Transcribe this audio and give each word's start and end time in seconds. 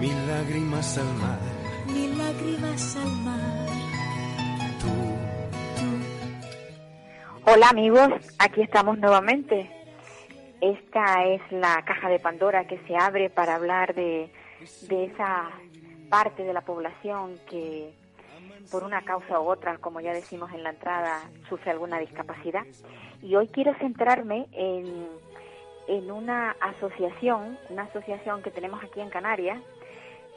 mil 0.00 0.26
lágrimas 0.26 0.96
al 0.96 1.14
mar. 1.16 1.38
mil 1.86 2.16
lágrimas 2.16 2.96
al 2.96 3.12
mar. 3.22 3.66
Tú, 4.80 4.88
Hola 7.52 7.68
amigos, 7.68 8.08
aquí 8.38 8.62
estamos 8.62 8.98
nuevamente. 8.98 9.70
Esta 10.62 11.24
es 11.24 11.42
la 11.50 11.82
caja 11.84 12.08
de 12.08 12.18
Pandora 12.18 12.66
que 12.66 12.78
se 12.86 12.96
abre 12.96 13.28
para 13.28 13.56
hablar 13.56 13.94
de, 13.94 14.30
de 14.88 15.04
esa 15.04 15.50
parte 16.08 16.44
de 16.44 16.52
la 16.54 16.62
población 16.62 17.38
que 17.48 17.92
por 18.70 18.84
una 18.84 19.02
causa 19.02 19.38
u 19.40 19.48
otra, 19.50 19.78
como 19.78 20.00
ya 20.00 20.12
decimos 20.12 20.50
en 20.52 20.62
la 20.62 20.70
entrada, 20.70 21.20
sufre 21.48 21.72
alguna 21.72 21.98
discapacidad. 21.98 22.64
Y 23.22 23.34
hoy 23.36 23.48
quiero 23.48 23.74
centrarme 23.78 24.46
en, 24.52 25.08
en 25.88 26.10
una 26.10 26.52
asociación, 26.52 27.58
una 27.68 27.82
asociación 27.82 28.42
que 28.42 28.50
tenemos 28.50 28.82
aquí 28.82 29.00
en 29.00 29.10
Canarias, 29.10 29.60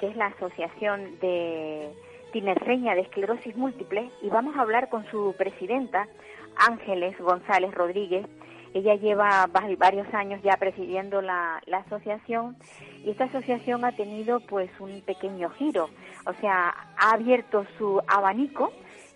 que 0.04 0.10
es 0.10 0.18
la 0.18 0.26
Asociación 0.26 1.18
de 1.22 1.88
Tinerfeña 2.34 2.94
de 2.94 3.04
Esclerosis 3.04 3.56
Múltiple, 3.56 4.12
y 4.22 4.28
vamos 4.28 4.54
a 4.58 4.60
hablar 4.60 4.90
con 4.90 5.06
su 5.06 5.34
presidenta, 5.38 6.10
Ángeles 6.58 7.18
González 7.20 7.74
Rodríguez. 7.74 8.26
Ella 8.74 8.96
lleva 8.96 9.46
va- 9.46 9.76
varios 9.78 10.14
años 10.14 10.42
ya 10.44 10.58
presidiendo 10.58 11.22
la, 11.22 11.62
asociación 11.72 12.58
y 13.06 13.12
esta 13.12 13.26
asociación 13.26 13.86
ha 13.86 13.94
tenido 13.96 14.42
pues 14.42 14.70
un 14.82 15.00
pequeño 15.06 15.50
giro, 15.52 15.90
o 16.26 16.34
sea, 16.42 16.76
ha 16.98 17.12
abierto 17.14 17.66
su 17.78 18.02
abanico 18.06 18.74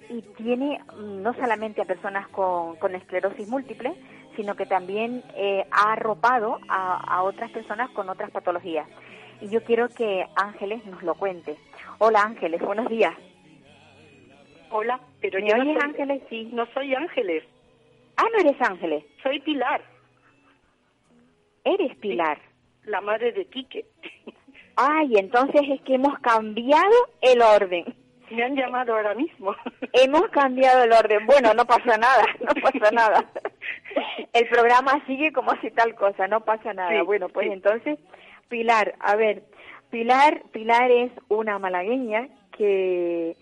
y 0.09 0.21
tiene 0.41 0.79
mm, 0.97 1.21
no 1.21 1.33
solamente 1.33 1.81
a 1.81 1.85
personas 1.85 2.29
con, 2.29 2.95
esclerosis 2.95 3.49
múltiple, 3.49 3.93
sino 4.37 4.55
que 4.55 4.65
también 4.65 5.21
eh, 5.35 5.65
ha 5.69 5.91
arropado 5.91 6.59
a 6.69 7.23
otras 7.23 7.51
personas 7.51 7.89
con 7.89 8.07
otras 8.07 8.31
patologías. 8.31 8.87
Y 9.41 9.49
yo 9.49 9.63
quiero 9.63 9.87
que 9.89 10.25
Ángeles 10.35 10.83
nos 10.85 11.03
lo 11.03 11.15
cuente. 11.15 11.57
Hola 11.99 12.21
Ángeles, 12.23 12.61
buenos 12.61 12.89
días. 12.89 13.13
Hola, 14.69 14.99
pero 15.21 15.39
¿Me 15.39 15.47
yo 15.49 15.57
no 15.57 15.63
soy, 15.65 15.77
Ángeles? 15.81 16.23
Sí. 16.29 16.49
no 16.51 16.65
soy 16.73 16.93
Ángeles, 16.95 17.43
Ah, 18.17 18.25
no 18.33 18.39
eres 18.49 18.59
Ángeles, 18.61 19.03
soy 19.21 19.39
Pilar, 19.41 19.79
eres 21.63 21.95
Pilar. 21.97 22.39
la 22.83 22.99
madre 23.01 23.31
de 23.31 23.45
Quique. 23.45 23.85
Ay, 24.75 25.13
entonces 25.17 25.61
es 25.69 25.81
que 25.81 25.95
hemos 25.95 26.17
cambiado 26.19 26.93
el 27.21 27.41
orden. 27.41 27.85
Me 28.29 28.43
han 28.43 28.55
llamado 28.55 28.93
ahora 28.93 29.13
mismo. 29.15 29.55
Hemos 29.93 30.27
cambiado 30.31 30.83
el 30.83 30.91
orden. 30.91 31.25
Bueno, 31.25 31.53
no 31.53 31.63
pasa 31.65 31.97
nada, 31.97 32.25
no 32.41 32.61
pasa 32.61 32.91
nada. 32.91 33.25
El 34.33 34.49
programa 34.49 35.01
sigue 35.07 35.31
como 35.31 35.51
si 35.61 35.71
tal 35.71 35.95
cosa, 35.95 36.27
no 36.27 36.41
pasa 36.41 36.73
nada. 36.73 36.91
Sí, 36.91 36.99
bueno, 37.05 37.29
pues 37.29 37.47
sí. 37.47 37.53
entonces, 37.53 37.97
Pilar, 38.49 38.95
a 38.99 39.15
ver, 39.15 39.43
Pilar, 39.89 40.43
Pilar 40.51 40.91
es 40.91 41.11
una 41.29 41.59
malagueña 41.59 42.27
que 42.57 43.35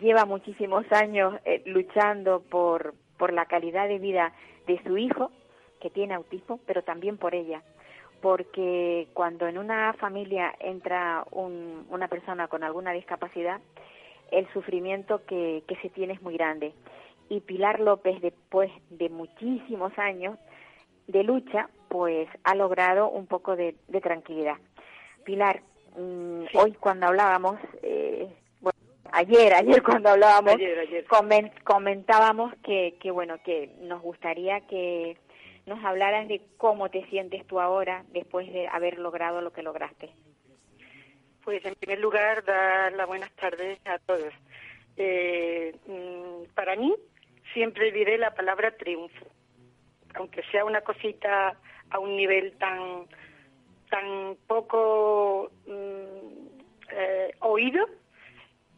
lleva 0.00 0.24
muchísimos 0.24 0.84
años 0.92 1.34
eh, 1.44 1.62
luchando 1.66 2.40
por, 2.42 2.94
por 3.18 3.32
la 3.32 3.46
calidad 3.46 3.88
de 3.88 3.98
vida 3.98 4.32
de 4.66 4.82
su 4.84 4.96
hijo, 4.98 5.30
que 5.80 5.90
tiene 5.90 6.14
autismo, 6.14 6.60
pero 6.66 6.82
también 6.82 7.16
por 7.16 7.34
ella. 7.34 7.62
Porque 8.20 9.08
cuando 9.14 9.48
en 9.48 9.56
una 9.58 9.94
familia 9.94 10.54
entra 10.60 11.24
un- 11.30 11.86
una 11.90 12.08
persona 12.08 12.48
con 12.48 12.62
alguna 12.62 12.92
discapacidad, 12.92 13.60
el 14.30 14.46
sufrimiento 14.52 15.24
que, 15.26 15.64
que 15.66 15.76
se 15.76 15.88
tiene 15.88 16.12
es 16.14 16.22
muy 16.22 16.34
grande. 16.36 16.72
Y 17.28 17.40
Pilar 17.40 17.80
López, 17.80 18.20
después 18.20 18.70
de 18.90 19.08
muchísimos 19.08 19.98
años 19.98 20.38
de 21.06 21.24
lucha, 21.24 21.68
pues 21.90 22.28
ha 22.44 22.54
logrado 22.54 23.10
un 23.10 23.26
poco 23.26 23.56
de, 23.56 23.74
de 23.88 24.00
tranquilidad. 24.00 24.54
Pilar, 25.24 25.60
mm, 25.96 26.44
hoy 26.54 26.72
cuando 26.74 27.08
hablábamos, 27.08 27.58
eh, 27.82 28.28
bueno, 28.60 28.78
ayer, 29.10 29.52
ayer 29.54 29.82
cuando 29.82 30.10
hablábamos, 30.10 30.54
Ayer, 30.54 30.78
ayer. 30.78 31.04
comen- 31.08 31.52
comentábamos 31.64 32.54
que, 32.64 32.96
que, 33.00 33.10
bueno, 33.10 33.38
que 33.44 33.74
nos 33.80 34.00
gustaría 34.02 34.60
que 34.68 35.18
nos 35.66 35.84
hablaras 35.84 36.28
de 36.28 36.40
cómo 36.58 36.88
te 36.90 37.04
sientes 37.06 37.44
tú 37.48 37.58
ahora 37.60 38.04
después 38.12 38.50
de 38.52 38.68
haber 38.68 38.98
logrado 39.00 39.40
lo 39.40 39.52
que 39.52 39.62
lograste. 39.64 40.10
Pues 41.44 41.64
en 41.64 41.74
primer 41.74 41.98
lugar, 41.98 42.44
dar 42.44 42.92
las 42.92 43.06
buenas 43.08 43.32
tardes 43.32 43.80
a 43.84 43.98
todos. 43.98 44.32
Eh, 44.96 45.74
mm, 45.86 46.54
para 46.54 46.76
mí, 46.76 46.94
siempre 47.52 47.90
diré 47.90 48.16
la 48.16 48.32
palabra 48.32 48.70
triunfo, 48.76 49.26
aunque 50.14 50.42
sea 50.52 50.64
una 50.64 50.82
cosita 50.82 51.56
a 51.90 51.98
un 51.98 52.16
nivel 52.16 52.52
tan, 52.58 53.06
tan 53.90 54.36
poco 54.46 55.50
mm, 55.66 56.90
eh, 56.92 57.34
oído, 57.40 57.86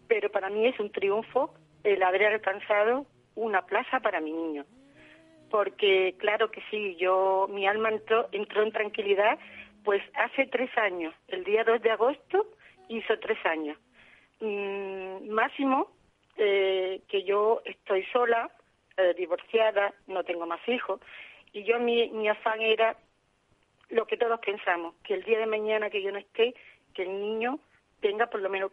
pero 0.08 0.30
para 0.30 0.50
mí 0.50 0.66
es 0.66 0.78
un 0.80 0.90
triunfo 0.90 1.54
el 1.84 2.02
haber 2.02 2.26
alcanzado 2.26 3.06
una 3.34 3.62
plaza 3.62 4.00
para 4.00 4.20
mi 4.20 4.32
niño. 4.32 4.64
Porque 5.50 6.14
claro 6.18 6.50
que 6.50 6.62
sí, 6.70 6.96
yo 6.96 7.46
mi 7.50 7.66
alma 7.66 7.90
entró, 7.90 8.28
entró 8.32 8.62
en 8.62 8.72
tranquilidad, 8.72 9.38
pues 9.84 10.02
hace 10.14 10.46
tres 10.46 10.70
años, 10.78 11.14
el 11.28 11.44
día 11.44 11.64
2 11.64 11.82
de 11.82 11.90
agosto 11.90 12.46
hizo 12.88 13.18
tres 13.18 13.38
años. 13.44 13.78
Mm, 14.40 15.28
máximo 15.28 15.88
eh, 16.36 17.02
que 17.08 17.24
yo 17.24 17.60
estoy 17.64 18.04
sola, 18.12 18.50
eh, 18.96 19.14
divorciada, 19.16 19.92
no 20.06 20.24
tengo 20.24 20.46
más 20.46 20.60
hijos, 20.68 21.00
y 21.52 21.64
yo 21.64 21.78
mi, 21.78 22.08
mi 22.10 22.28
afán 22.28 22.60
era 22.60 22.96
lo 23.92 24.06
que 24.06 24.16
todos 24.16 24.40
pensamos, 24.40 24.94
que 25.04 25.14
el 25.14 25.22
día 25.22 25.38
de 25.38 25.46
mañana 25.46 25.90
que 25.90 26.02
yo 26.02 26.10
no 26.10 26.18
esté, 26.18 26.54
que 26.94 27.02
el 27.02 27.20
niño 27.20 27.60
tenga 28.00 28.26
por 28.26 28.40
lo 28.40 28.48
menos 28.48 28.72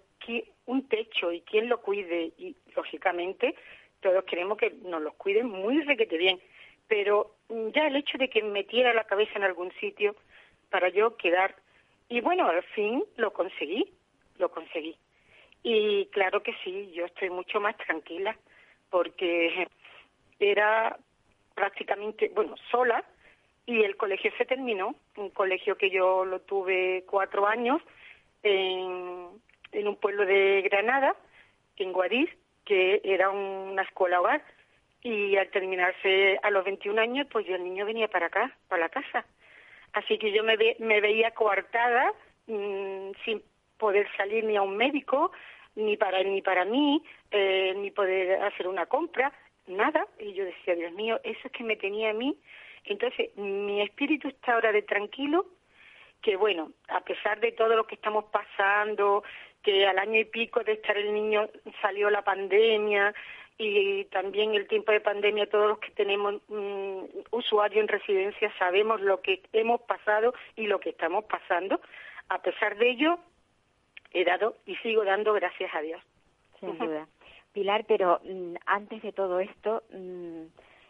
un 0.65 0.87
techo 0.87 1.31
y 1.31 1.41
quien 1.41 1.69
lo 1.69 1.81
cuide. 1.81 2.31
Y 2.37 2.55
lógicamente 2.75 3.55
todos 4.01 4.23
queremos 4.25 4.57
que 4.57 4.71
nos 4.83 5.01
los 5.01 5.13
cuiden 5.15 5.47
muy 5.47 5.81
requete 5.81 6.17
bien. 6.17 6.39
Pero 6.87 7.35
mm, 7.49 7.69
ya 7.69 7.87
el 7.87 7.95
hecho 7.95 8.17
de 8.17 8.29
que 8.29 8.43
metiera 8.43 8.93
la 8.93 9.05
cabeza 9.05 9.33
en 9.35 9.43
algún 9.43 9.71
sitio 9.79 10.15
para 10.69 10.89
yo 10.89 11.15
quedar. 11.17 11.55
Y 12.07 12.21
bueno, 12.21 12.47
al 12.47 12.63
fin 12.63 13.03
lo 13.17 13.33
conseguí, 13.33 13.91
lo 14.37 14.49
conseguí. 14.49 14.97
Y 15.63 16.05
claro 16.07 16.41
que 16.41 16.53
sí, 16.63 16.91
yo 16.93 17.05
estoy 17.05 17.29
mucho 17.29 17.59
más 17.59 17.75
tranquila 17.77 18.37
porque 18.89 19.67
era 20.39 20.97
prácticamente, 21.53 22.31
bueno, 22.33 22.55
sola 22.71 23.03
y 23.69 23.83
el 23.83 23.95
colegio 23.97 24.31
se 24.37 24.45
terminó, 24.45 24.95
un 25.15 25.29
colegio 25.29 25.77
que 25.77 25.91
yo 25.91 26.25
lo 26.25 26.39
tuve 26.41 27.03
cuatro 27.07 27.45
años 27.45 27.81
en, 28.41 29.29
un 29.87 29.95
pueblo 30.01 30.25
de 30.25 30.61
Granada, 30.63 31.15
en 31.77 31.93
Guadix, 31.93 32.31
que 32.65 32.99
era 33.03 33.29
una 33.29 33.83
escuela 33.83 34.21
hogar 34.21 34.41
y 35.03 35.37
al 35.37 35.49
terminarse 35.49 36.39
a 36.41 36.49
los 36.49 36.65
21 36.65 36.99
años, 36.99 37.27
pues 37.31 37.45
yo 37.45 37.55
el 37.55 37.63
niño 37.63 37.85
venía 37.85 38.07
para 38.07 38.25
acá, 38.25 38.51
para 38.67 38.81
la 38.81 38.89
casa. 38.89 39.23
Así 39.93 40.17
que 40.17 40.31
yo 40.31 40.43
me, 40.43 40.57
ve- 40.57 40.75
me 40.79 40.99
veía 40.99 41.31
coartada, 41.31 42.11
mm, 42.47 43.11
sin 43.23 43.43
poder 43.77 44.07
salir 44.17 44.43
ni 44.45 44.57
a 44.57 44.63
un 44.63 44.75
médico, 44.77 45.31
ni 45.75 45.95
para 45.95 46.23
ni 46.23 46.41
para 46.41 46.65
mí, 46.65 47.03
eh, 47.31 47.73
ni 47.77 47.91
poder 47.91 48.41
hacer 48.43 48.67
una 48.67 48.87
compra, 48.87 49.31
nada. 49.67 50.07
Y 50.19 50.33
yo 50.33 50.43
decía, 50.43 50.73
Dios 50.75 50.91
mío, 50.93 51.19
eso 51.23 51.39
es 51.45 51.51
que 51.51 51.63
me 51.63 51.75
tenía 51.75 52.09
a 52.09 52.13
mí. 52.13 52.35
Entonces, 52.85 53.35
mi 53.37 53.81
espíritu 53.81 54.27
está 54.27 54.53
ahora 54.53 54.71
de 54.71 54.81
tranquilo, 54.81 55.45
que 56.21 56.35
bueno, 56.35 56.71
a 56.87 57.01
pesar 57.01 57.39
de 57.39 57.51
todo 57.51 57.75
lo 57.75 57.85
que 57.87 57.95
estamos 57.95 58.25
pasando, 58.25 59.23
que 59.63 59.87
al 59.87 59.99
año 59.99 60.19
y 60.19 60.25
pico 60.25 60.63
de 60.63 60.73
estar 60.73 60.97
el 60.97 61.13
niño 61.13 61.49
salió 61.81 62.09
la 62.09 62.23
pandemia 62.23 63.13
y 63.57 64.05
también 64.05 64.55
el 64.55 64.67
tiempo 64.67 64.93
de 64.93 65.01
pandemia, 65.01 65.49
todos 65.49 65.67
los 65.67 65.79
que 65.79 65.91
tenemos 65.91 66.35
mm, 66.47 67.03
usuario 67.31 67.81
en 67.81 67.89
residencia 67.89 68.51
sabemos 68.57 69.01
lo 69.01 69.21
que 69.21 69.41
hemos 69.51 69.81
pasado 69.81 70.33
y 70.55 70.67
lo 70.67 70.79
que 70.79 70.91
estamos 70.91 71.25
pasando. 71.25 71.81
A 72.29 72.41
pesar 72.41 72.77
de 72.77 72.89
ello, 72.89 73.19
he 74.11 74.23
dado 74.23 74.55
y 74.65 74.75
sigo 74.77 75.03
dando 75.03 75.33
gracias 75.33 75.73
a 75.75 75.81
Dios. 75.81 76.01
Sin 76.59 76.77
duda. 76.77 77.07
Pilar, 77.51 77.83
pero 77.85 78.21
mm, 78.23 78.55
antes 78.65 79.01
de 79.01 79.11
todo 79.11 79.41
esto, 79.41 79.83
mm, 79.91 80.43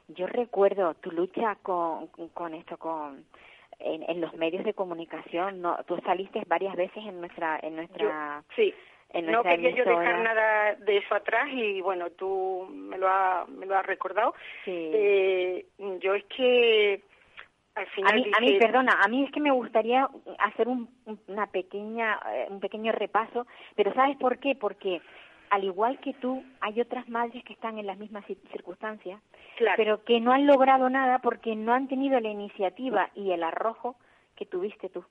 yo 0.09 0.27
recuerdo 0.27 0.93
tu 0.95 1.11
lucha 1.11 1.55
con, 1.61 2.07
con 2.33 2.53
esto, 2.53 2.77
con 2.77 3.25
en, 3.79 4.03
en 4.09 4.21
los 4.21 4.33
medios 4.35 4.63
de 4.65 4.73
comunicación. 4.73 5.61
No, 5.61 5.77
tú 5.87 5.97
saliste 6.05 6.41
varias 6.47 6.75
veces 6.75 7.03
en 7.05 7.19
nuestra 7.21 7.59
en 7.61 7.75
nuestra 7.77 8.43
Yo- 8.45 8.53
sí. 8.55 8.73
en 9.11 9.31
No 9.31 9.41
quería 9.43 9.71
yo 9.71 9.85
dejar 9.85 10.19
nada 10.19 10.75
de 10.75 10.97
eso 10.97 11.15
atrás 11.15 11.47
y 11.51 11.79
bueno, 11.81 12.09
tú 12.11 12.67
me 12.71 12.97
lo 12.97 13.07
has, 13.07 13.47
me 13.49 13.65
lo 13.65 13.77
has 13.77 13.85
recordado. 13.85 14.33
Sí. 14.65 14.91
Eh, 14.93 15.65
yo 15.99 16.13
es 16.13 16.25
que 16.25 17.01
al 17.75 17.87
final 17.87 18.11
A 18.11 18.15
mí, 18.15 18.31
a 18.35 18.39
mí, 18.41 18.47
dije, 18.47 18.59
perdona, 18.59 18.99
a 19.01 19.07
mí 19.07 19.23
es 19.23 19.31
que 19.31 19.39
me 19.39 19.51
gustaría 19.51 20.09
hacer 20.39 20.67
un, 20.67 20.89
un- 21.05 21.19
una 21.27 21.47
pequeña, 21.47 22.19
eh, 22.33 22.47
un 22.49 22.59
pequeño 22.59 22.91
repaso, 22.91 23.47
pero 23.75 23.93
¿sabes 23.93 24.17
por 24.17 24.39
qué? 24.39 24.55
Porque 24.55 25.01
al 25.49 25.63
igual 25.63 25.99
que 25.99 26.13
tú, 26.13 26.43
hay 26.61 26.79
otras 26.81 27.07
madres 27.09 27.43
que 27.43 27.53
están 27.53 27.77
en 27.77 27.85
las 27.87 27.97
mismas 27.97 28.25
ci- 28.27 28.37
circunstancias, 28.51 29.21
claro, 29.57 29.75
pero 29.77 30.03
que 30.03 30.19
no 30.19 30.31
han 30.31 30.45
logrado 30.47 30.89
nada 30.89 31.19
porque 31.19 31.55
no 31.55 31.73
han 31.73 31.87
tenido 31.87 32.19
la 32.19 32.29
iniciativa 32.29 33.09
y 33.15 33.31
el 33.31 33.43
arrojo 33.43 33.95
que 34.35 34.45
tuviste 34.45 34.89
tú. 34.89 35.03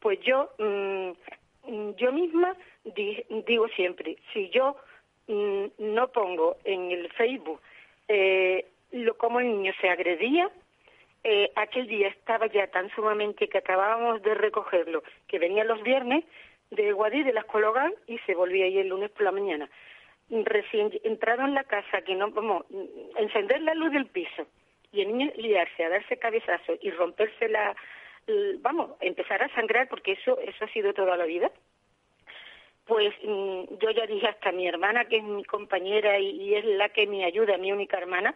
pues 0.00 0.20
yo, 0.20 0.50
mm, 0.58 1.90
yo 1.96 2.12
misma 2.12 2.54
di- 2.84 3.24
digo 3.46 3.66
siempre, 3.68 4.16
si 4.32 4.50
yo 4.50 4.76
mm, 5.26 5.64
no 5.78 6.08
pongo 6.08 6.56
en 6.64 6.90
el 6.92 7.08
Facebook 7.12 7.60
eh, 8.08 8.66
lo 8.92 9.16
cómo 9.16 9.40
el 9.40 9.48
niño 9.48 9.72
se 9.80 9.88
agredía, 9.88 10.48
eh, 11.24 11.50
aquel 11.56 11.88
día 11.88 12.06
estaba 12.08 12.46
ya 12.46 12.68
tan 12.68 12.88
sumamente 12.90 13.48
que 13.48 13.58
acabábamos 13.58 14.22
de 14.22 14.34
recogerlo, 14.34 15.02
que 15.26 15.40
venía 15.40 15.64
los 15.64 15.82
viernes 15.82 16.24
de 16.70 16.92
Guadí, 16.92 17.22
de 17.22 17.32
la 17.32 17.40
escuela 17.40 17.70
hogar, 17.70 17.92
y 18.06 18.18
se 18.18 18.34
volvía 18.34 18.64
ahí 18.64 18.78
el 18.78 18.88
lunes 18.88 19.10
por 19.10 19.22
la 19.22 19.32
mañana. 19.32 19.68
Recién 20.28 20.90
entrado 21.04 21.42
en 21.42 21.54
la 21.54 21.64
casa, 21.64 22.02
que 22.02 22.14
no, 22.14 22.30
vamos, 22.30 22.64
encender 23.16 23.62
la 23.62 23.74
luz 23.74 23.92
del 23.92 24.06
piso, 24.06 24.46
y 24.92 25.02
el 25.02 25.08
niño 25.16 25.32
liarse 25.36 25.84
a 25.84 25.88
darse 25.88 26.16
cabezazos 26.16 26.78
y 26.80 26.90
romperse 26.90 27.48
la, 27.48 27.76
vamos, 28.60 28.92
empezar 29.00 29.42
a 29.42 29.54
sangrar, 29.54 29.88
porque 29.88 30.12
eso, 30.12 30.38
eso 30.40 30.64
ha 30.64 30.68
sido 30.68 30.92
toda 30.94 31.16
la 31.16 31.24
vida. 31.24 31.50
Pues 32.86 33.12
mm, 33.22 33.78
yo 33.80 33.90
ya 33.90 34.06
dije 34.06 34.28
hasta 34.28 34.52
mi 34.52 34.68
hermana, 34.68 35.06
que 35.06 35.16
es 35.16 35.24
mi 35.24 35.44
compañera 35.44 36.18
y, 36.18 36.30
y 36.30 36.54
es 36.54 36.64
la 36.64 36.88
que 36.88 37.06
me 37.06 37.24
ayuda, 37.24 37.58
mi 37.58 37.72
única 37.72 37.98
hermana, 37.98 38.34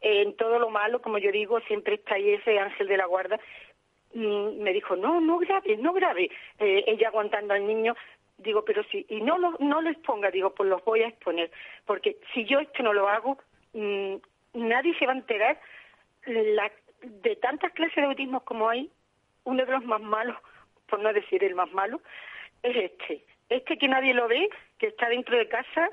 en 0.00 0.36
todo 0.36 0.58
lo 0.58 0.70
malo, 0.70 1.00
como 1.00 1.18
yo 1.18 1.32
digo, 1.32 1.60
siempre 1.60 1.94
está 1.94 2.14
ahí 2.14 2.30
ese 2.30 2.58
ángel 2.58 2.88
de 2.88 2.96
la 2.96 3.06
guarda. 3.06 3.40
Mm, 4.16 4.62
me 4.62 4.72
dijo, 4.72 4.96
no, 4.96 5.20
no 5.20 5.38
grave, 5.38 5.76
no 5.76 5.92
grave. 5.92 6.30
Eh, 6.58 6.84
ella 6.86 7.08
aguantando 7.08 7.52
al 7.52 7.66
niño, 7.66 7.94
digo, 8.38 8.64
pero 8.64 8.82
si, 8.84 9.04
y 9.10 9.20
no 9.20 9.36
lo, 9.36 9.52
no 9.58 9.82
lo 9.82 9.90
exponga, 9.90 10.30
digo, 10.30 10.54
pues 10.54 10.70
los 10.70 10.82
voy 10.86 11.02
a 11.02 11.08
exponer, 11.08 11.50
porque 11.84 12.16
si 12.32 12.46
yo 12.46 12.58
esto 12.58 12.82
no 12.82 12.94
lo 12.94 13.10
hago, 13.10 13.36
mm, 13.74 14.14
nadie 14.54 14.98
se 14.98 15.04
va 15.04 15.12
a 15.12 15.16
enterar 15.16 15.60
la, 16.24 16.72
de 17.02 17.36
tantas 17.36 17.72
clases 17.72 17.96
de 17.96 18.04
autismo 18.04 18.40
como 18.40 18.70
hay, 18.70 18.90
uno 19.44 19.66
de 19.66 19.72
los 19.72 19.84
más 19.84 20.00
malos, 20.00 20.38
por 20.88 21.00
no 21.00 21.12
decir 21.12 21.44
el 21.44 21.54
más 21.54 21.70
malo, 21.72 22.00
es 22.62 22.74
este. 22.74 23.22
Este 23.50 23.76
que 23.76 23.86
nadie 23.86 24.14
lo 24.14 24.28
ve, 24.28 24.48
que 24.78 24.86
está 24.86 25.10
dentro 25.10 25.36
de 25.36 25.46
casa 25.46 25.90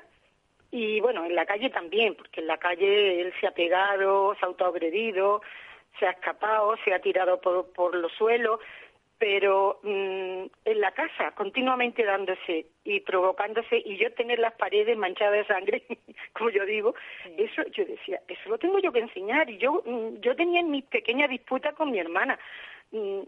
y 0.70 0.98
bueno, 1.00 1.26
en 1.26 1.34
la 1.34 1.44
calle 1.44 1.68
también, 1.68 2.14
porque 2.14 2.40
en 2.40 2.46
la 2.46 2.56
calle 2.56 3.20
él 3.20 3.34
se 3.38 3.46
ha 3.46 3.50
pegado, 3.50 4.34
se 4.34 4.46
ha 4.46 4.48
autoagredido, 4.48 5.42
se 5.98 6.06
ha 6.06 6.10
escapado, 6.10 6.76
se 6.84 6.92
ha 6.92 6.98
tirado 7.00 7.40
por, 7.40 7.72
por 7.72 7.94
los 7.94 8.12
suelos, 8.12 8.60
pero 9.18 9.78
mm, 9.82 10.44
en 10.64 10.80
la 10.80 10.90
casa 10.92 11.30
continuamente 11.32 12.04
dándose 12.04 12.66
y 12.84 13.00
provocándose 13.00 13.80
y 13.84 13.96
yo 13.96 14.12
tener 14.12 14.38
las 14.38 14.54
paredes 14.54 14.96
manchadas 14.96 15.34
de 15.34 15.46
sangre, 15.46 15.82
como 16.32 16.50
yo 16.50 16.64
digo, 16.66 16.94
eso 17.36 17.62
yo 17.70 17.84
decía, 17.84 18.20
eso 18.28 18.48
lo 18.48 18.58
tengo 18.58 18.78
yo 18.80 18.92
que 18.92 18.98
enseñar 19.00 19.48
y 19.48 19.58
yo 19.58 19.82
mm, 19.86 20.20
yo 20.20 20.34
tenía 20.36 20.62
mi 20.62 20.82
pequeña 20.82 21.28
disputa 21.28 21.72
con 21.72 21.90
mi 21.90 21.98
hermana. 21.98 22.38
Mm, 22.90 23.20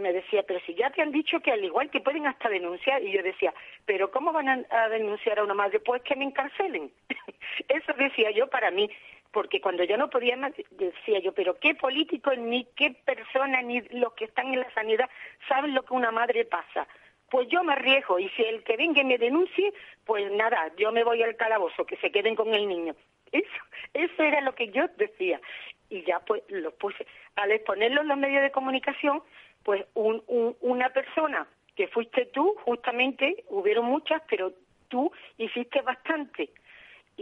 Me 0.00 0.12
decía, 0.12 0.42
pero 0.46 0.60
si 0.60 0.74
ya 0.74 0.90
te 0.90 1.02
han 1.02 1.12
dicho 1.12 1.40
que 1.40 1.50
al 1.50 1.64
igual 1.64 1.90
que 1.90 2.00
pueden 2.00 2.26
hasta 2.26 2.48
denunciar, 2.48 3.02
y 3.02 3.12
yo 3.12 3.22
decía, 3.22 3.52
pero 3.84 4.10
¿cómo 4.10 4.32
van 4.32 4.48
a, 4.48 4.64
a 4.70 4.88
denunciar 4.88 5.38
a 5.38 5.44
una 5.44 5.54
madre? 5.54 5.80
Pues 5.80 6.02
que 6.02 6.16
me 6.16 6.24
encarcelen. 6.24 6.90
Eso 7.68 7.92
decía 7.98 8.30
yo 8.30 8.48
para 8.48 8.70
mí, 8.70 8.88
porque 9.32 9.60
cuando 9.60 9.82
yo 9.84 9.96
no 9.96 10.10
podía 10.10 10.36
más, 10.36 10.52
decía 10.70 11.18
yo, 11.20 11.32
pero 11.32 11.58
qué 11.58 11.74
político 11.74 12.32
ni 12.34 12.64
qué 12.76 12.90
persona 13.04 13.62
ni 13.62 13.80
los 13.90 14.12
que 14.14 14.26
están 14.26 14.52
en 14.52 14.60
la 14.60 14.70
sanidad 14.74 15.08
saben 15.48 15.74
lo 15.74 15.82
que 15.82 15.94
una 15.94 16.10
madre 16.10 16.44
pasa. 16.44 16.86
Pues 17.30 17.48
yo 17.48 17.64
me 17.64 17.72
arriesgo 17.72 18.18
y 18.18 18.28
si 18.30 18.42
el 18.44 18.62
que 18.62 18.76
venga 18.76 19.00
y 19.00 19.04
me 19.06 19.16
denuncie, 19.16 19.72
pues 20.04 20.30
nada, 20.32 20.70
yo 20.76 20.92
me 20.92 21.02
voy 21.02 21.22
al 21.22 21.34
calabozo, 21.36 21.86
que 21.86 21.96
se 21.96 22.10
queden 22.12 22.34
con 22.36 22.52
el 22.54 22.68
niño. 22.68 22.94
Eso, 23.32 23.62
eso 23.94 24.22
era 24.22 24.42
lo 24.42 24.54
que 24.54 24.68
yo 24.68 24.86
decía. 24.98 25.40
Y 25.88 26.02
ya 26.04 26.20
pues 26.20 26.42
lo 26.48 26.70
puse. 26.74 27.06
Al 27.36 27.50
exponerlo 27.52 28.02
en 28.02 28.08
los 28.08 28.18
medios 28.18 28.42
de 28.42 28.50
comunicación, 28.50 29.22
pues 29.62 29.84
un, 29.94 30.22
un- 30.26 30.56
una 30.60 30.90
persona 30.90 31.46
que 31.74 31.88
fuiste 31.88 32.26
tú, 32.26 32.54
justamente, 32.66 33.44
hubieron 33.48 33.86
muchas, 33.86 34.20
pero 34.28 34.52
tú 34.88 35.10
hiciste 35.38 35.80
bastante 35.80 36.50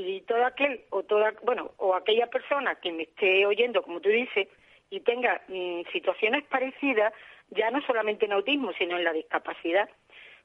y 0.07 0.21
todo 0.23 0.45
aquel 0.45 0.81
o 0.91 1.03
toda 1.03 1.35
bueno 1.43 1.73
o 1.79 1.95
aquella 1.95 2.27
persona 2.29 2.77
que 2.77 2.93
me 2.93 3.05
esté 3.05 3.47
oyendo 3.47 3.83
como 3.83 4.01
tú 4.01 4.09
dices 4.09 4.49
y 4.91 5.01
tenga 5.01 5.41
mm, 5.49 5.83
situaciones 5.93 6.45
parecidas 6.45 7.13
ya 7.51 7.71
no 7.71 7.81
solamente 7.83 8.27
en 8.27 8.33
autismo 8.33 8.73
sino 8.79 8.97
en 8.97 9.05
la 9.05 9.13
discapacidad 9.13 9.89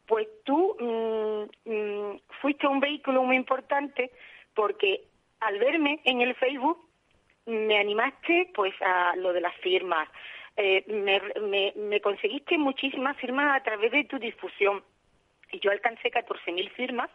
pues 0.07 0.27
tú 0.43 0.75
mm, 0.79 1.69
mm, 1.69 2.19
fuiste 2.41 2.67
un 2.67 2.79
vehículo 2.79 3.23
muy 3.23 3.35
importante 3.35 4.11
porque 4.53 5.03
al 5.39 5.59
verme 5.59 5.99
en 6.05 6.21
el 6.21 6.35
Facebook 6.35 6.85
me 7.45 7.77
animaste 7.77 8.51
pues 8.53 8.73
a 8.81 9.15
lo 9.17 9.33
de 9.33 9.41
las 9.41 9.55
firmas. 9.57 10.09
Eh, 10.57 10.83
me, 10.87 11.73
me, 11.75 12.01
conseguiste 12.01 12.57
muchísimas 12.57 13.17
firmas 13.17 13.55
a 13.55 13.63
través 13.63 13.91
de 13.91 14.05
tu 14.05 14.17
difusión. 14.17 14.83
Y 15.51 15.59
yo 15.59 15.69
alcancé 15.71 16.11
14.000 16.11 16.71
firmas 16.71 17.09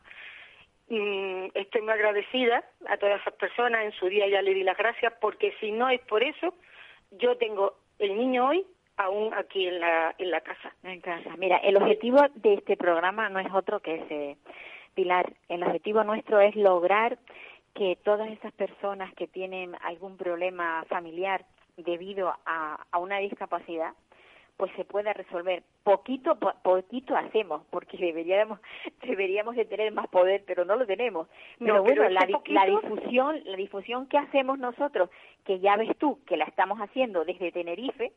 estoy 0.91 1.83
muy 1.83 1.93
agradecida 1.93 2.65
a 2.89 2.97
todas 2.97 3.21
esas 3.21 3.35
personas. 3.35 3.85
En 3.85 3.93
su 3.93 4.07
día 4.07 4.29
ya 4.29 4.43
le 4.43 4.55
di 4.55 4.63
las 4.63 4.77
gracias 4.77 5.13
porque 5.21 5.55
si 5.61 5.71
no 5.71 5.89
es 5.89 6.01
por 6.03 6.23
eso, 6.23 6.55
yo 7.13 7.37
tengo 7.37 7.75
el 7.99 8.17
niño 8.17 8.49
hoy 8.49 8.67
aún 8.97 9.33
aquí 9.33 9.67
en 9.67 9.81
la, 9.81 10.15
en 10.19 10.31
la 10.31 10.41
casa. 10.41 10.75
En 10.83 11.01
casa. 11.01 11.37
Mira, 11.39 11.57
el 11.59 11.77
objetivo 11.77 12.21
de 12.35 12.55
este 12.55 12.77
programa 12.77 13.29
no 13.29 13.39
es 13.39 13.53
otro 13.53 13.81
que 13.81 13.95
ese, 13.95 14.37
Pilar. 14.95 15.33
El 15.49 15.63
objetivo 15.63 16.03
nuestro 16.05 16.41
es 16.41 16.55
lograr 16.57 17.19
que 17.75 17.97
todas 18.03 18.29
esas 18.31 18.53
personas 18.53 19.15
que 19.15 19.29
tienen 19.29 19.77
algún 19.83 20.17
problema 20.17 20.85
familiar 20.89 21.45
debido 21.77 22.35
a, 22.45 22.85
a 22.91 22.99
una 22.99 23.19
discapacidad, 23.19 23.95
pues 24.61 24.71
se 24.77 24.85
pueda 24.85 25.13
resolver. 25.15 25.63
Poquito, 25.83 26.39
po- 26.39 26.53
poquito 26.63 27.17
hacemos, 27.17 27.63
porque 27.71 27.97
deberíamos, 27.97 28.61
deberíamos 29.03 29.57
de 29.57 29.65
tener 29.65 29.91
más 29.93 30.07
poder, 30.09 30.45
pero 30.47 30.65
no 30.67 30.77
lo 30.77 30.87
tenemos. 30.87 31.27
Pero 31.59 31.77
No, 31.77 31.83
bueno, 31.83 32.03
pero 32.03 32.11
la, 32.11 32.21
poquito- 32.21 32.53
la 32.53 32.67
difusión, 32.67 33.41
la 33.47 33.57
difusión 33.57 34.07
que 34.07 34.19
hacemos 34.19 34.59
nosotros, 34.59 35.09
que 35.45 35.61
ya 35.61 35.77
ves 35.77 35.97
tú 35.97 36.19
que 36.27 36.37
la 36.37 36.45
estamos 36.45 36.79
haciendo 36.79 37.25
desde 37.25 37.51
Tenerife, 37.53 38.13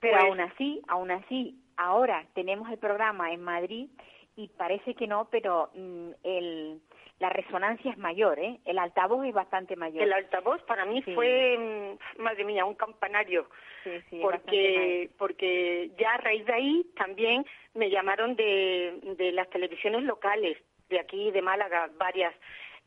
pero 0.00 0.18
Pues- 0.18 0.24
aún 0.28 0.40
así, 0.40 0.82
aún 0.86 1.10
así, 1.10 1.58
ahora 1.78 2.26
tenemos 2.34 2.68
el 2.70 2.76
programa 2.78 3.32
en 3.32 3.42
Madrid 3.42 3.88
y 4.36 4.48
parece 4.48 4.94
que 4.94 5.06
no, 5.06 5.28
pero 5.30 5.70
mm, 5.74 6.10
el, 6.24 6.80
la 7.20 7.30
resonancia 7.30 7.90
es 7.92 7.98
mayor, 7.98 8.38
¿eh? 8.38 8.58
El 8.64 8.78
altavoz 8.78 9.24
es 9.26 9.32
bastante 9.34 9.76
mayor. 9.76 10.02
El 10.02 10.12
altavoz 10.12 10.60
para 10.62 10.84
mí 10.84 11.02
Sí. 11.02 11.14
fue, 11.14 11.56
mm, 11.58 12.22
madre 12.22 12.44
mía, 12.44 12.64
un 12.64 12.74
campanario. 12.74 13.48
Sí, 13.84 13.90
sí, 14.10 14.18
porque 14.20 15.10
porque 15.18 15.90
ya 15.98 16.14
a 16.14 16.18
raíz 16.18 16.44
de 16.46 16.52
ahí 16.52 16.86
también 16.96 17.44
me 17.74 17.90
llamaron 17.90 18.34
de, 18.34 18.98
de 19.18 19.32
las 19.32 19.48
televisiones 19.50 20.02
locales 20.04 20.56
de 20.88 20.98
aquí 21.00 21.30
de 21.30 21.42
Málaga 21.42 21.90
varias 21.98 22.34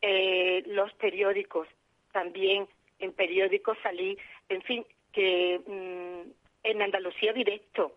eh, 0.01 0.63
los 0.67 0.91
periódicos 0.93 1.67
también 2.11 2.67
en 2.99 3.13
periódicos 3.13 3.77
salí 3.83 4.17
en 4.49 4.61
fin 4.63 4.85
que 5.11 5.59
mm, 5.65 6.31
en 6.63 6.81
Andalucía 6.81 7.33
directo 7.33 7.91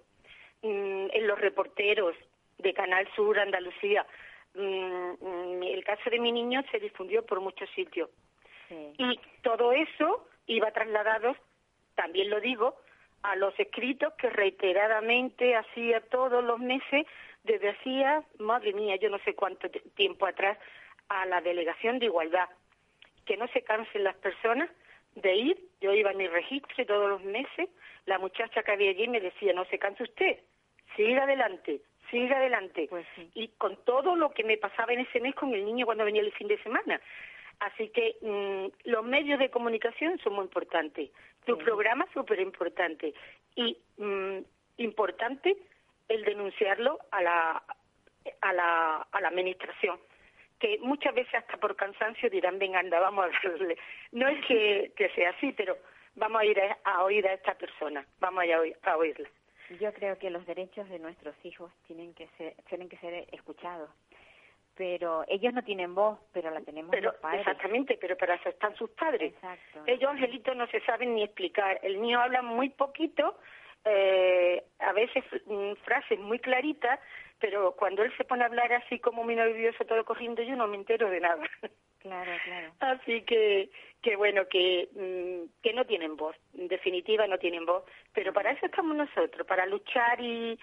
mm, 0.62 1.06
en 1.12 1.26
los 1.26 1.38
reporteros 1.40 2.14
de 2.62 2.74
Canal 2.74 3.08
Sur 3.14 3.38
Andalucía 3.38 4.06
Mm, 4.54 5.12
mm, 5.20 5.62
el 5.62 5.84
caso 5.84 6.10
de 6.10 6.18
mi 6.18 6.32
niño 6.32 6.62
se 6.72 6.80
difundió 6.80 7.24
por 7.24 7.40
muchos 7.40 7.70
sitios 7.70 8.10
Sí. 8.68 8.94
y 8.98 9.20
todo 9.42 9.72
eso 9.72 10.28
iba 10.46 10.70
trasladado, 10.72 11.36
también 11.94 12.30
lo 12.30 12.40
digo, 12.40 12.76
a 13.22 13.36
los 13.36 13.58
escritos 13.60 14.12
que 14.14 14.30
reiteradamente 14.30 15.54
hacía 15.54 16.00
todos 16.00 16.42
los 16.42 16.58
meses, 16.58 17.06
desde 17.44 17.70
hacía, 17.70 18.24
madre 18.38 18.72
mía, 18.72 18.96
yo 18.96 19.08
no 19.08 19.18
sé 19.20 19.34
cuánto 19.34 19.68
tiempo 19.94 20.26
atrás, 20.26 20.58
a 21.08 21.26
la 21.26 21.40
Delegación 21.40 21.98
de 21.98 22.06
Igualdad. 22.06 22.48
Que 23.26 23.36
no 23.36 23.46
se 23.48 23.62
cansen 23.62 24.04
las 24.04 24.16
personas 24.16 24.70
de 25.14 25.34
ir, 25.34 25.60
yo 25.80 25.92
iba 25.92 26.10
a 26.10 26.14
mi 26.14 26.26
registro 26.26 26.86
todos 26.86 27.08
los 27.08 27.22
meses, 27.22 27.68
la 28.06 28.18
muchacha 28.18 28.62
que 28.62 28.72
había 28.72 28.90
allí 28.90 29.06
me 29.08 29.20
decía, 29.20 29.52
no 29.52 29.64
se 29.66 29.78
canse 29.78 30.02
usted, 30.04 30.40
siga 30.96 31.24
adelante, 31.24 31.82
siga 32.10 32.36
adelante. 32.36 32.86
Pues 32.88 33.06
sí. 33.14 33.30
Y 33.34 33.48
con 33.48 33.76
todo 33.84 34.16
lo 34.16 34.30
que 34.30 34.44
me 34.44 34.56
pasaba 34.56 34.92
en 34.92 35.00
ese 35.00 35.20
mes 35.20 35.34
con 35.34 35.54
el 35.54 35.64
niño 35.64 35.86
cuando 35.86 36.04
venía 36.04 36.22
el 36.22 36.32
fin 36.32 36.48
de 36.48 36.62
semana. 36.62 37.00
Así 37.60 37.88
que 37.90 38.16
mm, 38.22 38.90
los 38.90 39.04
medios 39.04 39.38
de 39.38 39.50
comunicación 39.50 40.18
son 40.18 40.34
muy 40.34 40.44
importantes. 40.44 41.10
Tu 41.44 41.58
programa 41.58 42.04
es 42.04 42.12
súper 42.12 42.40
importante 42.40 43.12
y 43.54 43.76
mm, 43.98 44.38
importante 44.78 45.56
el 46.08 46.24
denunciarlo 46.24 46.98
a 47.10 47.22
la, 47.22 47.62
a 48.40 48.52
la, 48.52 48.96
a 49.10 49.20
la 49.20 49.28
administración 49.28 49.98
que 50.60 50.78
muchas 50.80 51.14
veces 51.14 51.34
hasta 51.34 51.56
por 51.56 51.74
cansancio 51.74 52.28
dirán, 52.30 52.58
venga, 52.58 52.78
anda, 52.78 53.00
vamos 53.00 53.26
a 53.26 53.48
darle. 53.48 53.78
No 54.12 54.28
es 54.28 54.44
que, 54.46 54.92
que 54.94 55.08
sea 55.10 55.30
así, 55.30 55.52
pero 55.52 55.76
vamos 56.14 56.42
a 56.42 56.44
ir 56.44 56.60
a, 56.84 57.02
oír 57.02 57.26
a 57.26 57.32
esta 57.32 57.54
persona, 57.54 58.06
vamos 58.20 58.42
a, 58.42 58.46
ir 58.46 58.76
a 58.82 58.96
oírla. 58.96 59.28
Yo 59.78 59.92
creo 59.92 60.18
que 60.18 60.30
los 60.30 60.44
derechos 60.46 60.88
de 60.88 60.98
nuestros 60.98 61.34
hijos 61.44 61.70
tienen 61.86 62.12
que 62.14 62.28
ser, 62.36 62.54
tienen 62.68 62.88
que 62.88 62.96
ser 62.98 63.26
escuchados. 63.32 63.90
Pero 64.74 65.24
ellos 65.28 65.52
no 65.52 65.62
tienen 65.62 65.94
voz, 65.94 66.18
pero 66.32 66.50
la 66.50 66.60
tenemos 66.62 66.90
pero, 66.90 67.12
los 67.12 67.20
padres. 67.20 67.40
Exactamente, 67.40 67.98
pero 68.00 68.16
para 68.16 68.34
eso 68.34 68.48
están 68.48 68.74
sus 68.76 68.90
padres. 68.90 69.34
Exacto. 69.34 69.82
Ellos, 69.86 70.10
Angelito, 70.10 70.54
no 70.54 70.66
se 70.68 70.80
saben 70.80 71.14
ni 71.14 71.22
explicar. 71.22 71.78
El 71.82 71.98
mío 71.98 72.18
habla 72.20 72.40
muy 72.40 72.70
poquito, 72.70 73.36
eh, 73.84 74.64
a 74.78 74.92
veces 74.92 75.24
mm, 75.46 75.72
frases 75.84 76.18
muy 76.18 76.38
claritas, 76.38 76.98
pero 77.38 77.72
cuando 77.76 78.02
él 78.02 78.12
se 78.16 78.24
pone 78.24 78.42
a 78.42 78.46
hablar 78.46 78.72
así 78.72 78.98
como 78.98 79.22
muy 79.24 79.36
nervioso, 79.36 79.84
todo 79.84 80.04
corriendo, 80.04 80.42
yo 80.42 80.56
no 80.56 80.66
me 80.66 80.76
entero 80.76 81.10
de 81.10 81.20
nada. 81.20 81.42
Claro, 82.00 82.32
claro. 82.44 82.72
Así 82.80 83.22
que, 83.22 83.70
que 84.02 84.16
bueno, 84.16 84.46
que, 84.48 84.88
mm, 84.94 85.62
que 85.62 85.72
no 85.74 85.84
tienen 85.84 86.16
voz, 86.16 86.34
en 86.56 86.68
definitiva 86.68 87.26
no 87.26 87.38
tienen 87.38 87.66
voz, 87.66 87.84
pero 88.14 88.32
para 88.32 88.52
eso 88.52 88.66
estamos 88.66 88.96
nosotros, 88.96 89.46
para 89.46 89.66
luchar 89.66 90.18
y, 90.20 90.58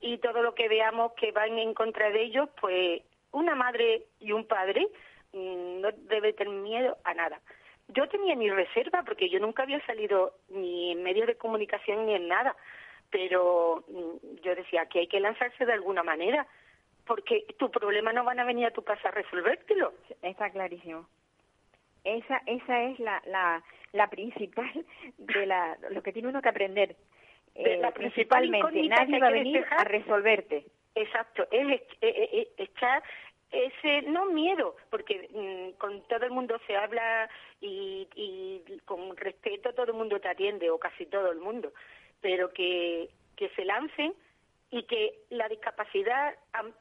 y 0.00 0.18
todo 0.18 0.40
lo 0.42 0.54
que 0.54 0.68
veamos 0.68 1.12
que 1.14 1.32
van 1.32 1.58
en 1.58 1.74
contra 1.74 2.10
de 2.10 2.22
ellos, 2.22 2.48
pues 2.60 3.02
una 3.32 3.56
madre 3.56 4.04
y 4.20 4.30
un 4.32 4.46
padre 4.46 4.86
mm, 5.32 5.80
no 5.80 5.90
debe 5.92 6.32
tener 6.32 6.54
miedo 6.54 6.96
a 7.04 7.12
nada. 7.12 7.40
Yo 7.88 8.08
tenía 8.08 8.36
mi 8.36 8.48
reserva 8.48 9.02
porque 9.02 9.28
yo 9.28 9.40
nunca 9.40 9.64
había 9.64 9.84
salido 9.84 10.34
ni 10.48 10.92
en 10.92 11.02
medios 11.02 11.26
de 11.26 11.36
comunicación 11.36 12.06
ni 12.06 12.14
en 12.14 12.28
nada, 12.28 12.54
pero 13.10 13.84
mm, 13.88 14.42
yo 14.42 14.54
decía 14.54 14.86
que 14.86 15.00
hay 15.00 15.06
que 15.08 15.18
lanzarse 15.18 15.66
de 15.66 15.72
alguna 15.72 16.04
manera 16.04 16.46
porque 17.08 17.46
tu 17.58 17.70
problema 17.70 18.12
no 18.12 18.22
van 18.22 18.38
a 18.38 18.44
venir 18.44 18.66
a 18.66 18.70
tu 18.70 18.84
casa 18.84 19.08
a 19.08 19.12
resolvértelo. 19.12 19.94
Está 20.22 20.50
clarísimo. 20.50 21.08
Esa, 22.04 22.42
esa 22.46 22.82
es 22.84 23.00
la, 23.00 23.20
la, 23.26 23.64
la 23.92 24.08
principal 24.08 24.70
de 25.16 25.46
la, 25.46 25.76
lo 25.90 26.02
que 26.02 26.12
tiene 26.12 26.28
uno 26.28 26.42
que 26.42 26.50
aprender. 26.50 26.94
Eh, 27.54 27.78
la 27.78 27.90
principalmente, 27.92 28.82
nadie 28.88 29.18
va 29.18 29.28
a 29.28 29.30
venir 29.30 29.64
a 29.70 29.84
resolverte. 29.84 30.66
Exacto, 30.94 31.46
es, 31.50 31.82
echar 32.58 33.02
ese 33.50 34.02
no 34.02 34.26
miedo 34.26 34.76
porque 34.90 35.28
mm, 35.32 35.78
con 35.78 36.02
todo 36.02 36.26
el 36.26 36.30
mundo 36.30 36.60
se 36.66 36.76
habla 36.76 37.30
y, 37.60 38.06
y 38.14 38.78
con 38.84 39.16
respeto 39.16 39.72
todo 39.72 39.86
el 39.86 39.94
mundo 39.94 40.20
te 40.20 40.28
atiende 40.28 40.70
o 40.70 40.78
casi 40.78 41.06
todo 41.06 41.32
el 41.32 41.38
mundo 41.38 41.72
pero 42.20 42.52
que 42.52 43.08
que 43.36 43.48
se 43.50 43.64
lancen 43.64 44.12
y 44.70 44.82
que 44.84 45.20
la 45.30 45.48
discapacidad 45.48 46.34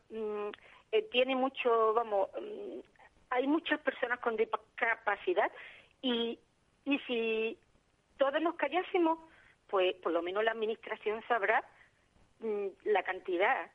mm, 0.10 0.50
eh, 0.92 1.02
tiene 1.12 1.36
mucho, 1.36 1.94
vamos, 1.94 2.30
mm, 2.40 2.80
hay 3.30 3.48
muchas 3.48 3.80
personas 3.80 4.20
con 4.20 4.36
discapacidad 4.36 5.52
y, 6.02 6.40
y 6.86 7.00
si 7.00 7.58
todos 8.18 8.42
nos 8.42 8.56
callásemos, 8.56 9.20
pues 9.68 9.96
por 9.96 10.12
lo 10.12 10.22
menos 10.22 10.44
la 10.44 10.52
administración 10.52 11.22
sabrá 11.28 11.64
mm, 12.40 12.68
la 12.86 13.04
cantidad. 13.04 13.70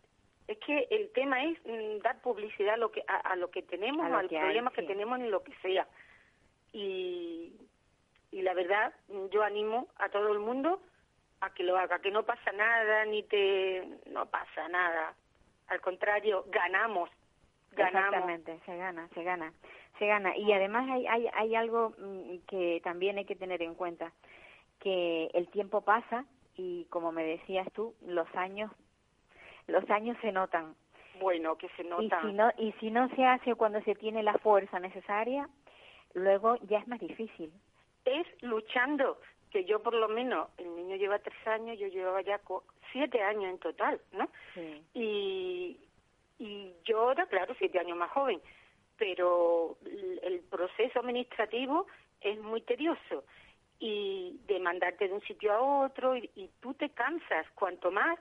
Es 0.48 0.58
que 0.58 0.88
el 0.90 1.10
tema 1.12 1.44
es 1.44 1.58
dar 2.02 2.20
publicidad 2.20 2.74
a 2.74 2.76
lo 2.76 2.90
que, 2.90 3.04
a, 3.06 3.36
lo 3.36 3.50
que 3.50 3.62
tenemos, 3.62 4.10
al 4.12 4.28
problema 4.28 4.72
que 4.72 4.82
tenemos 4.82 5.20
en 5.20 5.30
lo 5.30 5.42
que 5.44 5.54
sea. 5.62 5.86
Y, 6.72 7.52
y 8.32 8.42
la 8.42 8.52
verdad, 8.52 8.92
yo 9.30 9.42
animo 9.44 9.88
a 9.96 10.08
todo 10.08 10.32
el 10.32 10.40
mundo 10.40 10.82
a 11.42 11.50
que 11.50 11.64
lo 11.64 11.76
haga, 11.76 11.98
que 11.98 12.10
no 12.10 12.22
pasa 12.22 12.52
nada, 12.52 13.04
ni 13.04 13.24
te... 13.24 13.84
no 14.06 14.26
pasa 14.26 14.68
nada. 14.68 15.14
Al 15.68 15.80
contrario, 15.80 16.44
ganamos. 16.48 17.10
Ganamos. 17.72 18.14
Exactamente, 18.14 18.60
se 18.64 18.76
gana, 18.76 19.08
se 19.14 19.24
gana, 19.24 19.52
se 19.98 20.06
gana. 20.06 20.36
Y 20.36 20.52
además 20.52 20.88
hay, 20.88 21.06
hay, 21.06 21.28
hay 21.34 21.54
algo 21.56 21.94
mm, 21.98 22.46
que 22.46 22.80
también 22.84 23.18
hay 23.18 23.24
que 23.24 23.34
tener 23.34 23.60
en 23.62 23.74
cuenta, 23.74 24.12
que 24.78 25.30
el 25.34 25.48
tiempo 25.48 25.80
pasa 25.80 26.24
y 26.56 26.84
como 26.90 27.10
me 27.10 27.24
decías 27.24 27.66
tú, 27.72 27.94
los 28.02 28.32
años, 28.36 28.70
los 29.66 29.88
años 29.90 30.16
se 30.20 30.30
notan. 30.30 30.76
Bueno, 31.18 31.56
que 31.56 31.68
se 31.70 31.82
notan. 31.82 32.20
Y 32.24 32.30
si 32.30 32.36
no, 32.36 32.52
y 32.56 32.72
si 32.78 32.90
no 32.90 33.08
se 33.16 33.24
hace 33.24 33.54
cuando 33.56 33.80
se 33.82 33.96
tiene 33.96 34.22
la 34.22 34.34
fuerza 34.34 34.78
necesaria, 34.78 35.48
luego 36.14 36.56
ya 36.68 36.78
es 36.78 36.86
más 36.86 37.00
difícil. 37.00 37.52
Es 38.04 38.26
luchando, 38.42 39.18
que 39.52 39.64
yo 39.64 39.82
por 39.82 39.94
lo 39.94 40.08
menos, 40.08 40.48
el 40.56 40.74
niño 40.74 40.96
lleva 40.96 41.18
tres 41.18 41.46
años, 41.46 41.78
yo 41.78 41.86
llevaba 41.88 42.22
ya 42.22 42.40
siete 42.90 43.22
años 43.22 43.44
en 43.44 43.58
total, 43.58 44.00
¿no? 44.12 44.28
Y, 44.94 45.78
y 46.38 46.72
yo 46.84 47.12
era, 47.12 47.26
claro, 47.26 47.54
siete 47.58 47.78
años 47.78 47.98
más 47.98 48.10
joven, 48.10 48.40
pero 48.96 49.76
el 50.22 50.40
proceso 50.50 51.00
administrativo 51.00 51.86
es 52.20 52.38
muy 52.40 52.62
tedioso 52.62 53.24
y 53.78 54.40
de 54.46 54.60
mandarte 54.60 55.08
de 55.08 55.14
un 55.14 55.22
sitio 55.22 55.52
a 55.52 55.60
otro 55.60 56.16
y, 56.16 56.30
y 56.36 56.48
tú 56.60 56.72
te 56.74 56.90
cansas, 56.90 57.46
cuanto 57.54 57.90
más 57.90 58.18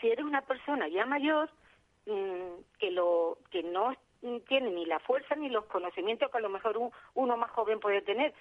si 0.00 0.08
eres 0.08 0.24
una 0.24 0.42
persona 0.42 0.88
ya 0.88 1.06
mayor 1.06 1.48
mm, 2.06 2.62
que 2.78 2.90
lo 2.90 3.38
que 3.50 3.62
no 3.62 3.94
tiene 4.48 4.70
ni 4.70 4.84
la 4.86 4.98
fuerza 4.98 5.36
ni 5.36 5.48
los 5.48 5.66
conocimientos 5.66 6.30
que 6.30 6.38
a 6.38 6.40
lo 6.40 6.48
mejor 6.48 6.90
uno 7.14 7.36
más 7.36 7.50
joven 7.52 7.78
puede 7.78 8.02
tener 8.02 8.34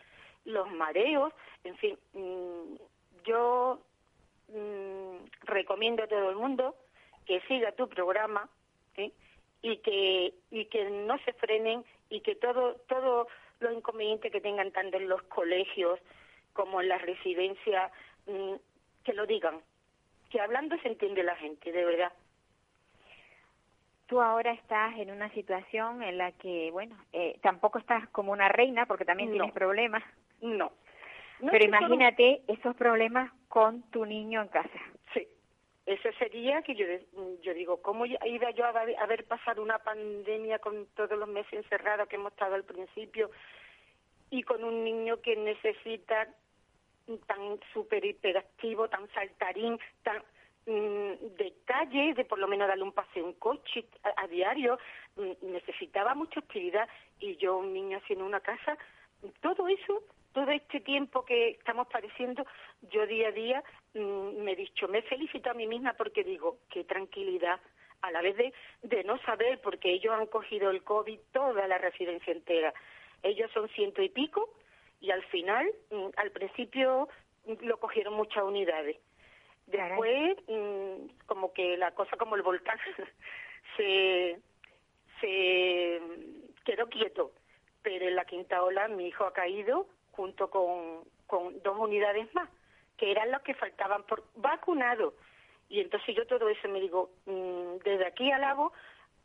los 0.47 0.71
mareos, 0.71 1.33
en 1.63 1.77
fin, 1.77 1.97
mm, 2.13 2.75
yo 3.23 3.79
mm, 4.49 5.17
recomiendo 5.43 6.03
a 6.03 6.07
todo 6.07 6.29
el 6.29 6.35
mundo 6.35 6.75
que 7.25 7.41
siga 7.41 7.71
tu 7.73 7.87
programa 7.87 8.49
y 9.61 9.77
que 9.77 10.33
y 10.51 10.65
que 10.65 10.89
no 10.89 11.17
se 11.19 11.33
frenen 11.33 11.83
y 12.09 12.21
que 12.21 12.35
todo 12.35 12.75
todo 12.87 13.27
los 13.59 13.73
inconvenientes 13.73 14.31
que 14.31 14.41
tengan 14.41 14.71
tanto 14.71 14.97
en 14.97 15.09
los 15.09 15.21
colegios 15.23 15.99
como 16.53 16.79
en 16.81 16.89
las 16.89 17.01
residencias 17.01 17.91
mm, 18.27 18.53
que 19.03 19.13
lo 19.13 19.25
digan 19.25 19.61
que 20.29 20.41
hablando 20.41 20.77
se 20.79 20.89
entiende 20.89 21.23
la 21.23 21.35
gente 21.35 21.71
de 21.71 21.85
verdad. 21.85 22.11
Tú 24.07 24.21
ahora 24.21 24.51
estás 24.51 24.97
en 24.97 25.11
una 25.11 25.29
situación 25.31 26.01
en 26.01 26.17
la 26.17 26.31
que, 26.31 26.69
bueno, 26.71 26.95
eh, 27.11 27.37
tampoco 27.41 27.77
estás 27.79 28.07
como 28.09 28.31
una 28.31 28.47
reina 28.47 28.85
porque 28.85 29.05
también 29.05 29.31
tienes 29.31 29.51
problemas. 29.51 30.03
No. 30.41 30.72
Pero 31.39 31.65
imagínate 31.65 32.41
esos 32.48 32.75
problemas 32.75 33.32
con 33.48 33.84
tu 33.91 34.06
niño 34.06 34.41
en 34.41 34.48
casa. 34.48 34.79
Sí. 35.13 35.27
Eso 35.86 36.10
sería 36.17 36.62
que 36.63 36.75
yo, 36.75 36.86
yo 37.41 37.53
digo, 37.53 37.82
¿cómo 37.82 38.06
iba 38.06 38.51
yo 38.51 38.65
a 38.65 38.70
haber 38.70 39.25
pasado 39.25 39.62
una 39.62 39.79
pandemia 39.79 40.60
con 40.60 40.88
todos 40.96 41.17
los 41.17 41.29
meses 41.29 41.53
encerrados 41.53 42.08
que 42.08 42.17
hemos 42.17 42.34
estado 42.34 42.56
al 42.56 42.63
principio 42.63 43.29
y 44.29 44.44
con 44.44 44.63
un 44.63 44.84
niño 44.84 45.22
que 45.22 45.36
necesita 45.36 46.27
tan 47.25 47.60
súper 47.74 48.03
hiperactivo, 48.03 48.89
tan 48.89 49.08
saltarín, 49.13 49.79
tan 50.03 50.17
mm, 50.65 51.36
de 51.38 51.53
calle, 51.63 52.13
de 52.13 52.25
por 52.25 52.39
lo 52.39 52.48
menos 52.48 52.67
darle 52.67 52.84
un 52.84 52.91
paseo 52.91 53.25
en 53.25 53.34
coche 53.34 53.86
a, 54.17 54.27
diario, 54.27 54.77
mm, 55.15 55.51
necesitaba 55.53 56.13
mucha 56.15 56.41
actividad 56.41 56.89
y 57.20 57.38
yo, 57.38 57.58
un 57.58 57.74
niño 57.74 57.98
haciendo 58.00 58.25
una 58.25 58.41
casa, 58.41 58.77
todo 59.41 59.67
eso 59.70 60.03
todo 60.38 60.51
este 60.51 60.82
tiempo 60.82 61.25
que 61.25 61.50
estamos 61.50 61.88
padeciendo, 61.88 62.46
yo 62.91 63.08
día 63.08 63.29
a 63.29 63.32
día 63.32 63.63
mm, 63.96 64.44
me 64.44 64.51
he 64.51 64.56
dicho, 64.56 64.88
me 64.88 65.01
felicito 65.01 65.50
a 65.50 65.56
mí 65.56 65.65
misma 65.65 65.94
porque 65.94 66.24
digo, 66.24 66.60
qué 66.70 66.84
tranquilidad, 66.84 67.60
a 68.03 68.12
la 68.12 68.22
vez 68.22 68.38
de, 68.38 68.53
de 68.84 69.03
no 69.03 69.17
saber, 69.24 69.60
porque 69.62 69.91
ellos 69.91 70.13
han 70.13 70.27
cogido 70.27 70.70
el 70.70 70.84
COVID 70.84 71.20
toda 71.32 71.67
la 71.67 71.79
residencia 71.79 72.32
entera. 72.32 72.72
Ellos 73.24 73.50
son 73.51 73.67
ciento 73.70 74.03
y 74.03 74.10
pico 74.10 74.48
y 75.01 75.10
al 75.10 75.24
final, 75.24 75.65
mm, 75.89 76.10
al 76.17 76.29
principio 76.29 77.10
mm, 77.48 77.65
lo 77.65 77.79
cogieron 77.79 78.13
muchas 78.13 78.44
unidades. 78.44 78.98
Después, 79.65 80.38
como 81.25 81.51
que 81.51 81.77
la 81.77 81.96
cosa 81.96 82.15
como 82.15 82.36
el 82.36 82.44
volcán 82.44 82.77
se, 83.75 84.39
se 85.20 86.00
quedó 86.63 86.88
quieto. 86.89 87.32
Pero 87.82 88.08
en 88.08 88.15
la 88.15 88.25
quinta 88.25 88.62
ola 88.62 88.88
mi 88.88 89.08
hijo 89.08 89.24
ha 89.24 89.34
caído 89.34 89.88
junto 90.17 90.50
con, 90.50 91.03
con 91.27 91.62
dos 91.62 91.77
unidades 91.77 92.27
más, 92.33 92.50
que 92.97 93.12
eran 93.12 93.29
las 93.29 93.43
que 93.43 93.53
faltaban 93.53 94.03
por 94.03 94.24
vacunado. 94.36 95.13
Y 95.69 95.79
entonces 95.79 96.15
yo 96.15 96.25
todo 96.25 96.50
eso 96.50 96.67
me 96.67 96.81
digo, 96.81 97.12
mm, 97.25 97.77
desde 97.83 98.07
aquí 98.07 98.31
alabo, 98.31 98.74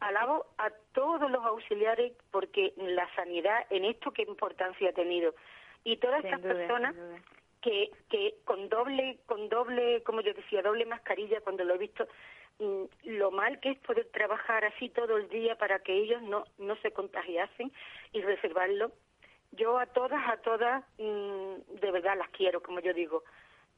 alabo 0.00 0.46
a 0.58 0.70
todos 0.92 1.30
los 1.30 1.42
auxiliares 1.44 2.12
porque 2.30 2.74
la 2.76 3.08
sanidad 3.14 3.66
en 3.70 3.86
esto 3.86 4.12
qué 4.12 4.22
importancia 4.22 4.90
ha 4.90 4.92
tenido. 4.92 5.34
Y 5.82 5.96
todas 5.96 6.22
estas 6.24 6.40
personas 6.40 6.94
que, 7.62 7.90
que 8.10 8.34
con 8.44 8.68
doble, 8.68 9.18
con 9.26 9.48
doble, 9.48 10.02
como 10.02 10.20
yo 10.20 10.34
decía, 10.34 10.62
doble 10.62 10.84
mascarilla 10.84 11.40
cuando 11.40 11.64
lo 11.64 11.74
he 11.74 11.78
visto, 11.78 12.06
mm, 12.58 12.84
lo 13.04 13.30
mal 13.30 13.60
que 13.60 13.70
es 13.70 13.78
poder 13.78 14.06
trabajar 14.12 14.64
así 14.66 14.90
todo 14.90 15.16
el 15.16 15.28
día 15.30 15.56
para 15.56 15.78
que 15.78 15.94
ellos 15.94 16.20
no, 16.22 16.44
no 16.58 16.76
se 16.76 16.92
contagiasen 16.92 17.72
y 18.12 18.20
reservarlo 18.20 18.92
Yo 19.52 19.78
a 19.78 19.86
todas, 19.86 20.28
a 20.28 20.36
todas, 20.38 20.84
mm, 20.98 21.78
de 21.80 21.90
verdad 21.90 22.16
las 22.16 22.30
quiero, 22.30 22.62
como 22.62 22.80
yo 22.80 22.92
digo. 22.94 23.22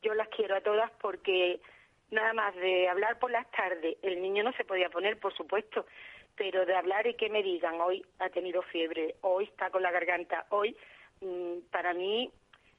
Yo 0.02 0.14
las 0.14 0.28
quiero 0.28 0.57
a 0.57 0.61
todas 0.61 0.90
porque 1.00 1.61
nada 2.11 2.33
más 2.33 2.54
de 2.57 2.88
hablar 2.88 3.19
por 3.19 3.31
las 3.31 3.50
tardes, 3.50 3.97
el 4.02 4.23
niño 4.23 4.45
no 4.45 4.52
se 4.52 4.64
podía 4.64 4.88
poner, 4.90 5.19
por 5.19 5.35
supuesto, 5.35 5.87
pero 6.37 6.64
de 6.66 6.76
hablar 6.76 7.07
y 7.07 7.14
que 7.14 7.28
me 7.28 7.43
digan, 7.43 7.81
hoy 7.81 8.04
ha 8.21 8.28
tenido 8.28 8.62
fiebre, 8.62 9.16
hoy 9.23 9.45
está 9.45 9.71
con 9.71 9.83
la 9.83 9.90
garganta, 9.90 10.47
hoy, 10.50 10.76
mm, 11.21 11.71
para 11.71 11.93
mí, 11.95 12.31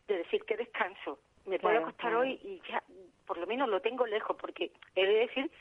de 0.08 0.18
decir 0.20 0.44
que 0.46 0.56
descanso, 0.56 1.20
me 1.46 1.60
puedo 1.60 1.76
Claro, 1.76 1.88
acostar 1.88 2.12
claro. 2.12 2.20
hoy 2.20 2.40
y 2.44 2.62
ya, 2.70 2.82
por 3.26 3.38
lo 3.38 3.48
menos 3.48 3.68
lo 3.70 3.82
tengo 3.82 4.06
lejos, 4.06 4.38
porque 4.40 4.72
he 4.96 5.06
de 5.06 5.14
decir 5.14 5.52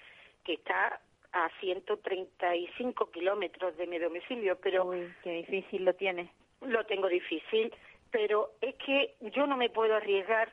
que 0.44 0.54
está 0.54 1.00
a 1.32 1.50
135 1.60 3.10
kilómetros 3.10 3.76
de 3.76 3.86
mi 3.86 3.98
domicilio, 3.98 4.56
pero 4.60 4.84
Uy, 4.84 5.12
qué 5.22 5.30
difícil 5.32 5.84
lo 5.84 5.94
tiene. 5.94 6.30
Lo 6.62 6.84
tengo 6.86 7.08
difícil, 7.08 7.72
pero 8.10 8.50
es 8.60 8.74
que 8.76 9.14
yo 9.20 9.46
no 9.46 9.56
me 9.56 9.70
puedo 9.70 9.94
arriesgar. 9.96 10.52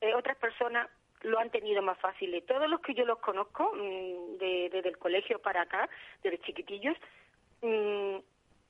Eh, 0.00 0.14
otras 0.14 0.36
personas 0.36 0.88
lo 1.22 1.38
han 1.38 1.50
tenido 1.50 1.82
más 1.82 1.98
fácil. 1.98 2.34
Y 2.34 2.40
Todos 2.42 2.68
los 2.68 2.80
que 2.80 2.94
yo 2.94 3.04
los 3.04 3.18
conozco, 3.18 3.72
mm, 3.74 4.38
de- 4.38 4.70
desde 4.72 4.88
el 4.88 4.98
colegio 4.98 5.38
para 5.40 5.62
acá, 5.62 5.88
desde 6.22 6.38
chiquitillos, 6.38 6.96
mm, 7.62 8.16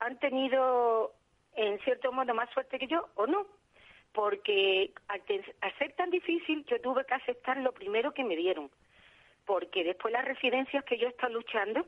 han 0.00 0.18
tenido, 0.18 1.12
en 1.54 1.78
cierto 1.80 2.12
modo, 2.12 2.34
más 2.34 2.50
suerte 2.50 2.78
que 2.78 2.86
yo, 2.88 3.08
o 3.14 3.26
no. 3.26 3.46
Porque 4.12 4.90
al, 5.08 5.22
al 5.60 5.94
tan 5.94 6.10
difícil, 6.10 6.64
yo 6.66 6.80
tuve 6.80 7.04
que 7.04 7.14
aceptar 7.14 7.56
lo 7.58 7.72
primero 7.72 8.12
que 8.12 8.24
me 8.24 8.34
dieron. 8.36 8.70
Porque 9.46 9.84
después 9.84 10.12
las 10.12 10.24
residencias 10.24 10.84
que 10.84 10.98
yo 10.98 11.06
he 11.06 11.10
estado 11.10 11.32
luchando 11.34 11.86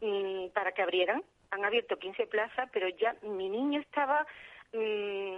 mm, 0.00 0.48
para 0.48 0.72
que 0.72 0.82
abrieran, 0.82 1.22
han 1.50 1.64
abierto 1.64 1.98
15 1.98 2.26
plazas, 2.26 2.68
pero 2.72 2.88
ya 2.88 3.16
mi 3.22 3.48
niño 3.48 3.80
estaba, 3.80 4.26
mm, 4.72 5.36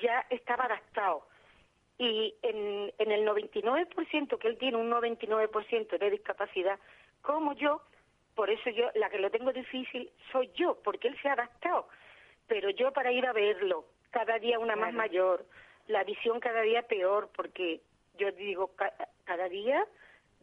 ya 0.00 0.26
estaba 0.30 0.64
adaptado. 0.64 1.26
Y 1.98 2.34
en, 2.42 2.92
en 2.98 3.10
el 3.12 3.24
99%, 3.26 4.38
que 4.38 4.48
él 4.48 4.58
tiene 4.58 4.76
un 4.76 4.90
99% 4.90 5.98
de 5.98 6.10
discapacidad, 6.10 6.78
como 7.22 7.52
yo, 7.54 7.80
por 8.34 8.50
eso 8.50 8.68
yo, 8.70 8.90
la 8.96 9.08
que 9.10 9.18
lo 9.18 9.30
tengo 9.30 9.52
difícil 9.52 10.10
soy 10.32 10.50
yo, 10.54 10.76
porque 10.82 11.08
él 11.08 11.16
se 11.22 11.28
ha 11.28 11.34
adaptado. 11.34 11.88
Pero 12.48 12.68
yo 12.70 12.92
para 12.92 13.12
ir 13.12 13.24
a 13.26 13.32
verlo, 13.32 13.86
cada 14.10 14.38
día 14.38 14.58
una 14.58 14.74
más 14.76 14.92
mayor, 14.92 15.46
la 15.86 16.02
visión 16.04 16.40
cada 16.40 16.62
día 16.62 16.82
peor, 16.82 17.30
porque 17.34 17.80
yo 18.18 18.30
digo, 18.32 18.74
ca- 18.74 18.92
cada 19.24 19.48
día 19.48 19.86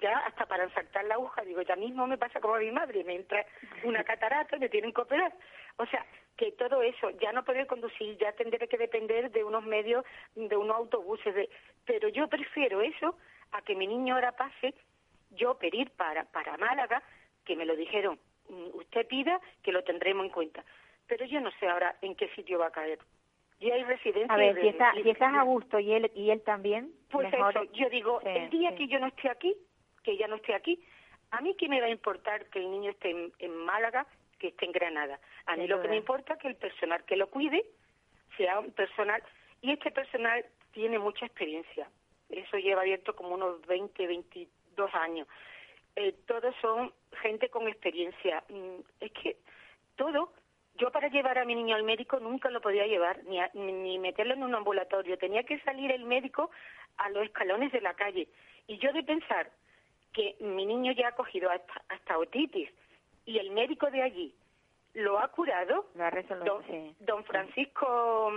ya 0.01 0.17
hasta 0.25 0.45
para 0.47 0.67
saltar 0.73 1.05
la 1.05 1.13
aguja, 1.15 1.41
digo, 1.43 1.61
ya 1.61 1.75
mismo 1.75 2.05
me 2.07 2.17
pasa 2.17 2.39
como 2.41 2.55
a 2.55 2.59
mi 2.59 2.71
madre, 2.71 3.03
me 3.03 3.15
entra 3.15 3.45
una 3.83 4.03
catarata 4.03 4.57
y 4.57 4.59
me 4.59 4.69
tienen 4.69 4.91
que 4.93 5.01
operar. 5.01 5.31
O 5.77 5.85
sea, 5.85 6.05
que 6.35 6.51
todo 6.53 6.81
eso, 6.81 7.09
ya 7.11 7.31
no 7.31 7.45
poder 7.45 7.67
conducir, 7.67 8.17
ya 8.17 8.31
tendré 8.33 8.67
que 8.67 8.77
depender 8.77 9.31
de 9.31 9.43
unos 9.43 9.63
medios, 9.63 10.03
de 10.35 10.57
unos 10.57 10.75
autobuses, 10.75 11.33
de... 11.35 11.49
pero 11.85 12.09
yo 12.09 12.27
prefiero 12.27 12.81
eso 12.81 13.17
a 13.51 13.61
que 13.61 13.75
mi 13.75 13.85
niño 13.87 14.15
ahora 14.15 14.31
pase, 14.31 14.73
yo 15.29 15.57
pedir 15.57 15.91
para, 15.91 16.25
para 16.25 16.57
Málaga, 16.57 17.01
que 17.45 17.55
me 17.55 17.65
lo 17.65 17.75
dijeron, 17.75 18.19
"Mm, 18.49 18.69
usted 18.77 19.07
pida 19.07 19.39
que 19.63 19.71
lo 19.71 19.83
tendremos 19.83 20.25
en 20.25 20.31
cuenta. 20.31 20.63
Pero 21.07 21.25
yo 21.25 21.39
no 21.41 21.51
sé 21.59 21.67
ahora 21.67 21.95
en 22.01 22.15
qué 22.15 22.27
sitio 22.29 22.59
va 22.59 22.67
a 22.67 22.71
caer. 22.71 22.99
Y 23.59 23.69
hay 23.69 23.83
residencias... 23.83 24.29
A 24.31 24.37
ver, 24.37 24.59
si, 24.59 24.67
está, 24.67 24.93
y- 24.95 25.03
si 25.03 25.09
estás 25.11 25.33
a 25.35 25.43
gusto 25.43 25.77
y 25.79 25.93
él, 25.93 26.09
y 26.15 26.31
él 26.31 26.41
también, 26.41 26.91
pues 27.11 27.29
mejor... 27.31 27.51
eso, 27.55 27.63
yo 27.73 27.89
digo, 27.89 28.19
Sí, 28.21 28.29
el 28.29 28.49
día 28.49 28.69
sí. 28.71 28.75
que 28.77 28.87
yo 28.87 28.99
no 28.99 29.07
esté 29.07 29.29
aquí, 29.29 29.55
que 30.03 30.17
ya 30.17 30.27
no 30.27 30.35
esté 30.37 30.53
aquí, 30.53 30.81
a 31.31 31.41
mí 31.41 31.55
qué 31.57 31.67
me 31.69 31.79
va 31.79 31.87
a 31.87 31.91
importar 31.91 32.45
que 32.49 32.59
el 32.59 32.69
niño 32.71 32.91
esté 32.91 33.11
en, 33.11 33.31
en 33.39 33.55
Málaga, 33.55 34.05
que 34.39 34.47
esté 34.49 34.65
en 34.65 34.71
Granada. 34.71 35.19
A 35.45 35.55
mí 35.55 35.63
Sin 35.63 35.69
lo 35.69 35.81
que 35.81 35.87
me 35.87 35.95
importa 35.97 36.33
es 36.33 36.39
que 36.39 36.47
el 36.47 36.55
personal 36.55 37.03
que 37.05 37.15
lo 37.15 37.29
cuide 37.29 37.65
sea 38.37 38.59
un 38.59 38.71
personal, 38.71 39.21
y 39.61 39.71
este 39.71 39.91
personal 39.91 40.43
tiene 40.71 40.97
mucha 40.99 41.25
experiencia. 41.25 41.87
Eso 42.29 42.57
lleva 42.57 42.81
abierto 42.81 43.15
como 43.15 43.35
unos 43.35 43.61
20, 43.67 44.07
22 44.07 44.93
años. 44.95 45.27
Eh, 45.95 46.13
todos 46.25 46.55
son 46.61 46.93
gente 47.21 47.49
con 47.49 47.67
experiencia. 47.67 48.43
Mm, 48.49 48.79
Es 49.01 49.11
que 49.11 49.37
todo, 49.95 50.33
yo 50.75 50.89
para 50.91 51.09
llevar 51.09 51.37
a 51.37 51.45
mi 51.45 51.53
niño 51.55 51.75
al 51.75 51.83
médico 51.83 52.19
nunca 52.19 52.49
lo 52.49 52.61
podía 52.61 52.87
llevar, 52.87 53.23
ni, 53.25 53.39
a- 53.39 53.51
ni 53.53 53.99
meterlo 53.99 54.33
en 54.33 54.43
un 54.43 54.55
ambulatorio. 54.55 55.17
Tenía 55.17 55.43
que 55.43 55.59
salir 55.59 55.91
el 55.91 56.05
médico 56.05 56.49
a 56.97 57.09
los 57.09 57.23
escalones 57.25 57.71
de 57.73 57.81
la 57.81 57.93
calle. 57.93 58.27
Y 58.67 58.77
yo 58.77 58.91
de 58.93 59.03
pensar 59.03 59.51
que 60.13 60.35
mi 60.39 60.65
niño 60.65 60.91
ya 60.93 61.09
ha 61.09 61.15
cogido 61.15 61.49
hasta, 61.49 61.73
hasta 61.89 62.17
otitis 62.17 62.69
y 63.25 63.37
el 63.37 63.51
médico 63.51 63.89
de 63.91 64.01
allí 64.01 64.33
lo 64.93 65.19
ha 65.19 65.27
curado, 65.29 65.85
Lo 65.95 66.03
ha 66.03 66.09
resuelto, 66.09 66.45
don, 66.45 66.63
sí. 66.67 66.95
don 66.99 67.23
Francisco, 67.23 68.31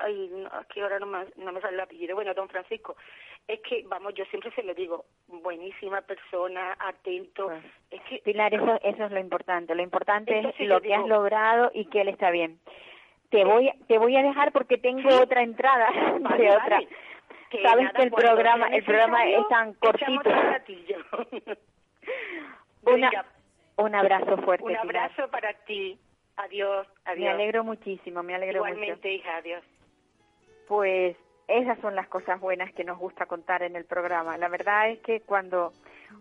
ay, 0.00 0.30
no, 0.32 0.50
que 0.72 0.82
ahora 0.82 0.98
no 0.98 1.06
me, 1.06 1.24
no 1.36 1.52
me 1.52 1.60
sale 1.60 1.74
el 1.74 1.80
apellido, 1.80 2.14
bueno, 2.14 2.34
don 2.34 2.48
Francisco, 2.48 2.96
es 3.48 3.60
que, 3.60 3.82
vamos, 3.86 4.12
yo 4.14 4.24
siempre 4.26 4.50
se 4.52 4.62
lo 4.64 4.74
digo, 4.74 5.04
buenísima 5.28 6.00
persona, 6.02 6.76
atento, 6.78 7.46
Pues, 7.46 7.64
es 7.92 8.00
que 8.02 8.18
Pilar, 8.18 8.52
eso, 8.52 8.78
eso 8.82 9.04
es 9.04 9.12
lo 9.12 9.20
importante. 9.20 9.74
Lo 9.74 9.82
importante 9.82 10.40
es 10.58 10.68
lo 10.68 10.80
que 10.80 10.92
has 10.94 11.06
logrado 11.06 11.70
y 11.72 11.86
que 11.86 12.00
él 12.00 12.08
está 12.08 12.30
bien. 12.30 12.58
Te 13.30 13.44
voy, 13.44 13.70
te 13.88 13.98
voy 13.98 14.16
a 14.16 14.22
dejar 14.22 14.52
porque 14.52 14.78
tengo 14.78 15.08
Sí. 15.10 15.16
otra 15.22 15.42
entrada 15.42 15.88
Vale, 16.20 16.44
de 16.44 16.56
vale. 16.56 16.88
Que 17.50 17.62
Sabes 17.62 17.84
nada, 17.84 17.96
que 17.96 18.02
el 18.04 18.10
programa, 18.10 18.66
el 18.68 18.84
programa 18.84 19.24
es 19.26 19.48
tan 19.48 19.72
cortito. 19.74 20.30
Una, 22.82 23.10
Venga, 23.10 23.24
un 23.76 23.94
abrazo 23.94 24.36
fuerte. 24.38 24.64
un 24.64 24.70
Pilar. 24.70 24.84
abrazo 24.84 25.30
para 25.30 25.52
ti. 25.64 25.98
Adiós, 26.36 26.86
adiós. 27.04 27.18
Me 27.24 27.30
alegro 27.30 27.64
muchísimo, 27.64 28.22
me 28.22 28.34
alegro 28.34 28.60
mucho. 28.60 28.72
Igualmente, 28.72 29.12
hija, 29.12 29.36
adiós. 29.36 29.64
Pues 30.68 31.16
esas 31.48 31.78
son 31.80 31.94
las 31.94 32.08
cosas 32.08 32.40
buenas 32.40 32.72
que 32.74 32.84
nos 32.84 32.98
gusta 32.98 33.26
contar 33.26 33.62
en 33.62 33.76
el 33.76 33.84
programa. 33.84 34.36
La 34.36 34.48
verdad 34.48 34.90
es 34.90 34.98
que 35.00 35.20
cuando, 35.20 35.72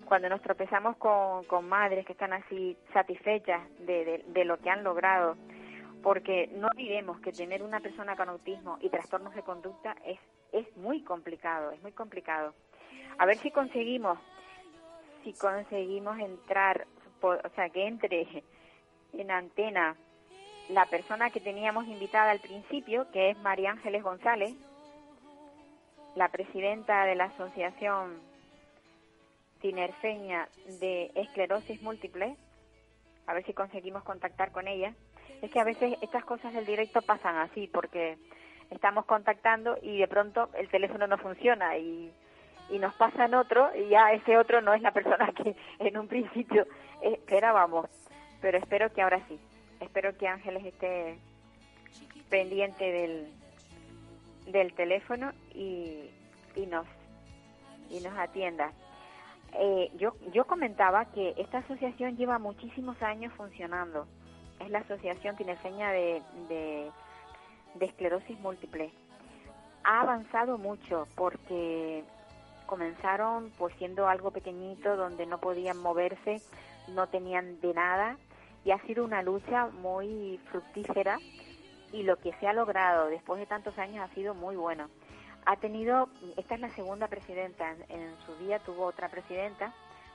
cuando 0.06 0.30
nos 0.30 0.42
tropezamos 0.42 0.98
con, 0.98 1.44
con 1.46 1.68
madres 1.68 2.06
que 2.06 2.14
están 2.14 2.34
así 2.34 2.78
satisfechas 2.94 3.62
de, 3.80 4.06
de, 4.06 4.24
de 4.28 4.46
lo 4.46 4.58
que 4.58 4.70
han 4.70 4.84
logrado, 4.84 5.36
porque 6.02 6.48
no 6.54 6.68
olvidemos 6.68 7.20
que 7.22 7.32
tener 7.32 7.64
una 7.64 7.80
persona 7.80 8.16
con 8.16 8.30
autismo 8.30 8.78
y 8.82 8.90
trastornos 8.90 9.34
de 9.36 9.42
conducta 9.42 9.96
es, 10.06 10.20
es 10.52 10.76
muy 10.78 11.02
complicado, 11.02 11.72
es 11.72 11.82
muy 11.82 11.92
complicado. 11.92 12.54
A 13.18 13.26
ver 13.26 13.38
si 13.38 13.52
conseguimos, 13.52 14.20
si 15.24 15.34
conseguimos 15.34 16.20
entrar, 16.20 16.86
o 17.22 17.50
sea, 17.56 17.70
que 17.70 17.88
entre 17.88 18.28
en 19.14 19.32
antena 19.32 19.96
la 20.70 20.86
persona 20.86 21.30
que 21.30 21.40
teníamos 21.40 21.88
invitada 21.88 22.32
al 22.32 22.40
principio, 22.40 23.10
que 23.12 23.32
es 23.32 23.38
María 23.40 23.72
Ángeles 23.72 24.04
González, 24.04 24.54
la 26.16 26.30
presidenta 26.30 27.06
de 27.06 27.16
la 27.16 27.26
Asociación 27.26 28.20
Tinerfeña 29.62 30.48
de 30.80 31.12
Esclerosis 31.16 31.82
Múltiple, 31.82 32.36
a 33.28 33.34
ver 33.34 33.46
si 33.46 33.54
conseguimos 33.54 34.04
contactar 34.04 34.52
con 34.52 34.68
ella. 34.68 34.94
Es 35.42 35.52
que 35.52 35.60
a 35.60 35.66
veces 35.66 35.98
estas 36.02 36.24
cosas 36.24 36.54
del 36.54 36.66
directo 36.66 37.02
pasan 37.02 37.38
así, 37.38 37.68
porque 37.68 38.18
estamos 38.70 39.06
contactando 39.06 39.78
y 39.82 40.00
de 40.00 40.08
pronto 40.08 40.50
el 40.58 40.70
teléfono 40.70 41.08
no 41.08 41.18
funciona 41.18 41.78
y, 41.78 42.12
y 42.70 42.80
nos 42.80 42.94
pasan 42.96 43.34
otro 43.34 43.70
y 43.76 43.90
ya 43.90 44.12
ese 44.12 44.38
otro 44.38 44.62
no 44.62 44.74
es 44.74 44.82
la 44.82 44.92
persona 44.92 45.32
que 45.32 45.56
en 45.80 45.98
un 45.98 46.08
principio 46.08 46.66
esperábamos. 47.02 47.90
Pero 48.42 48.58
espero 48.58 48.92
que 48.94 49.02
ahora 49.02 49.22
sí. 49.28 49.40
Espero 49.80 50.18
que 50.18 50.28
Ángeles 50.28 50.66
esté 50.66 51.18
pendiente 52.30 52.92
del, 52.92 53.28
del 54.48 54.74
teléfono 54.74 55.32
y, 55.54 56.10
y 56.56 56.66
nos 56.66 56.86
y 57.90 58.00
nos 58.00 58.18
atienda. 58.18 58.72
Eh, 59.54 59.92
yo 59.98 60.16
yo 60.34 60.46
comentaba 60.46 61.06
que 61.06 61.34
esta 61.38 61.60
asociación 61.60 62.18
lleva 62.18 62.40
muchísimos 62.40 63.02
años 63.02 63.34
funcionando. 63.34 64.08
Es 64.60 64.70
la 64.70 64.80
Asociación 64.80 65.36
Tinerfeña 65.36 65.92
de, 65.92 66.22
de, 66.50 66.92
de 67.76 67.86
Esclerosis 67.86 68.40
Múltiple. 68.40 68.92
Ha 69.84 70.02
avanzado 70.02 70.58
mucho 70.58 71.08
porque 71.16 72.04
comenzaron 72.66 73.52
pues 73.58 73.76
siendo 73.78 74.08
algo 74.08 74.32
pequeñito 74.32 74.96
donde 74.96 75.26
no 75.26 75.40
podían 75.40 75.78
moverse, 75.78 76.42
no 76.90 77.08
tenían 77.08 77.60
de 77.62 77.74
nada 77.74 78.18
y 78.64 78.72
ha 78.72 78.80
sido 78.82 79.06
una 79.06 79.22
lucha 79.22 79.68
muy 79.68 80.40
fructífera 80.50 81.20
y 81.92 82.04
lo 82.04 82.18
que 82.18 82.34
se 82.40 82.48
ha 82.48 82.54
logrado 82.54 83.08
después 83.08 83.40
de 83.40 83.46
tantos 83.46 83.78
años 83.78 84.10
ha 84.10 84.14
sido 84.16 84.34
muy 84.34 84.56
bueno. 84.56 84.90
Ha 85.46 85.58
tenido, 85.58 86.10
esta 86.38 86.56
es 86.56 86.62
la 86.62 86.70
segunda 86.70 87.08
presidenta, 87.08 87.72
en, 87.72 88.02
en 88.02 88.16
su 88.26 88.36
día 88.44 88.58
tuvo 88.60 88.86
otra 88.86 89.10
presidenta, 89.10 89.72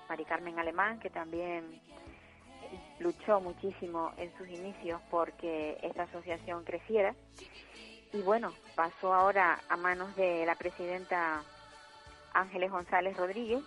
Mari 0.09 0.25
Carmen 0.25 0.59
Alemán, 0.59 0.99
que 0.99 1.09
también 1.09 1.81
luchó 2.99 3.41
muchísimo 3.41 4.13
en 4.19 4.33
sus 4.37 4.49
inicios 4.49 5.01
porque 5.11 5.79
esta 5.83 6.05
asociación 6.05 6.65
creciera. 6.65 7.15
Y 8.13 8.23
bueno, 8.23 8.53
pasó 8.75 9.15
ahora 9.15 9.59
a 9.69 9.77
manos 9.77 10.15
de 10.17 10.45
la 10.45 10.55
presidenta 10.57 11.43
Ángeles 12.35 12.71
González 12.71 13.17
Rodríguez, 13.17 13.63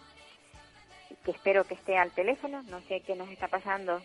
que 1.23 1.31
espero 1.31 1.63
que 1.65 1.75
esté 1.75 1.97
al 1.97 2.11
teléfono, 2.11 2.61
no 2.63 2.81
sé 2.81 3.01
qué 3.01 3.15
nos 3.15 3.29
está 3.29 3.47
pasando. 3.47 4.01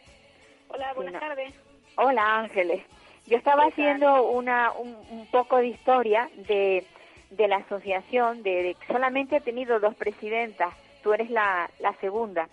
Hola, 0.69 0.93
buenas 0.95 1.21
tardes. 1.21 1.55
Hola 1.97 2.37
Ángeles, 2.39 2.83
Yo 3.27 3.37
estaba 3.37 3.65
haciendo 3.65 4.23
una, 4.31 4.71
un, 4.73 4.95
un 5.11 5.27
poco 5.33 5.57
de 5.57 5.67
historia 5.69 6.31
de, 6.37 6.87
de 7.31 7.49
la 7.49 7.57
asociación, 7.57 8.43
de, 8.45 8.63
de- 8.63 8.77
solamente 8.87 9.37
he 9.37 9.41
tenido 9.41 9.81
dos 9.81 9.97
presidentas, 9.97 10.73
tú 11.03 11.13
eres 11.13 11.29
la, 11.31 11.69
la 11.81 11.93
segunda, 12.01 12.49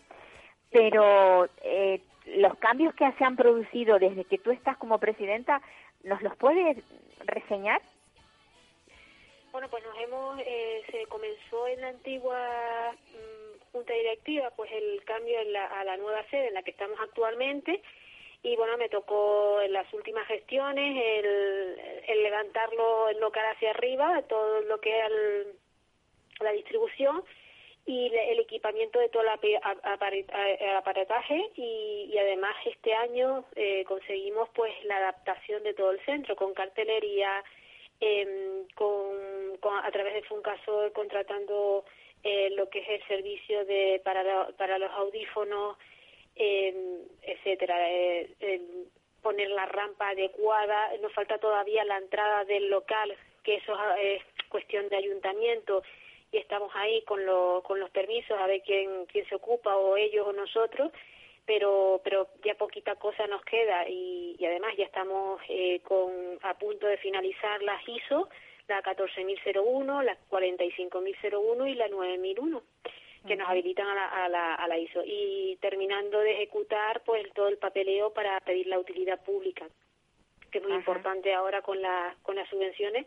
pero 0.72 1.48
eh, 1.62 2.02
los 2.26 2.58
cambios 2.58 2.94
que 2.96 3.12
se 3.14 3.24
han 3.24 3.36
producido 3.36 4.00
desde 4.00 4.26
que 4.26 4.38
tú 4.38 4.52
estás 4.52 4.78
como 4.78 5.00
presidenta, 5.00 5.62
¿nos 6.04 6.22
los 6.22 6.36
puedes 6.38 6.78
reseñar? 7.26 7.82
Bueno, 9.52 9.70
pues 9.70 9.84
nos 9.86 9.98
hemos, 10.00 10.40
eh, 10.46 10.84
se 10.92 11.06
comenzó 11.08 11.68
en 11.68 11.82
la 11.82 11.88
antigua 11.90 12.94
mm, 12.94 13.72
junta 13.72 13.94
directiva, 13.94 14.52
pues 14.56 14.70
el 14.72 15.02
cambio 15.06 15.40
en 15.40 15.54
la- 15.54 15.68
a 15.68 15.84
la 15.86 15.98
nueva 15.98 16.24
sede 16.30 16.48
en 16.48 16.54
la 16.56 16.64
que 16.64 16.72
estamos 16.72 17.00
actualmente 17.00 17.82
y 18.44 18.56
bueno, 18.58 18.78
me 18.78 18.90
tocó 18.90 19.62
en 19.62 19.74
las 19.74 19.92
últimas 19.94 20.28
gestiones 20.28 20.96
el, 21.04 21.80
el 22.08 22.24
levantarlo 22.24 23.10
el 23.10 23.20
local 23.20 23.46
hacia 23.54 23.72
arriba, 23.72 24.22
todo 24.24 24.62
lo 24.62 24.80
que 24.82 24.90
era 24.96 25.08
el- 25.08 25.54
la 26.42 26.52
distribución 26.52 27.24
y 27.88 28.08
el 28.16 28.40
equipamiento 28.40 28.98
de 29.00 29.10
todo 29.10 29.22
el 29.24 29.30
a- 29.30 30.78
aparataje 30.78 31.52
y, 31.56 32.10
y 32.12 32.18
además 32.18 32.56
este 32.66 32.94
año 32.94 33.46
eh, 33.56 33.84
conseguimos 33.88 34.50
pues 34.56 34.74
la 34.86 34.98
adaptación 34.98 35.62
de 35.64 35.74
todo 35.76 35.92
el 35.92 36.00
centro 36.06 36.36
con 36.36 36.54
cartelería 36.54 37.44
em, 38.00 38.68
con, 38.74 39.16
a 39.84 39.92
través 39.92 40.16
de 40.16 40.24
Funcasol 40.24 40.92
contratando 40.94 41.86
eh, 42.24 42.50
lo 42.52 42.70
que 42.70 42.80
es 42.80 42.90
el 42.90 43.08
servicio 43.08 43.66
de 43.66 44.02
para, 44.04 44.24
la- 44.24 44.48
para 44.58 44.80
los 44.80 44.92
audífonos 44.92 45.78
em, 46.36 47.04
etcétera 47.22 47.90
eh, 47.92 48.30
em, 48.40 48.62
poner 49.22 49.50
la 49.50 49.66
rampa 49.68 50.10
adecuada. 50.10 50.92
Nos 51.02 51.14
falta 51.14 51.38
todavía 51.38 51.84
la 51.86 51.98
entrada 51.98 52.46
del 52.46 52.70
local 52.70 53.16
que 53.44 53.56
eso 53.56 53.78
es 54.02 54.24
cuestión 54.50 54.90
de 54.90 54.96
ayuntamiento 54.98 55.84
y 56.36 56.40
estamos 56.40 56.72
ahí 56.76 57.02
con, 57.04 57.26
lo- 57.26 57.64
con 57.64 57.80
los 57.80 57.90
permisos 57.92 58.38
a 58.38 58.46
ver 58.48 58.62
quién, 58.62 59.06
quién 59.06 59.26
se 59.30 59.36
ocupa 59.36 59.76
o 59.78 59.96
ellos 59.98 60.28
o 60.28 60.34
nosotros 60.34 60.92
pero 61.46 62.02
pero 62.04 62.28
ya 62.44 62.56
poquita 62.56 62.96
cosa 62.96 63.28
nos 63.28 63.44
queda 63.46 63.88
y, 63.88 64.36
y 64.40 64.46
además 64.46 64.76
ya 64.78 64.86
estamos 64.86 65.40
eh, 65.48 65.80
con 65.84 66.38
a 66.42 66.58
punto 66.58 66.88
de 66.88 66.98
finalizar 66.98 67.62
las 67.62 67.82
ISO 67.88 68.28
la 68.68 68.82
14001 68.82 70.02
la 70.04 70.18
45001 70.30 71.68
y 71.68 71.76
la 71.76 71.88
9001 71.88 72.62
que 73.28 73.36
nos 73.36 73.48
habilitan 73.50 73.88
a 73.88 73.96
la, 73.96 74.08
a, 74.26 74.30
la, 74.30 74.56
a 74.56 74.68
la 74.68 74.78
ISO 74.78 75.02
y 75.06 75.58
terminando 75.62 76.20
de 76.20 76.32
ejecutar 76.34 77.02
pues 77.06 77.32
todo 77.34 77.48
el 77.48 77.58
papeleo 77.58 78.12
para 78.14 78.40
pedir 78.42 78.68
la 78.68 78.78
utilidad 78.80 79.24
pública 79.24 79.66
que 80.52 80.58
es 80.60 80.64
muy 80.64 80.74
Ajá. 80.74 80.80
importante 80.82 81.34
ahora 81.34 81.62
con 81.62 81.82
la, 81.82 82.16
con 82.24 82.36
las 82.36 82.48
subvenciones 82.50 83.06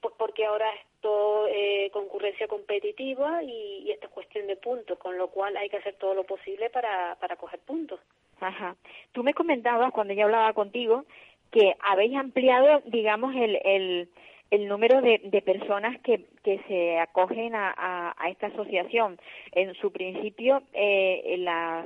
pues 0.00 0.14
porque 0.18 0.44
ahora 0.44 0.70
todo 1.02 1.48
eh, 1.48 1.90
concurrencia 1.92 2.48
competitiva 2.48 3.42
y, 3.42 3.84
y 3.84 3.90
esto 3.90 4.06
es 4.06 4.12
cuestión 4.12 4.46
de 4.46 4.56
puntos, 4.56 4.96
con 4.98 5.18
lo 5.18 5.28
cual 5.28 5.54
hay 5.58 5.68
que 5.68 5.76
hacer 5.76 5.96
todo 5.96 6.14
lo 6.14 6.24
posible 6.24 6.70
para, 6.70 7.16
para 7.20 7.36
coger 7.36 7.60
puntos. 7.60 8.00
Ajá. 8.40 8.76
Tú 9.12 9.22
me 9.22 9.34
comentabas 9.34 9.92
cuando 9.92 10.14
yo 10.14 10.24
hablaba 10.24 10.52
contigo 10.54 11.04
que 11.50 11.76
habéis 11.80 12.16
ampliado, 12.16 12.80
digamos, 12.86 13.34
el, 13.36 13.58
el, 13.64 14.08
el 14.50 14.68
número 14.68 15.02
de, 15.02 15.20
de 15.24 15.42
personas 15.42 16.00
que, 16.00 16.24
que 16.42 16.58
se 16.66 16.98
acogen 16.98 17.54
a, 17.54 17.74
a, 17.76 18.14
a 18.16 18.30
esta 18.30 18.46
asociación. 18.46 19.18
En 19.52 19.74
su 19.74 19.92
principio, 19.92 20.62
eh, 20.72 21.36
la, 21.38 21.84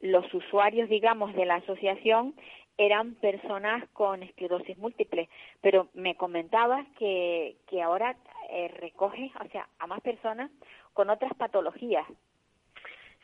los 0.00 0.34
usuarios, 0.34 0.88
digamos, 0.88 1.32
de 1.34 1.46
la 1.46 1.56
asociación 1.56 2.34
eran 2.76 3.14
personas 3.14 3.88
con 3.92 4.24
esclerosis 4.24 4.76
múltiple, 4.78 5.28
pero 5.60 5.86
me 5.94 6.16
comentabas 6.16 6.84
que, 6.98 7.54
que 7.68 7.80
ahora 7.80 8.16
eh, 8.54 8.68
recoge, 8.68 9.32
o 9.44 9.48
sea, 9.50 9.68
a 9.80 9.86
más 9.88 10.00
personas 10.00 10.50
con 10.94 11.10
otras 11.10 11.34
patologías. 11.34 12.06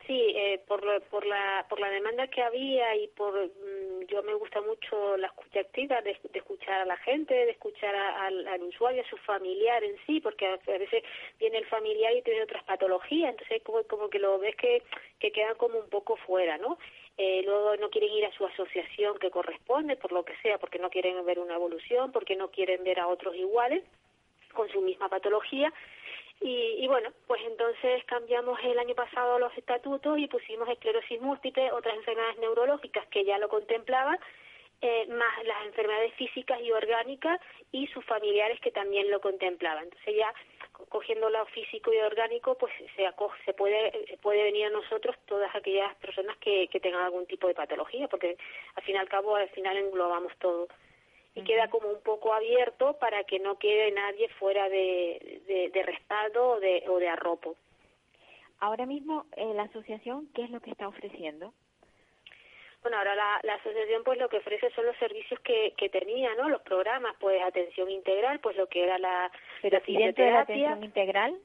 Sí, 0.06 0.32
eh, 0.36 0.60
por, 0.66 0.84
lo- 0.84 1.00
por, 1.02 1.24
la, 1.26 1.66
por 1.68 1.78
la 1.80 1.90
demanda 1.90 2.26
que 2.28 2.42
había 2.42 2.96
y 2.96 3.08
por 3.08 3.32
mm, 3.46 4.06
yo 4.08 4.22
me 4.24 4.34
gusta 4.34 4.60
mucho 4.62 5.16
la 5.18 5.28
escucha 5.28 5.60
activa, 5.60 6.02
de, 6.02 6.18
escuchar 6.34 6.80
a 6.80 6.84
la 6.86 6.96
gente, 6.98 7.32
de 7.34 7.52
escuchar 7.52 7.94
al, 7.94 8.48
al 8.48 8.62
usuario, 8.64 9.02
a 9.02 9.08
su 9.10 9.16
familiar 9.18 9.84
en 9.84 9.96
sí, 10.06 10.20
porque 10.20 10.46
a, 10.48 10.54
a 10.54 10.78
veces 10.78 11.04
viene 11.38 11.58
el 11.58 11.66
familiar 11.66 12.12
y 12.16 12.22
tiene 12.22 12.42
otras 12.42 12.64
patologías, 12.64 13.30
entonces 13.30 13.62
como, 13.62 13.84
como 13.84 14.10
que 14.10 14.18
lo 14.18 14.38
ves 14.40 14.56
que, 14.56 14.82
que 15.20 15.32
quedan 15.32 15.56
como 15.56 15.78
un 15.78 15.90
poco 15.90 16.16
fuera, 16.16 16.58
¿no? 16.58 16.78
Eh, 17.18 17.42
luego 17.44 17.76
no 17.76 17.90
quieren 17.90 18.12
ir 18.12 18.26
a 18.26 18.32
su 18.32 18.46
asociación 18.46 19.18
que 19.18 19.30
corresponde, 19.30 19.96
por 19.96 20.12
lo 20.12 20.24
que 20.24 20.36
sea, 20.42 20.58
porque 20.58 20.80
no 20.80 20.90
quieren 20.90 21.24
ver 21.26 21.38
una 21.38 21.54
evolución, 21.56 22.12
porque 22.12 22.36
no 22.36 22.50
quieren 22.50 22.82
ver 22.84 23.00
a 23.00 23.08
otros 23.08 23.36
iguales 23.36 23.84
con 24.52 24.68
su 24.68 24.80
misma 24.80 25.08
patología. 25.08 25.72
Y, 26.40 26.76
y 26.82 26.88
bueno, 26.88 27.10
pues 27.26 27.42
entonces 27.44 28.02
cambiamos 28.04 28.58
el 28.64 28.78
año 28.78 28.94
pasado 28.94 29.38
los 29.38 29.56
estatutos 29.58 30.18
y 30.18 30.26
pusimos 30.26 30.68
esclerosis 30.70 31.20
múltiple, 31.20 31.70
otras 31.72 31.94
enfermedades 31.96 32.38
neurológicas 32.38 33.06
que 33.08 33.24
ya 33.26 33.36
lo 33.38 33.48
contemplaban, 33.50 34.18
eh, 34.80 35.06
más 35.08 35.44
las 35.44 35.66
enfermedades 35.66 36.14
físicas 36.14 36.58
y 36.62 36.72
orgánicas 36.72 37.38
y 37.72 37.86
sus 37.88 38.02
familiares 38.06 38.58
que 38.60 38.70
también 38.70 39.10
lo 39.10 39.20
contemplaban. 39.20 39.84
Entonces 39.84 40.16
ya 40.16 40.32
co- 40.72 40.86
cogiendo 40.86 41.28
lo 41.28 41.44
físico 41.44 41.92
y 41.92 41.98
orgánico, 41.98 42.56
pues 42.56 42.72
se, 42.96 43.06
aco- 43.06 43.34
se 43.44 43.52
puede 43.52 43.88
eh, 43.88 44.18
puede 44.22 44.42
venir 44.44 44.64
a 44.64 44.70
nosotros 44.70 45.16
todas 45.26 45.54
aquellas 45.54 45.94
personas 45.96 46.38
que, 46.38 46.68
que 46.68 46.80
tengan 46.80 47.02
algún 47.02 47.26
tipo 47.26 47.48
de 47.48 47.54
patología, 47.54 48.08
porque 48.08 48.38
al 48.76 48.82
fin 48.84 48.94
y 48.94 48.98
al 48.98 49.10
cabo 49.10 49.36
al 49.36 49.50
final 49.50 49.76
englobamos 49.76 50.32
todo 50.38 50.68
y 51.34 51.42
queda 51.42 51.68
como 51.70 51.88
un 51.88 52.02
poco 52.02 52.32
abierto 52.34 52.98
para 52.98 53.24
que 53.24 53.38
no 53.38 53.58
quede 53.58 53.92
nadie 53.92 54.28
fuera 54.30 54.68
de, 54.68 55.42
de, 55.46 55.68
de 55.70 55.82
respaldo 55.82 56.50
o 56.52 56.60
de, 56.60 56.84
o 56.88 56.98
de 56.98 57.08
arropo. 57.08 57.56
Ahora 58.58 58.84
mismo, 58.86 59.26
eh, 59.36 59.52
la 59.54 59.62
asociación, 59.62 60.28
¿qué 60.34 60.42
es 60.44 60.50
lo 60.50 60.60
que 60.60 60.70
está 60.70 60.86
ofreciendo? 60.88 61.52
Bueno, 62.82 62.96
ahora 62.98 63.14
la, 63.14 63.40
la 63.42 63.54
asociación 63.54 64.02
pues 64.04 64.18
lo 64.18 64.28
que 64.28 64.38
ofrece 64.38 64.70
son 64.70 64.86
los 64.86 64.96
servicios 64.96 65.38
que, 65.40 65.74
que 65.76 65.88
tenía, 65.90 66.34
¿no? 66.34 66.48
Los 66.48 66.62
programas, 66.62 67.14
pues 67.20 67.40
atención 67.42 67.90
integral, 67.90 68.40
pues 68.40 68.56
lo 68.56 68.66
que 68.68 68.82
era 68.82 68.98
la, 68.98 69.30
Pero 69.62 69.78
la 69.78 69.84
si 69.84 69.96
dentro 69.96 70.24
de 70.24 70.30
la 70.30 70.44
fisioterapia. 70.46 70.72
atención 70.72 70.84
integral, 70.84 71.38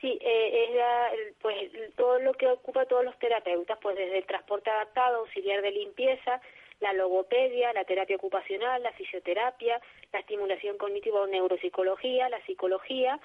Sí, 0.00 0.18
eh, 0.20 0.64
es 0.68 0.74
la- 0.74 1.12
pues 1.40 1.94
todo 1.94 2.18
lo 2.18 2.32
que 2.34 2.48
ocupa 2.48 2.86
todos 2.86 3.04
los 3.04 3.16
terapeutas, 3.20 3.78
pues 3.80 3.96
desde 3.96 4.18
el 4.18 4.26
transporte 4.26 4.68
adaptado, 4.68 5.20
auxiliar 5.20 5.62
de 5.62 5.70
limpieza, 5.70 6.40
la 6.82 6.92
logopedia, 6.92 7.72
la 7.72 7.84
terapia 7.84 8.16
ocupacional, 8.16 8.82
la 8.82 8.92
fisioterapia, 8.92 9.80
la 10.12 10.18
estimulación 10.18 10.76
cognitiva 10.76 11.20
o 11.20 11.26
neuropsicología, 11.26 12.28
la 12.28 12.44
psicología, 12.44 13.20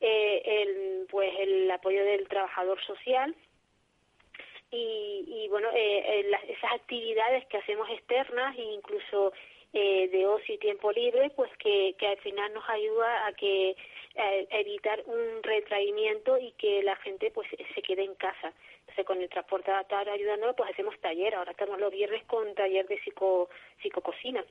eh, 0.00 0.42
el, 0.44 1.06
pues 1.10 1.30
el 1.40 1.70
apoyo 1.70 2.04
del 2.04 2.28
trabajador 2.28 2.80
social 2.84 3.34
y, 4.70 5.24
y 5.26 5.48
bueno, 5.48 5.68
eh, 5.74 6.20
eh, 6.20 6.38
esas 6.48 6.72
actividades 6.72 7.44
que 7.46 7.58
hacemos 7.58 7.90
externas 7.90 8.56
e 8.56 8.62
incluso 8.62 9.32
de 9.72 10.26
ocio 10.26 10.56
y 10.56 10.58
tiempo 10.58 10.90
libre, 10.90 11.30
pues 11.36 11.48
que, 11.58 11.94
que 11.96 12.08
al 12.08 12.18
final 12.18 12.52
nos 12.52 12.68
ayuda 12.68 13.26
a 13.26 13.32
que 13.34 13.76
evitar 14.50 15.00
un 15.06 15.44
retraimiento 15.44 16.38
y 16.38 16.50
que 16.58 16.82
la 16.82 16.96
gente 16.96 17.30
pues 17.30 17.48
se 17.72 17.82
quede 17.82 18.02
en 18.02 18.16
casa. 18.16 18.52
Con 19.04 19.20
el 19.20 19.28
transporte 19.28 19.70
adaptado 19.70 20.12
ayudándonos 20.12 20.56
pues 20.56 20.70
hacemos 20.70 20.98
taller, 21.00 21.34
ahora 21.34 21.52
estamos 21.52 21.78
los 21.78 21.92
viernes 21.92 22.24
con 22.24 22.54
taller 22.54 22.86
de 22.86 22.98
psico, 23.00 23.48
psicococina. 23.82 24.44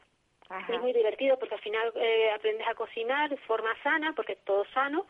Ajá. 0.49 0.73
Es 0.73 0.81
muy 0.81 0.93
divertido 0.93 1.37
porque 1.37 1.55
al 1.55 1.61
final 1.61 1.93
eh, 1.95 2.31
aprendes 2.31 2.67
a 2.67 2.73
cocinar 2.73 3.29
de 3.29 3.37
forma 3.37 3.75
sana, 3.83 4.13
porque 4.15 4.33
es 4.33 4.43
todo 4.45 4.65
sano, 4.73 5.05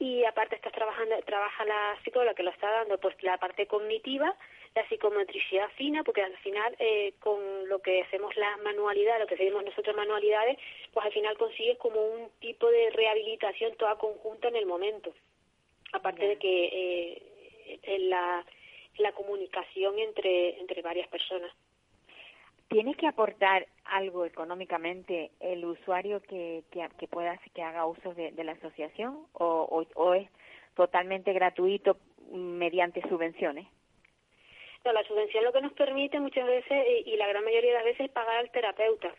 y 0.00 0.24
aparte 0.24 0.56
estás 0.56 0.72
trabajando, 0.72 1.14
trabaja 1.26 1.62
la 1.66 1.98
psicóloga 2.02 2.34
que 2.34 2.42
lo 2.42 2.50
está 2.50 2.70
dando, 2.70 2.98
pues 2.98 3.22
la 3.22 3.36
parte 3.36 3.66
cognitiva, 3.66 4.34
la 4.74 4.88
psicomotricidad 4.88 5.68
fina, 5.76 6.02
porque 6.02 6.22
al 6.22 6.36
final 6.38 6.74
eh, 6.78 7.12
con 7.20 7.68
lo 7.68 7.80
que 7.82 8.00
hacemos 8.00 8.34
las 8.36 8.58
manualidades, 8.62 9.20
lo 9.20 9.26
que 9.26 9.34
hacemos 9.34 9.62
nosotros 9.62 9.94
manualidades, 9.94 10.56
pues 10.94 11.04
al 11.04 11.12
final 11.12 11.36
consigues 11.36 11.76
como 11.76 12.00
un 12.00 12.30
tipo 12.40 12.70
de 12.70 12.88
rehabilitación 12.90 13.76
toda 13.76 13.98
conjunta 13.98 14.48
en 14.48 14.56
el 14.56 14.64
momento. 14.64 15.12
Aparte 15.92 16.26
de 16.26 16.38
que 16.38 16.64
eh, 16.72 17.80
en 17.82 18.08
la, 18.08 18.46
la 19.00 19.12
comunicación 19.12 19.98
entre, 19.98 20.58
entre 20.60 20.82
varias 20.82 21.08
personas. 21.08 21.50
¿Tiene 22.68 22.94
que 22.94 23.08
aportar 23.08 23.66
algo 23.84 24.24
económicamente 24.24 25.32
el 25.40 25.64
usuario 25.64 26.22
que, 26.22 26.62
que, 26.70 26.88
que 26.98 27.08
pueda 27.08 27.36
que 27.52 27.62
haga 27.62 27.86
uso 27.86 28.14
de, 28.14 28.30
de 28.30 28.44
la 28.44 28.52
asociación 28.52 29.26
o, 29.32 29.46
o, 29.46 29.86
o 30.00 30.14
es 30.14 30.28
totalmente 30.76 31.32
gratuito 31.32 31.96
mediante 32.30 33.00
subvenciones? 33.08 33.66
No, 34.84 34.92
la 34.92 35.02
subvención 35.04 35.44
lo 35.44 35.52
que 35.52 35.60
nos 35.60 35.72
permite 35.72 36.20
muchas 36.20 36.46
veces, 36.46 36.70
eh, 36.70 37.02
y 37.04 37.16
la 37.16 37.26
gran 37.26 37.44
mayoría 37.44 37.70
de 37.70 37.76
las 37.76 37.84
veces, 37.84 38.06
es 38.06 38.12
pagar 38.12 38.36
al 38.36 38.50
terapeuta. 38.50 39.12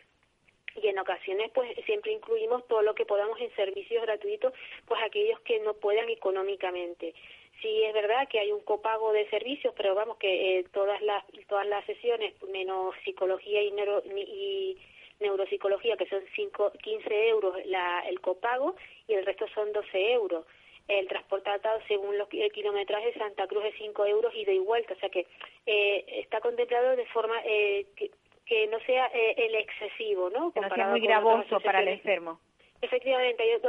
Y 0.74 0.88
en 0.88 0.98
ocasiones, 0.98 1.50
pues 1.52 1.70
siempre 1.84 2.12
incluimos 2.12 2.66
todo 2.66 2.80
lo 2.80 2.94
que 2.94 3.04
podamos 3.04 3.38
en 3.38 3.54
servicios 3.54 4.02
gratuitos, 4.02 4.54
pues 4.86 5.00
aquellos 5.02 5.38
que 5.40 5.60
no 5.60 5.74
puedan 5.74 6.08
económicamente. 6.08 7.14
Sí 7.62 7.82
es 7.84 7.94
verdad 7.94 8.28
que 8.28 8.40
hay 8.40 8.52
un 8.52 8.60
copago 8.60 9.12
de 9.12 9.28
servicios, 9.30 9.72
pero 9.76 9.94
vamos 9.94 10.18
que 10.18 10.58
eh, 10.58 10.64
todas 10.72 11.00
las 11.02 11.24
todas 11.48 11.66
las 11.66 11.84
sesiones, 11.86 12.34
menos 12.52 12.94
psicología 13.04 13.62
y, 13.62 13.70
neuro, 13.70 14.02
y 14.04 14.76
neuropsicología, 15.20 15.96
que 15.96 16.06
son 16.06 16.20
cinco, 16.34 16.72
15 16.82 17.28
euros 17.28 17.54
la, 17.66 18.00
el 18.00 18.20
copago 18.20 18.74
y 19.08 19.14
el 19.14 19.24
resto 19.24 19.46
son 19.54 19.72
12 19.72 20.12
euros. 20.12 20.44
El 20.88 21.06
transporte 21.06 21.48
según 21.86 22.18
los, 22.18 22.28
el 22.32 22.50
kilometraje 22.52 23.12
de 23.12 23.18
Santa 23.18 23.46
Cruz 23.46 23.64
es 23.66 23.74
5 23.78 24.04
euros 24.06 24.34
ida 24.34 24.52
y 24.52 24.58
vuelta, 24.58 24.94
o 24.94 24.96
sea 24.96 25.08
que 25.08 25.26
eh, 25.64 26.04
está 26.08 26.40
contemplado 26.40 26.96
de 26.96 27.06
forma 27.06 27.36
eh, 27.44 27.86
que, 27.96 28.10
que 28.44 28.66
no 28.66 28.80
sea 28.80 29.06
eh, 29.14 29.34
el 29.36 29.54
excesivo, 29.54 30.28
¿no? 30.30 30.52
Que 30.52 30.60
no 30.60 30.74
sea 30.74 30.88
muy 30.88 31.00
gravoso 31.00 31.60
para 31.60 31.80
el 31.80 31.88
enfermo. 31.88 32.40
Efectivamente, 32.82 33.44
yo, 33.48 33.68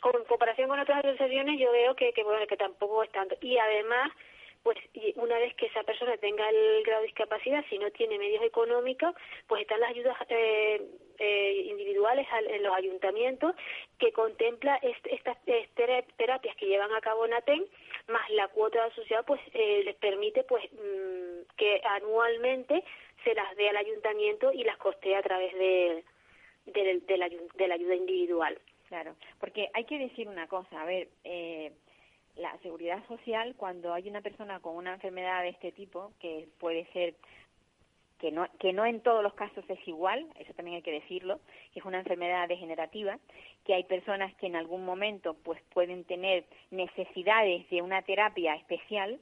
con 0.00 0.24
comparación 0.24 0.68
con 0.68 0.78
otras 0.80 1.04
asociaciones 1.04 1.58
yo 1.58 1.70
veo 1.72 1.94
que, 1.94 2.12
que 2.12 2.22
bueno 2.22 2.46
que 2.46 2.56
tampoco 2.56 3.02
es 3.02 3.10
tanto 3.12 3.36
y 3.40 3.58
además 3.58 4.10
pues 4.64 4.76
una 5.16 5.38
vez 5.38 5.54
que 5.54 5.66
esa 5.66 5.82
persona 5.84 6.16
tenga 6.16 6.48
el 6.50 6.82
grado 6.84 7.02
de 7.02 7.06
discapacidad 7.06 7.64
si 7.70 7.78
no 7.78 7.90
tiene 7.92 8.18
medios 8.18 8.42
económicos 8.42 9.14
pues 9.46 9.62
están 9.62 9.80
las 9.80 9.90
ayudas 9.90 10.16
eh, 10.28 10.82
eh, 11.18 11.62
individuales 11.66 12.26
al- 12.32 12.50
en 12.50 12.62
los 12.64 12.74
ayuntamientos 12.74 13.54
que 13.98 14.12
contempla 14.12 14.76
est- 14.82 15.06
estas 15.06 15.36
eh, 15.46 15.68
tera- 15.76 16.02
terapias 16.16 16.56
que 16.56 16.66
llevan 16.66 16.92
a 16.92 17.00
cabo 17.00 17.26
NATEN 17.26 17.64
más 18.08 18.28
la 18.30 18.48
cuota 18.48 18.84
asociada 18.84 19.22
pues 19.22 19.40
eh, 19.54 19.82
les 19.84 19.94
permite 19.96 20.42
pues 20.44 20.64
mm, 20.72 21.56
que 21.56 21.80
anualmente 21.84 22.82
se 23.24 23.34
las 23.34 23.54
dé 23.56 23.68
al 23.68 23.76
ayuntamiento 23.76 24.52
y 24.52 24.64
las 24.64 24.76
costee 24.78 25.14
a 25.16 25.22
través 25.22 25.52
de 25.56 26.04
la 27.68 27.74
ayuda 27.74 27.94
individual. 27.94 28.58
Claro, 28.88 29.16
porque 29.38 29.68
hay 29.74 29.84
que 29.84 29.98
decir 29.98 30.28
una 30.28 30.46
cosa, 30.46 30.80
a 30.80 30.84
ver, 30.86 31.08
eh, 31.24 31.72
la 32.36 32.56
seguridad 32.58 33.06
social, 33.06 33.54
cuando 33.54 33.92
hay 33.92 34.08
una 34.08 34.22
persona 34.22 34.60
con 34.60 34.76
una 34.76 34.94
enfermedad 34.94 35.42
de 35.42 35.50
este 35.50 35.72
tipo, 35.72 36.12
que 36.20 36.48
puede 36.58 36.86
ser 36.92 37.14
que 38.18 38.32
no, 38.32 38.46
que 38.58 38.72
no 38.72 38.86
en 38.86 39.00
todos 39.00 39.22
los 39.22 39.34
casos 39.34 39.62
es 39.68 39.86
igual, 39.86 40.26
eso 40.38 40.54
también 40.54 40.76
hay 40.76 40.82
que 40.82 40.90
decirlo, 40.90 41.38
que 41.72 41.80
es 41.80 41.84
una 41.84 41.98
enfermedad 41.98 42.48
degenerativa, 42.48 43.18
que 43.64 43.74
hay 43.74 43.84
personas 43.84 44.34
que 44.36 44.46
en 44.46 44.56
algún 44.56 44.84
momento 44.86 45.36
pues 45.44 45.60
pueden 45.74 46.04
tener 46.04 46.44
necesidades 46.70 47.68
de 47.68 47.82
una 47.82 48.00
terapia 48.02 48.54
especial, 48.54 49.20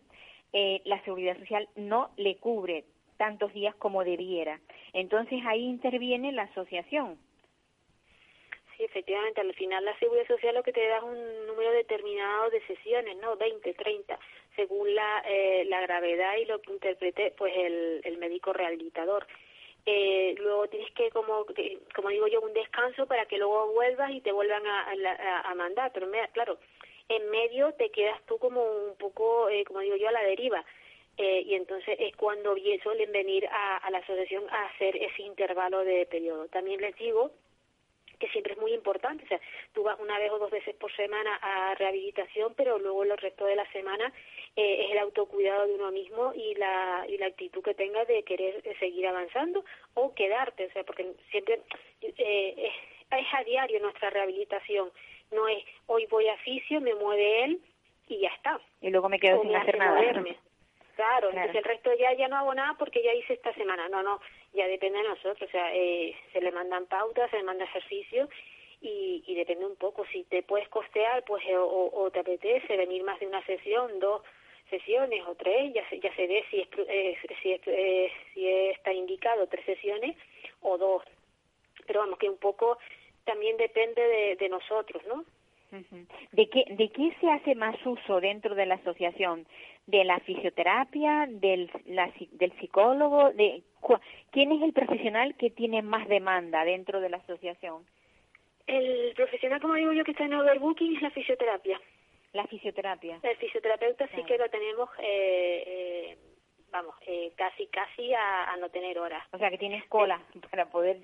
eh, 0.53 0.81
la 0.85 1.03
seguridad 1.03 1.37
social 1.39 1.69
no 1.75 2.11
le 2.17 2.37
cubre 2.37 2.85
tantos 3.17 3.53
días 3.53 3.75
como 3.75 4.05
debiera. 4.05 4.61
Entonces 4.93 5.41
ahí 5.45 5.63
interviene 5.63 6.33
la 6.33 6.43
asociación. 6.43 7.19
Sí, 8.77 8.85
efectivamente, 8.85 9.41
al 9.41 9.55
final 9.55 9.85
la 9.85 9.99
seguridad 9.99 10.27
social 10.27 10.55
lo 10.55 10.63
que 10.63 10.73
te 10.73 10.87
da 10.87 10.99
es 10.99 11.03
un 11.03 11.47
número 11.47 11.71
determinado 11.73 12.51
de 12.51 12.61
sesiones, 12.67 13.17
¿no? 13.17 13.37
20, 13.37 13.73
30, 13.73 14.19
según 14.55 14.95
la, 14.95 15.23
eh, 15.27 15.65
la 15.67 15.81
gravedad 15.81 16.37
y 16.37 16.45
lo 16.45 16.61
que 16.61 16.73
interprete 16.73 17.33
pues 17.39 17.55
el, 17.57 18.01
el 18.05 18.19
médico 18.19 18.53
rehabilitador. 18.53 19.27
Eh, 19.87 20.35
luego 20.39 20.69
tienes 20.69 20.91
que, 20.93 21.11
como, 21.11 21.47
como 21.95 22.09
digo 22.11 22.27
yo, 22.27 22.41
un 22.43 22.53
descanso 22.53 23.07
para 23.07 23.25
que 23.27 23.39
luego 23.39 23.73
vuelvas 23.73 24.11
y 24.11 24.21
te 24.21 24.33
vuelvan 24.33 24.67
a, 24.67 24.89
a, 24.91 25.41
a 25.51 25.55
mandar. 25.55 25.93
Pero 25.95 26.07
me- 26.09 26.29
claro, 26.33 26.59
en 27.09 27.31
medio 27.31 27.73
te 27.75 27.91
quedas 27.91 28.21
tú 28.27 28.39
como 28.39 28.63
un 28.63 28.97
poco, 28.99 29.49
eh, 29.49 29.65
como 29.65 29.81
digo 29.81 29.97
yo, 29.97 30.09
a 30.09 30.13
la 30.13 30.23
deriva. 30.25 30.63
Eh, 31.19 31.43
y 31.47 31.55
entonces 31.55 31.97
es 31.99 32.15
cuando 32.17 32.55
suelen 32.83 33.11
venir 33.13 33.47
a, 33.47 33.79
a 33.79 33.91
la 33.91 33.99
asociación 33.99 34.45
a 34.51 34.67
hacer 34.67 34.97
ese 34.97 35.23
intervalo 35.23 35.83
de 35.85 36.05
periodo. 36.07 36.47
También 36.49 36.81
les 36.83 36.95
digo 36.97 37.31
que 38.19 38.29
siempre 38.29 38.53
es 38.55 38.59
muy 38.59 38.73
importante. 38.73 39.25
O 39.25 39.29
sea, 39.29 39.41
tú 39.73 39.83
vas 39.83 39.99
una 40.01 40.19
vez 40.19 40.31
o 40.31 40.39
dos 40.39 40.51
veces 40.51 40.75
por 40.77 40.95
semana 40.97 41.39
a 41.43 41.75
rehabilitación, 41.75 42.55
pero 42.55 42.79
luego 42.79 43.03
el 43.05 43.17
resto 43.17 43.45
de 43.47 43.57
la 43.57 43.71
semana 43.73 44.13
eh, 44.57 44.85
es 44.85 44.93
el 44.93 44.99
autocuidado 44.99 45.67
de 45.67 45.75
uno 45.75 45.91
mismo 45.91 46.33
y 46.35 46.55
la, 46.55 47.05
y 47.09 47.19
la 47.19 47.27
actitud 47.27 47.63
que 47.63 47.75
tenga 47.75 48.05
de 48.05 48.23
querer 48.23 48.63
seguir 48.79 49.07
avanzando 49.07 49.65
o 49.95 50.15
quedarte. 50.15 50.67
O 50.67 50.71
sea, 50.73 50.85
porque 50.85 51.13
siempre 51.31 51.61
eh, 52.03 52.55
es, 52.57 53.19
es 53.19 53.27
a 53.35 53.45
diario 53.45 53.81
nuestra 53.81 54.11
rehabilitación. 54.11 54.91
No 55.33 55.49
es 55.49 55.63
hoy 55.87 56.07
voy 56.07 56.29
a 56.29 56.37
fisio, 56.39 56.81
me 56.81 56.95
mueve 56.95 57.45
él 57.45 57.61
y 58.09 58.21
ya 58.21 58.29
está. 58.29 58.61
Y 58.81 58.91
luego 58.91 59.09
me 59.09 59.19
quedo 59.19 59.41
O 59.41 59.43
sin 59.43 59.55
hacer 59.57 59.71
hace 59.71 59.79
nada. 59.79 60.01
moverme. 60.01 60.37
Claro, 60.95 61.29
Claro. 61.29 61.29
entonces 61.31 61.57
el 61.57 61.65
resto 61.65 61.91
ya 61.99 62.15
ya 62.15 62.27
no 62.29 62.37
hago 62.37 62.55
nada 62.55 62.75
porque 62.79 63.03
ya 63.03 63.13
hice 63.13 63.35
esta 63.35 63.53
semana. 63.55 63.89
No, 63.89 64.03
no, 64.03 64.19
ya 64.53 64.67
depende 64.67 64.99
de 64.99 65.09
nosotros. 65.09 65.49
O 65.49 65.51
sea, 65.51 65.75
eh, 65.75 66.15
se 66.33 66.41
le 66.41 66.53
mandan 66.53 66.87
pautas, 66.87 67.31
se 67.31 67.39
le 67.39 67.43
manda 67.43 67.65
ejercicio 67.65 68.29
y, 68.81 69.23
y 69.27 69.35
depende 69.35 69.67
un 69.67 69.77
poco. 69.77 70.05
Si 70.13 70.25
te 70.25 70.43
puedes 70.43 70.69
costear, 70.69 71.25
pues 71.25 71.45
eh, 71.47 71.57
o, 71.57 72.11
te 72.13 72.21
apetece 72.21 72.77
venir 72.77 73.03
más 73.05 73.19
de 73.21 73.27
una 73.27 73.45
sesión, 73.45 73.99
dos 73.99 74.23
sesiones 74.71 75.23
o 75.27 75.35
tres, 75.35 75.73
ya 75.75 75.89
se, 75.89 76.01
ya 76.01 76.15
se 76.15 76.27
ve 76.27 76.45
si 76.51 76.61
es, 76.61 76.69
eh, 76.89 77.17
si 77.43 77.53
es, 77.53 77.61
eh, 77.67 78.13
si 78.35 78.49
está 78.49 78.93
indicado 78.93 79.47
tres 79.47 79.65
sesiones 79.65 80.17
o 80.61 80.77
dos. 80.77 81.03
Pero 81.87 82.01
vamos, 82.01 82.19
que 82.19 82.29
un 82.29 82.39
poco 82.39 82.79
también 83.25 83.57
depende 83.57 84.03
de, 84.03 84.37
de 84.37 84.49
nosotros, 84.49 85.03
¿no? 85.07 85.25
¿De 86.33 86.49
qué, 86.49 86.65
¿De 86.71 86.89
qué 86.91 87.15
se 87.21 87.29
hace 87.29 87.55
más 87.55 87.77
uso 87.85 88.21
dentro 88.21 88.55
de 88.55 88.67
la 88.67 88.77
asociación? 88.77 89.47
¿De 89.87 90.03
la 90.05 90.19
fisioterapia? 90.21 91.27
¿Del, 91.29 91.71
la 91.87 92.13
del 92.33 92.53
psicólogo? 92.59 93.31
De, 93.33 93.63
¿Quién 94.33 94.51
es 94.51 94.63
el 94.63 94.73
profesional 94.73 95.37
que 95.37 95.51
tiene 95.51 95.81
más 95.83 96.09
demanda 96.09 96.65
dentro 96.65 97.01
de 97.01 97.09
la 97.09 97.19
asociación? 97.19 97.87
El 98.67 99.13
profesional, 99.15 99.61
como 99.61 99.75
digo 99.75 99.93
yo, 99.93 100.03
que 100.03 100.11
está 100.11 100.25
en 100.25 100.35
overbooking 100.35 100.97
es 100.97 101.03
la 101.03 101.11
fisioterapia. 101.11 101.81
La 102.33 102.45
fisioterapia. 102.49 103.21
El 103.23 103.37
fisioterapeuta 103.37 104.09
sí 104.09 104.25
que 104.25 104.37
lo 104.37 104.49
tenemos, 104.51 104.91
eh, 104.99 105.63
eh, 105.67 106.19
vamos, 106.71 106.97
eh, 107.07 107.31
casi, 107.37 107.67
casi 107.69 108.13
a, 108.13 108.51
a 108.51 108.57
no 108.57 108.69
tener 108.71 108.99
horas. 108.99 109.25
O 109.33 109.39
sea, 109.39 109.51
que 109.51 109.59
tienes 109.59 109.87
cola 109.87 110.21
para 110.51 110.67
poder... 110.67 110.99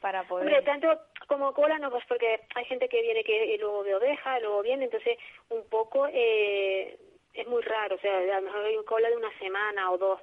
Para 0.00 0.22
poder... 0.28 0.46
Hombre, 0.46 0.62
tanto 0.62 0.96
como 1.26 1.52
cola 1.52 1.76
no, 1.80 1.90
pues 1.90 2.04
porque 2.06 2.40
hay 2.54 2.64
gente 2.66 2.88
que 2.88 3.02
viene 3.02 3.24
que 3.24 3.54
y 3.54 3.58
luego 3.58 3.82
de 3.82 3.96
oveja, 3.96 4.38
luego 4.38 4.62
viene, 4.62 4.84
entonces 4.84 5.18
un 5.50 5.68
poco 5.68 6.06
eh, 6.06 6.96
es 7.34 7.46
muy 7.46 7.62
raro, 7.62 7.96
o 7.96 7.98
sea, 7.98 8.16
a 8.18 8.40
lo 8.40 8.42
mejor 8.42 8.64
hay 8.64 8.76
cola 8.84 9.08
de 9.10 9.16
una 9.16 9.36
semana 9.38 9.90
o 9.90 9.98
dos, 9.98 10.20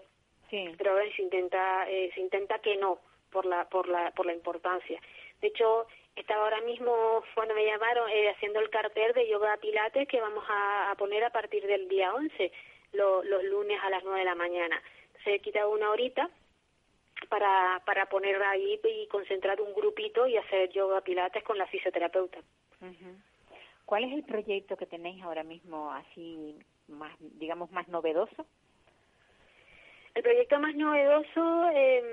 Sí. 0.49 0.73
pero 0.77 0.91
a 0.91 0.95
ver, 0.95 1.15
se 1.15 1.21
intenta, 1.23 1.89
eh, 1.89 2.11
se 2.13 2.19
intenta 2.21 2.59
que 2.59 2.75
no, 2.77 2.99
por 3.31 3.45
la, 3.45 3.67
por 3.69 3.87
la, 3.87 4.11
por 4.11 4.25
la 4.25 4.33
importancia. 4.33 4.99
De 5.41 5.47
hecho, 5.47 5.87
estaba 6.15 6.43
ahora 6.43 6.61
mismo, 6.61 7.23
cuando 7.33 7.53
me 7.55 7.65
llamaron, 7.65 8.09
eh, 8.09 8.29
haciendo 8.29 8.59
el 8.59 8.69
cartel 8.69 9.13
de 9.13 9.27
yoga 9.27 9.57
pilates 9.57 10.07
que 10.07 10.21
vamos 10.21 10.45
a, 10.47 10.91
a 10.91 10.95
poner 10.95 11.23
a 11.23 11.31
partir 11.31 11.65
del 11.67 11.87
día 11.89 12.13
11, 12.13 12.51
lo- 12.93 13.23
los 13.23 13.43
lunes 13.43 13.79
a 13.83 13.89
las 13.89 14.03
9 14.03 14.19
de 14.19 14.25
la 14.25 14.35
mañana. 14.35 14.81
He 15.25 15.39
quitado 15.39 15.71
una 15.71 15.89
horita 15.89 16.29
para, 17.29 17.81
para 17.85 18.05
poner 18.07 18.41
ahí 18.43 18.79
y 18.83 19.07
concentrar 19.07 19.59
un 19.59 19.73
grupito 19.73 20.27
y 20.27 20.37
hacer 20.37 20.69
yoga 20.69 21.01
pilates 21.01 21.43
con 21.43 21.57
la 21.57 21.65
fisioterapeuta. 21.67 22.37
¿Cuál 23.85 24.03
es 24.05 24.13
el 24.13 24.23
proyecto 24.23 24.77
que 24.77 24.85
tenéis 24.85 25.23
ahora 25.23 25.43
mismo 25.43 25.91
así, 25.91 26.55
más 26.87 27.15
digamos, 27.19 27.71
más 27.71 27.87
novedoso? 27.87 28.45
El 30.13 30.23
proyecto 30.23 30.59
más 30.59 30.75
novedoso 30.75 31.69
em, 31.73 32.05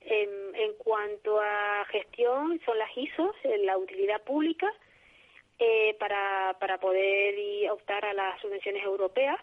em, 0.00 0.54
en 0.54 0.72
cuanto 0.78 1.40
a 1.40 1.84
gestión 1.90 2.60
son 2.64 2.78
las 2.78 2.90
ISOs, 2.96 3.36
eh, 3.44 3.58
la 3.58 3.78
utilidad 3.78 4.22
pública, 4.22 4.72
eh, 5.58 5.94
para, 6.00 6.56
para 6.58 6.78
poder 6.78 7.38
y 7.38 7.68
optar 7.68 8.04
a 8.04 8.12
las 8.12 8.40
subvenciones 8.40 8.82
europeas 8.82 9.38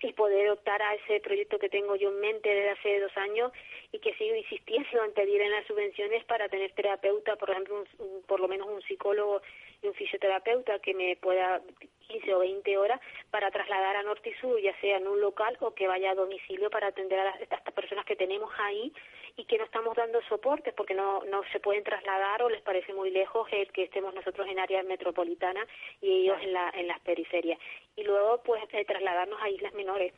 y 0.00 0.12
poder 0.14 0.50
optar 0.50 0.80
a 0.82 0.94
ese 0.94 1.20
proyecto 1.20 1.58
que 1.58 1.68
tengo 1.68 1.96
yo 1.96 2.08
en 2.10 2.20
mente 2.20 2.48
desde 2.48 2.70
hace 2.70 3.00
dos 3.00 3.16
años 3.16 3.52
y 3.92 3.98
que 3.98 4.14
sigo 4.14 4.34
insistiendo 4.34 5.04
en 5.04 5.12
pedir 5.12 5.40
en 5.42 5.50
las 5.50 5.66
subvenciones 5.66 6.24
para 6.24 6.48
tener 6.48 6.72
terapeuta, 6.72 7.36
por 7.36 7.50
ejemplo, 7.50 7.84
un- 7.98 8.22
por 8.22 8.40
lo 8.40 8.48
menos 8.48 8.66
un 8.68 8.82
psicólogo 8.82 9.40
y 9.82 9.86
un 9.88 9.94
fisioterapeuta 9.94 10.78
que 10.78 10.94
me 10.94 11.16
pueda 11.16 11.60
15 12.08 12.34
o 12.34 12.38
20 12.38 12.78
horas 12.78 13.00
para 13.30 13.50
trasladar 13.50 13.96
a 13.96 14.02
Norte 14.02 14.30
y 14.30 14.34
Sur, 14.34 14.60
ya 14.60 14.78
sea 14.80 14.98
en 14.98 15.06
un 15.06 15.20
local 15.20 15.56
o 15.60 15.74
que 15.74 15.86
vaya 15.86 16.10
a 16.10 16.14
domicilio 16.14 16.70
para 16.70 16.88
atender 16.88 17.18
a, 17.20 17.24
las, 17.24 17.36
a 17.36 17.42
estas 17.42 17.74
personas 17.74 18.04
que 18.04 18.16
tenemos 18.16 18.50
ahí 18.58 18.92
y 19.36 19.44
que 19.44 19.58
no 19.58 19.64
estamos 19.64 19.96
dando 19.96 20.22
soporte 20.22 20.72
porque 20.72 20.94
no, 20.94 21.24
no 21.24 21.42
se 21.52 21.60
pueden 21.60 21.82
trasladar 21.82 22.42
o 22.42 22.48
les 22.48 22.62
parece 22.62 22.92
muy 22.92 23.10
lejos 23.10 23.48
el 23.52 23.70
que 23.72 23.84
estemos 23.84 24.14
nosotros 24.14 24.46
en 24.48 24.58
área 24.58 24.82
metropolitana 24.82 25.66
y 26.00 26.22
ellos 26.22 26.38
en, 26.42 26.52
la, 26.52 26.70
en 26.70 26.86
las 26.86 27.00
periferias. 27.00 27.58
Y 27.96 28.04
luego, 28.04 28.42
pues, 28.42 28.62
eh, 28.72 28.84
trasladarnos 28.84 29.40
a 29.42 29.50
islas 29.50 29.74
menores. 29.74 30.12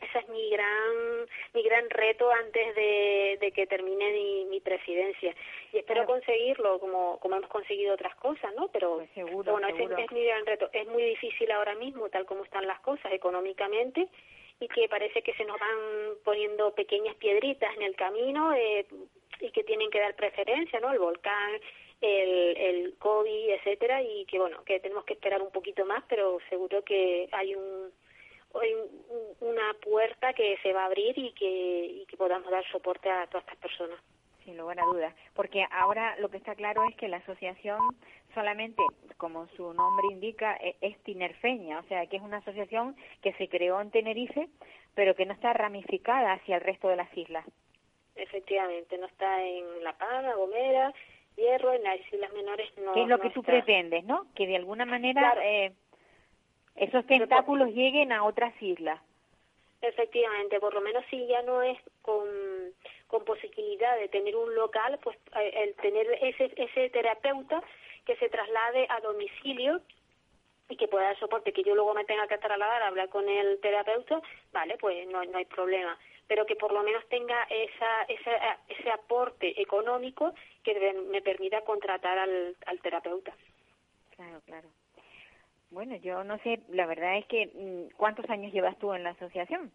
Ese 0.00 0.18
es 0.18 0.28
mi 0.28 0.50
gran 0.50 1.26
mi 1.54 1.62
gran 1.62 1.88
reto 1.88 2.30
antes 2.30 2.74
de, 2.74 3.38
de 3.40 3.52
que 3.52 3.66
termine 3.66 4.12
mi, 4.12 4.44
mi 4.44 4.60
presidencia. 4.60 5.34
Y 5.72 5.78
espero 5.78 6.04
Claro. 6.04 6.08
conseguirlo 6.20 6.78
como 6.78 7.18
como 7.20 7.36
hemos 7.36 7.48
conseguido 7.50 7.94
otras 7.94 8.14
cosas 8.16 8.54
no 8.54 8.68
pero 8.68 8.96
Pues 8.96 9.10
seguro, 9.14 9.52
bueno 9.52 9.68
ese 9.68 9.84
es, 9.84 9.90
es 9.98 10.12
mi 10.12 10.24
gran 10.24 10.44
reto. 10.44 10.68
Es 10.72 10.86
muy 10.88 11.02
difícil 11.02 11.50
ahora 11.50 11.74
mismo 11.74 12.08
tal 12.10 12.26
como 12.26 12.44
están 12.44 12.66
las 12.66 12.80
cosas 12.80 13.12
económicamente 13.12 14.08
y 14.60 14.68
que 14.68 14.88
parece 14.88 15.22
que 15.22 15.34
se 15.34 15.44
nos 15.44 15.58
van 15.58 15.78
poniendo 16.24 16.74
pequeñas 16.74 17.14
piedritas 17.16 17.74
en 17.76 17.82
el 17.82 17.94
camino 17.96 18.54
eh, 18.54 18.86
y 19.40 19.50
que 19.50 19.64
tienen 19.64 19.90
que 19.90 20.00
dar 20.00 20.14
preferencia 20.16 20.80
no 20.80 20.92
el 20.92 20.98
volcán 20.98 21.60
el, 22.00 22.56
el 22.58 22.94
COVID 22.98 23.50
etcétera 23.50 24.02
y 24.02 24.24
que 24.26 24.38
bueno 24.38 24.62
que 24.64 24.80
tenemos 24.80 25.04
que 25.04 25.14
esperar 25.14 25.40
un 25.42 25.50
poquito 25.50 25.84
más 25.86 26.04
pero 26.08 26.38
seguro 26.50 26.82
que 26.84 27.28
hay 27.32 27.54
un- 27.54 27.90
una 29.40 29.74
puerta 29.82 30.32
que 30.32 30.56
se 30.62 30.72
va 30.72 30.82
a 30.82 30.86
abrir 30.86 31.16
y 31.18 31.32
que, 31.32 31.86
y 32.02 32.06
que 32.06 32.16
podamos 32.16 32.50
dar 32.50 32.64
soporte 32.70 33.10
a 33.10 33.26
todas 33.26 33.44
estas 33.44 33.58
personas. 33.58 33.98
sin 34.44 34.56
lugar 34.56 34.78
a 34.78 34.84
dudas. 34.84 35.14
Porque 35.34 35.64
ahora 35.72 36.16
lo 36.20 36.28
que 36.28 36.36
está 36.36 36.54
claro 36.54 36.84
es 36.88 36.94
que 36.96 37.08
la 37.08 37.16
asociación 37.16 37.80
solamente, 38.32 38.80
como 39.16 39.48
su 39.56 39.72
nombre 39.74 40.06
indica, 40.12 40.56
e- 40.60 40.76
es 40.80 40.96
tinerfeña, 41.02 41.80
o 41.80 41.82
sea, 41.88 42.06
que 42.06 42.16
es 42.16 42.22
una 42.22 42.36
asociación 42.36 42.94
que 43.22 43.32
se 43.34 43.48
creó 43.48 43.80
en 43.80 43.90
Tenerife, 43.90 44.48
pero 44.94 45.16
que 45.16 45.26
no 45.26 45.32
está 45.32 45.52
ramificada 45.52 46.34
hacia 46.34 46.56
el 46.56 46.60
resto 46.62 46.88
de 46.88 46.94
las 46.96 47.12
islas. 47.16 47.44
Efectivamente, 48.14 48.96
no 48.98 49.06
está 49.06 49.42
en 49.44 49.82
La 49.84 49.96
Palma, 49.98 50.34
Gomera, 50.34 50.92
Hierro, 51.36 51.72
en 51.74 51.82
las 51.82 51.98
Islas 52.12 52.32
Menores 52.32 52.70
no 52.78 52.92
¿Qué 52.94 53.02
es 53.02 53.08
lo 53.08 53.16
no 53.18 53.22
que 53.22 53.30
tú 53.30 53.40
está. 53.40 53.52
pretendes, 53.52 54.04
no? 54.04 54.26
Que 54.34 54.46
de 54.46 54.56
alguna 54.56 54.86
manera 54.86 55.20
Claro. 55.20 55.40
eh, 55.42 55.72
esos 56.76 57.06
tentáculos 57.06 57.68
lleguen 57.70 58.12
a 58.12 58.24
otras 58.24 58.54
islas. 58.62 59.00
Efectivamente, 59.82 60.58
por 60.58 60.74
lo 60.74 60.80
menos 60.80 61.04
si 61.10 61.26
ya 61.26 61.42
no 61.42 61.62
es 61.62 61.78
con, 62.02 62.26
con 63.06 63.24
posibilidad 63.24 63.96
de 63.98 64.08
tener 64.08 64.34
un 64.34 64.54
local, 64.54 64.98
pues 65.02 65.16
eh, 65.38 65.52
el 65.64 65.74
tener 65.74 66.06
ese, 66.22 66.50
ese 66.56 66.90
terapeuta 66.90 67.62
que 68.04 68.16
se 68.16 68.28
traslade 68.28 68.86
a 68.88 69.00
domicilio 69.00 69.80
y 70.68 70.76
que 70.76 70.88
pueda 70.88 71.04
dar 71.06 71.18
soporte, 71.18 71.52
que 71.52 71.62
yo 71.62 71.74
luego 71.74 71.94
me 71.94 72.04
tenga 72.04 72.26
que 72.26 72.38
trasladar 72.38 72.82
a 72.82 72.88
hablar 72.88 73.08
con 73.10 73.28
el 73.28 73.60
terapeuta, 73.60 74.20
vale, 74.52 74.76
pues 74.78 75.06
no, 75.08 75.22
no 75.24 75.38
hay 75.38 75.44
problema. 75.44 75.96
Pero 76.26 76.44
que 76.46 76.56
por 76.56 76.72
lo 76.72 76.82
menos 76.82 77.06
tenga 77.08 77.44
esa, 77.44 78.02
esa, 78.08 78.58
ese 78.68 78.90
aporte 78.90 79.60
económico 79.60 80.34
que 80.64 80.74
me- 80.74 81.02
me 81.02 81.22
permita 81.22 81.60
contratar 81.60 82.18
al, 82.18 82.56
al 82.66 82.80
terapeuta. 82.80 83.32
Claro, 84.16 84.40
claro. 84.46 84.68
Bueno, 85.70 85.96
yo 85.96 86.24
no 86.24 86.38
sé, 86.38 86.60
la 86.68 86.86
verdad 86.86 87.18
es 87.18 87.26
que, 87.26 87.46
mm, 87.52 87.96
¿cuántos 87.96 88.28
años 88.30 88.52
llevas 88.52 88.78
tú 88.78 88.92
en 88.92 89.02
la 89.02 89.10
asociación? 89.10 89.72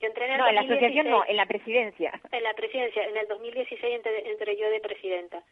Yo 0.00 0.08
entré 0.08 0.26
en 0.26 0.32
el 0.32 0.38
No, 0.38 0.48
en 0.48 0.54
la 0.54 0.60
asociación 0.60 1.06
2016. 1.06 1.10
no, 1.10 1.24
en 1.26 1.36
la 1.36 1.46
presidencia. 1.46 2.20
En 2.32 2.42
la 2.42 2.54
presidencia, 2.54 3.04
en 3.04 3.16
el 3.16 3.28
2016 3.28 3.94
entré, 3.94 4.30
entré 4.30 4.56
yo 4.56 4.70
de 4.70 4.80
presidenta. 4.80 5.42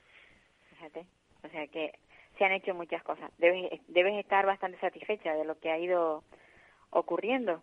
Fíjate, 0.70 1.06
o 1.42 1.48
sea 1.48 1.66
que 1.68 1.92
se 2.36 2.44
han 2.44 2.52
hecho 2.52 2.74
muchas 2.74 3.02
cosas. 3.02 3.30
Debes, 3.38 3.80
debes 3.88 4.14
estar 4.16 4.44
bastante 4.44 4.78
satisfecha 4.78 5.34
de 5.34 5.44
lo 5.44 5.58
que 5.58 5.70
ha 5.70 5.78
ido 5.78 6.24
ocurriendo. 6.90 7.62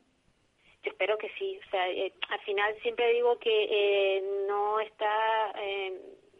Yo 0.83 0.91
espero 0.91 1.17
que 1.17 1.29
sí. 1.37 1.59
O 1.67 1.69
sea, 1.69 1.87
eh, 1.89 2.13
al 2.29 2.39
final 2.39 2.75
siempre 2.81 3.13
digo 3.13 3.37
que 3.37 3.67
eh, 3.69 4.23
no 4.47 4.79
está, 4.79 5.51
eh, 5.57 5.93
eh, 5.93 6.30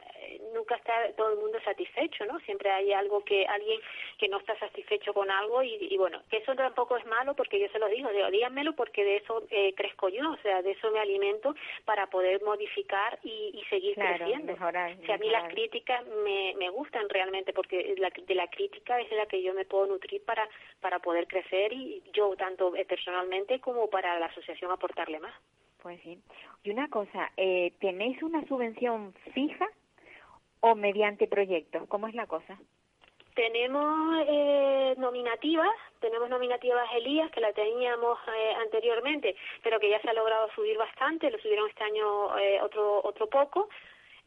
nunca 0.54 0.75
está 0.75 0.93
todo 1.15 1.34
el 1.34 1.39
mundo 1.39 1.60
satisfecho, 1.63 2.25
¿no? 2.25 2.39
Siempre 2.41 2.69
hay 2.71 2.91
algo 2.93 3.23
que 3.23 3.45
alguien 3.45 3.80
que 4.17 4.27
no 4.27 4.38
está 4.38 4.58
satisfecho 4.60 5.13
con 5.13 5.30
algo 5.32 5.63
y, 5.63 5.75
y 5.89 5.97
bueno, 5.97 6.21
que 6.30 6.38
eso 6.38 6.56
tampoco 6.56 6.97
es 6.97 7.06
malo 7.06 7.36
porque 7.36 7.60
yo 7.60 7.67
se 7.69 7.80
lo 7.80 7.88
digo, 7.88 8.10
digo, 8.10 8.30
díganmelo 8.30 8.73
porque 8.75 9.04
de 9.04 9.17
eso 9.17 9.43
eh, 9.49 9.73
crezco 9.75 10.10
yo, 10.10 10.32
o 10.32 10.38
sea, 10.38 10.62
de 10.62 10.71
eso 10.71 10.91
me 10.91 10.99
alimento 10.99 11.56
para 11.86 12.08
poder 12.08 12.41
modificar 12.43 13.19
y, 13.23 13.51
y 13.54 13.63
seguir 13.69 13.95
Claro, 13.95 14.17
creciendo. 14.17 14.54
mejorar, 14.54 14.95
O 15.01 15.06
sea, 15.06 15.15
a 15.15 15.17
mí 15.17 15.30
las 15.30 15.49
críticas 15.49 16.06
me, 16.23 16.54
me 16.58 16.69
gustan 16.69 17.08
realmente 17.10 17.54
porque 17.54 17.95
la, 17.97 18.10
de 18.10 18.36
la 18.36 18.47
crítica 18.47 18.99
es 18.99 19.10
de 19.10 19.15
la 19.17 19.25
que 19.25 19.41
yo 19.41 19.54
me 19.54 19.65
puedo 19.65 19.86
nutrir 19.88 20.23
para, 20.25 20.47
para 20.80 20.99
poder 20.99 21.27
crecer 21.27 21.73
y 21.73 22.01
yo 22.13 22.36
tanto 22.36 22.75
eh, 22.75 22.86
personalmente 22.86 23.60
como 23.60 23.89
para 23.89 24.19
la 24.19 24.27
asociación 24.27 24.71
aportarle 24.71 25.19
más. 25.19 25.34
Pues 25.82 25.99
sí. 26.01 26.19
Y 26.63 26.69
una 26.69 26.88
cosa, 26.89 27.32
eh, 27.38 27.73
¿tenéis 27.80 28.21
una 28.21 28.45
subvención 28.47 29.13
fija 29.34 29.67
o 30.62 30.76
mediante 30.76 31.28
proyectos? 31.28 31.88
¿Cómo 31.89 32.08
es 32.08 32.15
la 32.15 32.28
cosa? 32.28 32.58
Tenemos 33.36 34.26
eh, 34.28 34.93
nominativas, 34.97 35.69
tenemos 36.02 36.30
nominativas 36.30 36.86
Elías, 36.95 37.32
que 37.32 37.39
la 37.39 37.54
teníamos 37.54 38.19
eh, 38.28 38.54
anteriormente, 38.62 39.36
pero 39.63 39.80
que 39.80 39.89
ya 39.89 40.02
se 40.02 40.10
ha 40.10 40.13
logrado 40.13 40.50
subir 40.54 40.78
bastante, 40.78 41.32
lo 41.32 41.39
subieron 41.39 41.69
este 41.69 41.84
año 41.84 42.38
eh, 42.38 42.60
otro 42.62 43.02
otro 43.04 43.28
poco. 43.28 43.69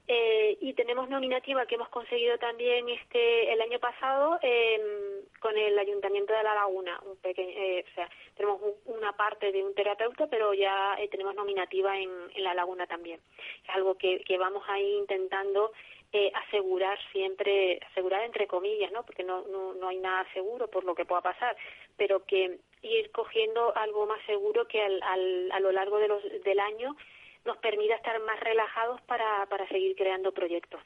Eh, 0.07 0.59
y 0.61 0.75
tenemos 0.75 1.09
nominativa 1.09 1.65
que 1.65 1.77
hemos 1.77 1.89
conseguido 1.89 2.37
también 2.37 2.87
este 2.91 3.51
el 3.51 3.61
año 3.63 3.79
pasado 3.79 4.39
eh, 4.43 5.23
con 5.41 5.57
el 5.57 5.79
Ayuntamiento 5.79 6.35
de 6.35 6.43
La 6.43 6.55
Laguna. 6.55 7.01
Un 7.07 7.17
pequeño, 7.17 7.51
eh, 7.57 7.85
o 7.91 7.95
sea, 7.95 8.11
tenemos 8.37 8.61
un- 8.61 8.97
una 8.97 9.13
parte 9.17 9.51
de 9.51 9.65
un 9.65 9.75
terapeuta, 9.75 10.27
pero 10.27 10.53
ya 10.53 10.97
eh, 10.99 11.09
tenemos 11.09 11.35
nominativa 11.35 11.99
en, 11.99 12.11
en 12.35 12.45
La 12.45 12.53
Laguna 12.53 12.87
también. 12.87 13.19
Es 13.67 13.71
algo 13.75 13.95
que, 13.97 14.21
que 14.25 14.37
vamos 14.37 14.63
ahí 14.69 14.95
intentando 14.97 15.73
eh, 16.13 16.31
asegurar 16.35 16.99
siempre, 17.11 17.81
asegurar 17.91 18.25
entre 18.25 18.47
comillas, 18.47 18.93
¿no? 18.93 19.05
Porque 19.05 19.25
no, 19.25 19.43
no, 19.49 19.73
no 19.73 19.89
hay 19.89 19.97
nada 19.99 20.27
seguro 20.35 20.69
por 20.69 20.85
lo 20.85 20.95
que 20.95 21.07
pueda 21.07 21.23
pasar, 21.23 21.57
pero 21.97 22.25
que 22.27 22.59
ir 22.83 23.11
cogiendo 23.11 23.75
algo 23.75 24.05
más 24.07 24.21
seguro 24.27 24.69
que 24.69 24.83
al, 24.83 25.03
al, 25.03 25.51
a 25.51 25.61
lo 25.61 25.73
largo 25.73 25.99
de 25.99 26.09
los, 26.09 26.23
del 26.45 26.61
año 26.61 26.95
nos 27.45 27.57
permita 27.59 27.95
estar 27.95 28.19
más 28.21 28.41
relajados 28.41 29.01
para, 29.03 29.47
para 29.47 29.67
seguir 29.69 29.95
creando 29.97 30.33
proyectos. 30.33 30.81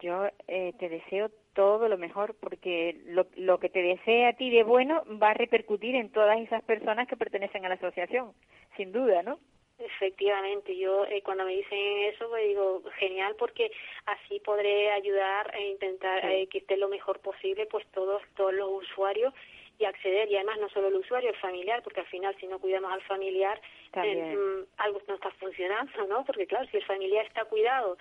Yo 0.00 0.26
eh, 0.48 0.72
te 0.78 0.88
deseo 0.88 1.30
todo 1.54 1.88
lo 1.88 1.96
mejor 1.96 2.34
porque 2.40 3.00
lo, 3.06 3.26
lo 3.36 3.58
que 3.58 3.68
te 3.68 3.80
desee 3.80 4.26
a 4.26 4.32
ti 4.34 4.50
de 4.50 4.64
bueno 4.64 5.02
va 5.22 5.30
a 5.30 5.34
repercutir 5.34 5.94
en 5.94 6.10
todas 6.10 6.38
esas 6.40 6.62
personas 6.64 7.06
que 7.08 7.16
pertenecen 7.16 7.64
a 7.64 7.68
la 7.68 7.76
asociación, 7.76 8.32
sin 8.76 8.92
duda, 8.92 9.22
¿no? 9.22 9.38
Efectivamente, 9.78 10.76
yo 10.76 11.04
eh, 11.06 11.22
cuando 11.22 11.44
me 11.44 11.54
dicen 11.54 11.78
eso, 12.12 12.28
pues 12.28 12.48
digo, 12.48 12.82
genial, 12.98 13.36
porque 13.38 13.70
así 14.06 14.40
podré 14.40 14.90
ayudar 14.90 15.54
e 15.54 15.68
intentar 15.68 16.20
Sí. 16.22 16.26
eh, 16.26 16.46
que 16.48 16.58
esté 16.58 16.76
lo 16.76 16.88
mejor 16.88 17.20
posible, 17.20 17.66
pues 17.66 17.86
todos, 17.92 18.20
todos 18.34 18.52
los 18.52 18.68
usuarios 18.82 19.32
y 19.78 19.84
acceder, 19.84 20.28
y 20.28 20.34
además 20.34 20.58
no 20.58 20.68
solo 20.70 20.88
el 20.88 20.96
usuario, 20.96 21.30
el 21.30 21.36
familiar, 21.36 21.82
porque 21.84 22.00
al 22.00 22.06
final 22.06 22.34
si 22.40 22.48
no 22.48 22.58
cuidamos 22.58 22.92
al 22.92 23.02
familiar, 23.02 23.60
También. 23.92 24.18
eh, 24.18 24.36
mm, 24.36 24.64
algo 24.78 25.00
no 25.08 25.14
está 25.14 25.30
funcionando, 25.32 26.06
¿no? 26.06 26.24
Porque 26.24 26.46
claro, 26.46 26.66
si 26.70 26.76
el 26.76 26.84
familiar 26.84 27.24
está 27.26 27.44
cuidado 27.46 27.96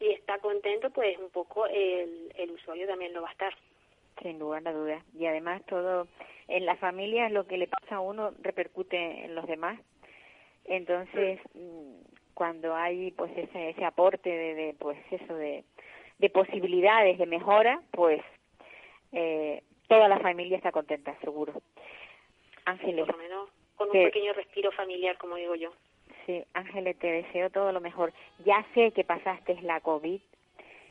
y 0.00 0.08
está 0.10 0.38
contento, 0.38 0.90
pues 0.90 1.18
un 1.18 1.30
poco 1.30 1.66
el, 1.66 2.32
el 2.36 2.50
usuario 2.50 2.86
también 2.86 3.12
lo 3.12 3.22
va 3.22 3.28
a 3.28 3.32
estar. 3.32 3.54
Sin 4.22 4.38
lugar 4.38 4.66
a 4.66 4.72
dudas. 4.72 5.02
Y 5.14 5.26
además 5.26 5.62
todo, 5.66 6.08
en 6.48 6.64
la 6.64 6.76
familia 6.76 7.28
lo 7.28 7.46
que 7.46 7.58
le 7.58 7.66
pasa 7.68 7.96
a 7.96 8.00
uno 8.00 8.32
repercute 8.42 9.24
en 9.24 9.34
los 9.34 9.46
demás. 9.46 9.78
Entonces, 10.64 11.38
mm, 11.54 12.00
cuando 12.34 12.74
hay 12.74 13.10
pues 13.12 13.30
ese, 13.36 13.70
ese 13.70 13.84
aporte 13.84 14.28
de, 14.30 14.54
de, 14.54 14.74
pues 14.78 14.98
eso 15.10 15.34
de, 15.34 15.64
de 16.18 16.30
posibilidades 16.30 17.18
de 17.18 17.26
mejora, 17.26 17.80
pues 17.92 18.20
eh, 19.12 19.62
toda 19.88 20.08
la 20.08 20.18
familia 20.20 20.56
está 20.56 20.72
contenta, 20.72 21.16
seguro. 21.20 21.54
Ángeles, 22.64 23.06
Por 23.06 23.14
lo 23.16 23.22
menos 23.22 23.50
con 23.76 23.88
un 23.88 23.92
que- 23.92 24.04
pequeño 24.06 24.32
respiro 24.32 24.72
familiar, 24.72 25.16
como 25.18 25.36
digo 25.36 25.54
yo. 25.54 25.72
sí, 26.26 26.42
Ángeles, 26.54 26.98
te 26.98 27.06
deseo 27.06 27.50
todo 27.50 27.70
lo 27.72 27.80
mejor. 27.80 28.12
Ya 28.44 28.64
sé 28.74 28.90
que 28.92 29.04
pasaste 29.04 29.58
la 29.62 29.80
COVID 29.80 30.20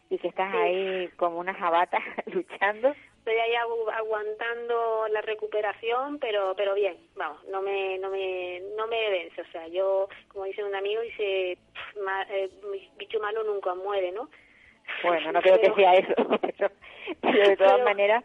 y 0.09 0.17
que 0.19 0.27
estás 0.29 0.51
Sí. 0.51 0.57
ahí 0.57 1.07
como 1.17 1.39
una 1.39 1.53
jabata 1.53 1.97
luchando. 2.27 2.95
estoy 3.19 3.35
ahí 3.37 3.53
agu- 3.55 3.91
aguantando 3.91 5.07
la 5.09 5.21
recuperación 5.21 6.19
pero 6.19 6.53
pero 6.55 6.75
bien 6.75 6.95
vamos 7.15 7.43
no 7.47 7.61
me 7.63 7.97
no 7.97 8.11
me 8.11 8.61
no 8.77 8.85
me 8.85 9.09
vence 9.09 9.41
o 9.41 9.45
sea 9.47 9.67
yo 9.67 10.07
como 10.27 10.45
dice 10.45 10.63
un 10.63 10.75
amigo 10.75 11.01
dice 11.01 11.57
"Pff, 11.73 12.03
ma- 12.03 12.21
eh, 12.29 12.49
bicho 12.97 13.19
malo 13.19 13.43
nunca 13.43 13.73
muere 13.73 14.11
no 14.11 14.29
Bueno, 15.03 15.31
no 15.31 15.41
creo 15.41 15.59
que 15.59 15.73
sea 15.73 15.95
eso, 15.95 16.13
pero, 16.41 16.71
pero 17.21 17.49
de 17.49 17.57
todas 17.57 17.73
Pero- 17.73 17.83
maneras 17.85 18.23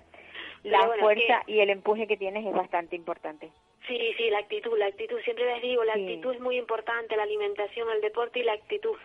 la 0.65 0.87
bueno, 0.87 1.03
fuerza 1.03 1.43
que- 1.47 1.53
y 1.53 1.61
el 1.61 1.71
empuje 1.71 2.07
que 2.07 2.19
tienes 2.19 2.45
es 2.45 2.53
bastante 2.53 2.95
importante. 2.95 3.51
Sí 3.99 4.15
sí 4.17 4.31
la 4.31 4.39
actitud 4.39 4.79
la 4.79 4.87
actitud 4.87 5.19
siempre 5.23 5.45
les 5.47 5.63
digo 5.63 5.85
la 5.85 5.95
Sí. 5.95 6.01
actitud 6.03 6.35
es 6.35 6.41
muy 6.41 6.57
importante 6.59 7.17
la 7.17 7.25
alimentación 7.25 7.89
el 7.91 8.01
deporte 8.01 8.39
y 8.39 8.43
la 8.45 8.53
actitud 8.53 8.97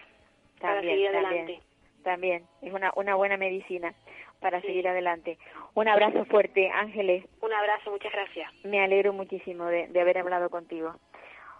para 0.60 0.82
seguir 0.82 1.08
adelante 1.10 1.60
también 2.04 2.46
es 2.62 2.72
una 2.74 2.92
una 2.96 3.16
buena 3.16 3.38
medicina 3.38 3.94
para 4.40 4.62
Sí. 4.62 4.68
seguir 4.68 4.88
adelante. 4.88 5.40
Un 5.74 5.88
abrazo 5.88 6.24
fuerte, 6.26 6.70
Ángeles. 6.70 7.26
un 7.42 7.52
abrazo 7.52 7.90
muchas 7.90 8.12
gracias 8.12 8.52
Me 8.64 8.80
alegro 8.84 9.12
muchísimo 9.12 9.66
de, 9.66 9.88
de 9.88 10.02
haber 10.02 10.18
hablado 10.20 10.50
contigo. 10.52 10.94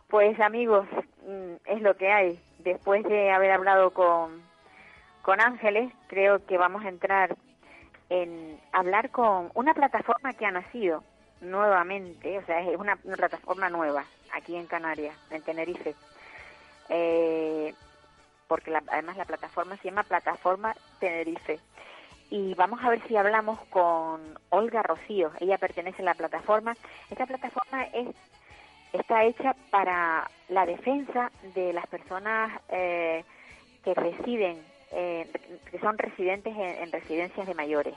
Pues 0.08 0.40
amigos, 0.40 0.86
mm, 1.26 1.56
es 1.66 1.82
lo 1.82 1.96
que 1.98 2.12
hay. 2.12 2.40
Después 2.60 3.04
de 3.06 3.32
haber 3.32 3.52
hablado 3.52 3.92
con, 3.92 4.44
con 5.24 5.42
Ángeles, 5.42 5.92
creo 6.08 6.46
que 6.46 6.58
vamos 6.60 6.86
a 6.86 6.90
entrar 6.90 7.36
en 8.10 8.60
hablar 8.72 9.10
con 9.10 9.50
una 9.56 9.74
plataforma 9.74 10.34
que 10.34 10.46
ha 10.46 10.52
nacido 10.52 11.04
nuevamente, 11.46 12.38
o 12.38 12.46
sea, 12.46 12.62
es 12.62 12.78
una, 12.78 12.96
plataforma 12.96 13.70
nueva 13.70 14.06
aquí 14.34 14.56
en 14.56 14.68
Canarias, 14.68 15.16
en 15.30 15.42
Tenerife. 15.42 15.96
Eh, 16.90 17.74
porque 18.48 18.72
la- 18.72 18.84
además 18.88 19.18
la 19.18 19.26
plataforma 19.26 19.78
se 19.78 19.90
llama 19.90 20.04
Plataforma 20.04 20.76
Tenerife. 21.00 21.60
Y 22.30 22.54
vamos 22.56 22.84
a 22.84 22.90
ver 22.90 23.02
si 23.08 23.16
hablamos 23.16 23.60
con 23.70 24.38
Olga 24.50 24.84
Rocío. 24.84 25.32
Ella 25.40 25.58
pertenece 25.58 26.02
a 26.02 26.06
la 26.06 26.14
plataforma. 26.16 26.76
Esta 27.10 27.26
plataforma 27.26 27.84
es 27.86 28.08
está 28.94 29.24
hecha 29.26 29.56
para 29.72 30.30
la 30.50 30.66
defensa 30.66 31.32
de 31.54 31.74
las 31.74 31.86
personas 31.88 32.52
eh, 32.70 33.24
que 33.84 33.94
residen, 33.94 34.64
eh, 34.92 35.30
que 35.70 35.80
son 35.80 35.98
residentes 35.98 36.56
en, 36.56 36.84
en 36.84 36.92
residencias 36.92 37.46
de 37.46 37.54
mayores. 37.54 37.94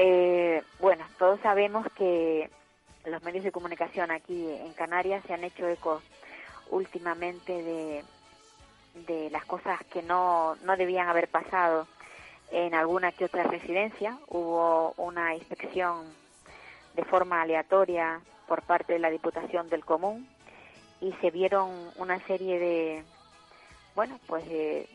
Eh, 0.00 0.62
bueno, 0.78 1.04
todos 1.18 1.40
sabemos 1.40 1.84
que 1.96 2.48
los 3.04 3.20
medios 3.24 3.42
de 3.42 3.50
comunicación 3.50 4.12
aquí 4.12 4.48
en 4.48 4.72
Canarias 4.74 5.24
se 5.26 5.34
han 5.34 5.42
hecho 5.42 5.66
eco 5.66 6.00
últimamente 6.70 7.52
de, 7.64 8.04
de 9.08 9.28
las 9.30 9.44
cosas 9.44 9.84
que 9.86 10.04
no, 10.04 10.54
no 10.62 10.76
debían 10.76 11.08
haber 11.08 11.26
pasado 11.26 11.88
en 12.52 12.74
alguna 12.74 13.10
que 13.10 13.24
otra 13.24 13.42
residencia. 13.42 14.16
Hubo 14.28 14.94
una 14.98 15.34
inspección 15.34 16.04
de 16.94 17.04
forma 17.04 17.42
aleatoria 17.42 18.20
por 18.46 18.62
parte 18.62 18.92
de 18.92 18.98
la 19.00 19.10
Diputación 19.10 19.68
del 19.68 19.84
Común 19.84 20.28
y 21.00 21.12
se 21.14 21.32
vieron 21.32 21.90
una 21.96 22.24
serie 22.28 22.60
de, 22.60 23.04
bueno, 23.96 24.20
pues 24.28 24.48
de, 24.48 24.88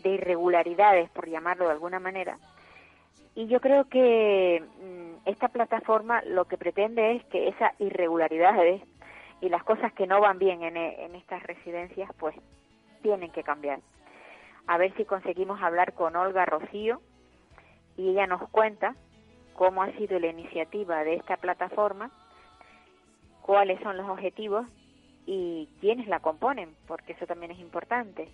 de 0.00 0.10
irregularidades, 0.10 1.08
por 1.08 1.26
llamarlo 1.26 1.64
de 1.64 1.72
alguna 1.72 2.00
manera. 2.00 2.38
Y 3.36 3.46
yo 3.48 3.60
creo 3.60 3.84
que 3.84 4.64
mm, 4.82 5.28
esta 5.28 5.48
plataforma 5.48 6.22
lo 6.22 6.46
que 6.46 6.56
pretende 6.56 7.16
es 7.16 7.24
que 7.26 7.48
esas 7.48 7.78
irregularidades 7.78 8.82
y 9.42 9.50
las 9.50 9.62
cosas 9.62 9.92
que 9.92 10.06
no 10.06 10.20
van 10.20 10.38
bien 10.38 10.62
en, 10.62 10.78
en 10.78 11.14
estas 11.14 11.42
residencias, 11.42 12.10
pues 12.18 12.34
tienen 13.02 13.30
que 13.30 13.42
cambiar. 13.42 13.80
A 14.66 14.78
ver 14.78 14.96
si 14.96 15.04
conseguimos 15.04 15.62
hablar 15.62 15.92
con 15.92 16.16
Olga 16.16 16.46
Rocío 16.46 17.02
y 17.98 18.08
ella 18.08 18.26
nos 18.26 18.48
cuenta 18.48 18.96
cómo 19.52 19.82
ha 19.82 19.92
sido 19.92 20.18
la 20.18 20.28
iniciativa 20.28 21.04
de 21.04 21.16
esta 21.16 21.36
plataforma, 21.36 22.10
cuáles 23.42 23.78
son 23.80 23.98
los 23.98 24.08
objetivos 24.08 24.66
y 25.26 25.68
quiénes 25.80 26.08
la 26.08 26.20
componen, 26.20 26.74
porque 26.86 27.12
eso 27.12 27.26
también 27.26 27.52
es 27.52 27.58
importante. 27.58 28.28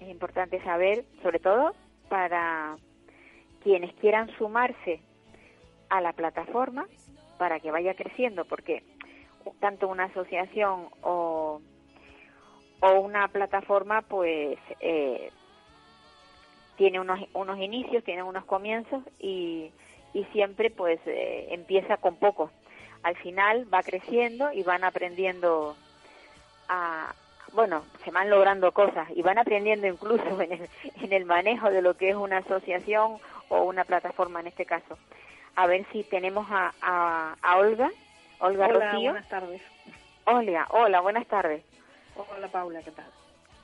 Es 0.00 0.08
importante 0.08 0.60
saber, 0.64 1.04
sobre 1.22 1.38
todo 1.38 1.74
para 2.08 2.76
quienes 3.66 3.92
quieran 3.94 4.30
sumarse 4.38 5.00
a 5.88 6.00
la 6.00 6.12
plataforma 6.12 6.86
para 7.36 7.58
que 7.58 7.72
vaya 7.72 7.94
creciendo, 7.94 8.44
porque 8.44 8.84
tanto 9.58 9.88
una 9.88 10.04
asociación 10.04 10.86
o, 11.02 11.60
o 12.78 13.00
una 13.00 13.26
plataforma, 13.26 14.02
pues 14.02 14.56
eh, 14.78 15.32
tiene 16.76 17.00
unos, 17.00 17.18
unos 17.32 17.58
inicios, 17.58 18.04
tiene 18.04 18.22
unos 18.22 18.44
comienzos 18.44 19.02
y, 19.18 19.72
y 20.14 20.22
siempre 20.26 20.70
pues 20.70 21.00
eh, 21.04 21.48
empieza 21.50 21.96
con 21.96 22.14
poco. 22.14 22.52
Al 23.02 23.16
final 23.16 23.66
va 23.74 23.82
creciendo 23.82 24.52
y 24.52 24.62
van 24.62 24.84
aprendiendo 24.84 25.74
a, 26.68 27.12
bueno, 27.52 27.84
se 28.04 28.12
van 28.12 28.30
logrando 28.30 28.70
cosas 28.70 29.08
y 29.12 29.22
van 29.22 29.38
aprendiendo 29.38 29.88
incluso 29.88 30.40
en 30.40 30.52
el, 30.52 30.68
en 31.02 31.12
el 31.12 31.24
manejo 31.24 31.68
de 31.68 31.82
lo 31.82 31.96
que 31.96 32.10
es 32.10 32.14
una 32.14 32.38
asociación 32.38 33.18
o 33.48 33.64
una 33.64 33.84
plataforma 33.84 34.40
en 34.40 34.48
este 34.48 34.66
caso. 34.66 34.98
A 35.56 35.66
ver 35.66 35.86
si 35.92 36.04
tenemos 36.04 36.46
a, 36.50 36.72
a, 37.42 37.56
Olga. 37.58 37.90
Olga 38.40 38.66
hola, 38.66 38.92
Rocío. 38.92 39.10
buenas 39.12 39.28
tardes. 39.28 39.62
Hola, 40.26 40.66
hola, 40.70 41.00
buenas 41.00 41.26
tardes. 41.26 41.64
Hola 42.16 42.48
Paula, 42.48 42.82
¿qué 42.82 42.90
tal? 42.90 43.06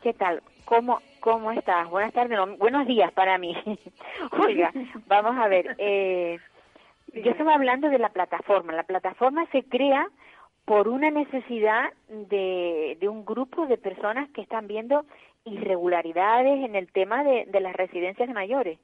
¿Qué 0.02 0.12
tal? 0.14 0.42
¿Cómo, 0.64 1.00
cómo 1.20 1.52
estás? 1.52 1.88
Buenas 1.90 2.12
tardes, 2.12 2.36
no, 2.36 2.56
buenos 2.56 2.86
días 2.86 3.12
para 3.12 3.38
mí. 3.38 3.56
Olga, 4.32 4.72
vamos 5.06 5.36
a 5.36 5.48
ver. 5.48 5.74
Eh, 5.78 6.38
yo 7.12 7.30
estaba 7.30 7.54
hablando 7.54 7.88
de 7.88 7.98
la 7.98 8.08
plataforma. 8.08 8.72
La 8.72 8.84
plataforma 8.84 9.46
se 9.52 9.62
crea 9.64 10.08
por 10.64 10.88
una 10.88 11.10
necesidad 11.10 11.92
de, 12.08 12.96
de 13.00 13.08
un 13.08 13.24
grupo 13.24 13.66
de 13.66 13.76
personas 13.76 14.30
que 14.30 14.40
están 14.40 14.66
viendo 14.66 15.04
irregularidades 15.44 16.64
en 16.64 16.76
el 16.76 16.90
tema 16.92 17.24
de, 17.24 17.44
de 17.46 17.60
las 17.60 17.74
residencias 17.74 18.28
mayores. 18.30 18.78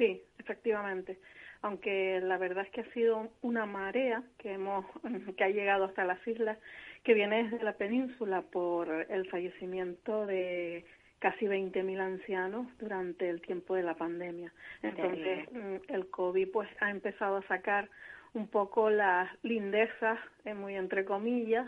Sí, 0.00 0.22
efectivamente. 0.38 1.18
Aunque 1.60 2.20
la 2.22 2.38
verdad 2.38 2.64
es 2.64 2.70
que 2.70 2.80
ha 2.80 2.92
sido 2.94 3.28
una 3.42 3.66
marea 3.66 4.22
que 4.38 4.54
hemos 4.54 4.86
que 5.36 5.44
ha 5.44 5.50
llegado 5.50 5.84
hasta 5.84 6.04
las 6.04 6.26
islas, 6.26 6.56
que 7.04 7.12
viene 7.12 7.44
desde 7.44 7.62
la 7.62 7.74
península 7.74 8.40
por 8.40 8.88
el 9.10 9.28
fallecimiento 9.28 10.24
de 10.24 10.86
casi 11.18 11.44
20.000 11.44 12.00
ancianos 12.00 12.66
durante 12.78 13.28
el 13.28 13.42
tiempo 13.42 13.74
de 13.74 13.82
la 13.82 13.94
pandemia. 13.94 14.50
Entonces, 14.82 15.46
el 15.88 16.08
COVID 16.08 16.48
pues 16.50 16.70
ha 16.80 16.90
empezado 16.90 17.36
a 17.36 17.46
sacar 17.46 17.90
un 18.32 18.48
poco 18.48 18.88
las 18.88 19.28
lindezas, 19.42 20.18
eh, 20.46 20.54
muy 20.54 20.76
entre 20.76 21.04
comillas, 21.04 21.66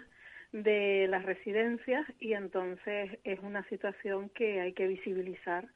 de 0.53 1.07
las 1.11 1.25
residencias 1.25 2.07
y 2.19 2.33
entonces 2.33 3.19
es 3.25 3.41
una 3.41 3.63
situación 3.69 4.31
que 4.31 4.61
hay 4.63 4.73
que 4.73 4.87
visibilizar 4.87 5.67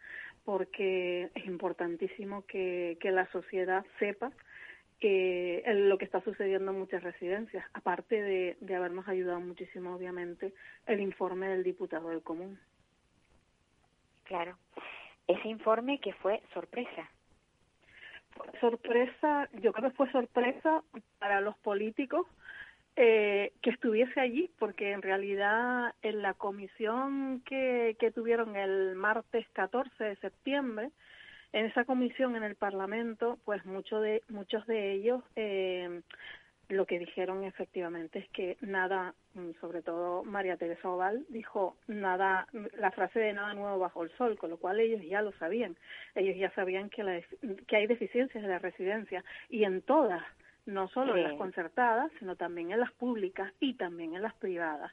porque 0.46 1.28
es 1.34 1.44
importantísimo 1.44 2.46
que, 2.46 2.96
que 3.00 3.10
la 3.10 3.30
sociedad 3.32 3.84
sepa 3.98 4.30
que 5.00 5.62
lo 5.66 5.98
que 5.98 6.06
está 6.06 6.22
sucediendo 6.22 6.70
en 6.70 6.78
muchas 6.78 7.02
residencias, 7.02 7.66
aparte 7.74 8.22
de, 8.22 8.56
de 8.60 8.74
habernos 8.76 9.06
ayudado 9.08 9.40
muchísimo, 9.40 9.94
obviamente, 9.94 10.54
el 10.86 11.00
informe 11.00 11.48
del 11.48 11.64
diputado 11.64 12.08
del 12.08 12.22
común. 12.22 12.58
Claro, 14.22 14.56
ese 15.26 15.48
informe 15.48 15.98
que 16.00 16.14
fue 16.14 16.40
sorpresa. 16.54 17.10
Sorpresa, 18.60 19.48
yo 19.60 19.72
creo 19.72 19.90
que 19.90 19.96
fue 19.96 20.10
sorpresa 20.12 20.82
para 21.18 21.40
los 21.40 21.58
políticos 21.58 22.26
eh, 22.96 23.52
que 23.62 23.70
estuviese 23.70 24.18
allí, 24.20 24.50
porque 24.58 24.92
en 24.92 25.02
realidad 25.02 25.94
en 26.02 26.22
la 26.22 26.34
comisión 26.34 27.42
que, 27.44 27.96
que 27.98 28.10
tuvieron 28.10 28.56
el 28.56 28.96
martes 28.96 29.46
14 29.52 30.02
de 30.02 30.16
septiembre, 30.16 30.90
en 31.52 31.66
esa 31.66 31.84
comisión 31.84 32.36
en 32.36 32.42
el 32.42 32.56
Parlamento, 32.56 33.38
pues 33.44 33.64
muchos 33.64 34.02
de, 34.02 34.22
muchos 34.28 34.66
de 34.66 34.92
ellos 34.92 35.22
eh, 35.36 36.02
lo 36.68 36.86
que 36.86 36.98
dijeron 36.98 37.44
efectivamente 37.44 38.18
es 38.18 38.28
que 38.30 38.56
nada, 38.60 39.14
mm, 39.34 39.52
sobre 39.60 39.82
todo 39.82 40.24
María 40.24 40.56
Teresa 40.56 40.88
Oval 40.88 41.24
dijo 41.28 41.76
nada, 41.86 42.46
la 42.78 42.90
frase 42.90 43.20
de 43.20 43.32
nada 43.32 43.54
nuevo 43.54 43.78
bajo 43.78 44.02
el 44.02 44.10
sol, 44.16 44.36
con 44.36 44.50
lo 44.50 44.58
cual 44.58 44.80
ellos 44.80 45.02
ya 45.02 45.22
lo 45.22 45.32
sabían, 45.32 45.76
ellos 46.14 46.36
ya 46.36 46.50
sabían 46.54 46.90
que, 46.90 47.04
la, 47.04 47.20
que 47.66 47.76
hay 47.76 47.86
deficiencias 47.86 48.42
de 48.42 48.48
la 48.48 48.58
residencia 48.58 49.24
y 49.48 49.64
en 49.64 49.82
todas, 49.82 50.24
no 50.66 50.88
solo 50.88 51.16
en 51.16 51.22
las 51.22 51.34
concertadas, 51.34 52.10
sino 52.18 52.36
también 52.36 52.72
en 52.72 52.80
las 52.80 52.92
públicas 52.92 53.52
y 53.60 53.74
también 53.74 54.14
en 54.14 54.22
las 54.22 54.34
privadas. 54.34 54.92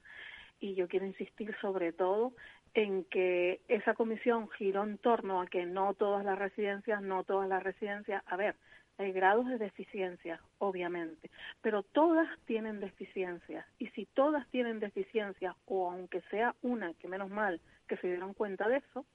Y 0.60 0.76
yo 0.76 0.88
quiero 0.88 1.06
insistir 1.06 1.56
sobre 1.60 1.92
todo 1.92 2.34
en 2.74 3.04
que 3.06 3.62
esa 3.68 3.94
comisión 3.94 4.50
giró 4.52 4.84
en 4.84 4.98
torno 4.98 5.42
a 5.42 5.48
que 5.48 5.66
no 5.66 5.94
todas 5.94 6.26
las 6.26 6.40
residencias, 6.40 7.02
no 7.02 7.24
todas 7.24 7.48
las 7.50 7.62
residencias, 7.62 8.24
a 8.26 8.36
ver, 8.36 8.56
hay 8.98 9.12
grados 9.12 9.48
de 9.48 9.58
deficiencia, 9.58 10.40
obviamente, 10.60 11.30
pero 11.62 11.84
todas 11.84 12.28
tienen 12.46 12.80
deficiencias. 12.80 13.66
Y 13.80 13.88
si 13.90 14.06
todas 14.06 14.48
tienen 14.50 14.80
deficiencias, 14.80 15.56
o 15.66 15.92
aunque 15.92 16.22
sea 16.30 16.56
una, 16.62 16.94
que 16.96 17.08
menos 17.08 17.30
mal 17.30 17.60
que 17.88 17.98
se 17.98 18.08
dieron 18.08 18.34
cuenta 18.34 18.68
de 18.68 18.78
eso, 18.78 19.06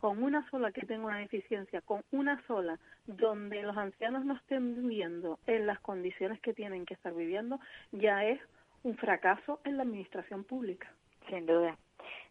con 0.00 0.22
una 0.22 0.48
sola 0.50 0.72
que 0.72 0.86
tenga 0.86 1.06
una 1.06 1.18
deficiencia, 1.18 1.80
con 1.82 2.02
una 2.10 2.42
sola 2.46 2.78
donde 3.06 3.62
los 3.62 3.76
ancianos 3.76 4.24
no 4.24 4.34
estén 4.34 4.74
viviendo 4.74 5.38
en 5.46 5.66
las 5.66 5.78
condiciones 5.80 6.40
que 6.40 6.54
tienen 6.54 6.86
que 6.86 6.94
estar 6.94 7.14
viviendo, 7.14 7.60
ya 7.92 8.24
es 8.24 8.40
un 8.82 8.96
fracaso 8.96 9.60
en 9.64 9.76
la 9.76 9.82
administración 9.82 10.44
pública. 10.44 10.90
Sin 11.28 11.46
duda, 11.46 11.76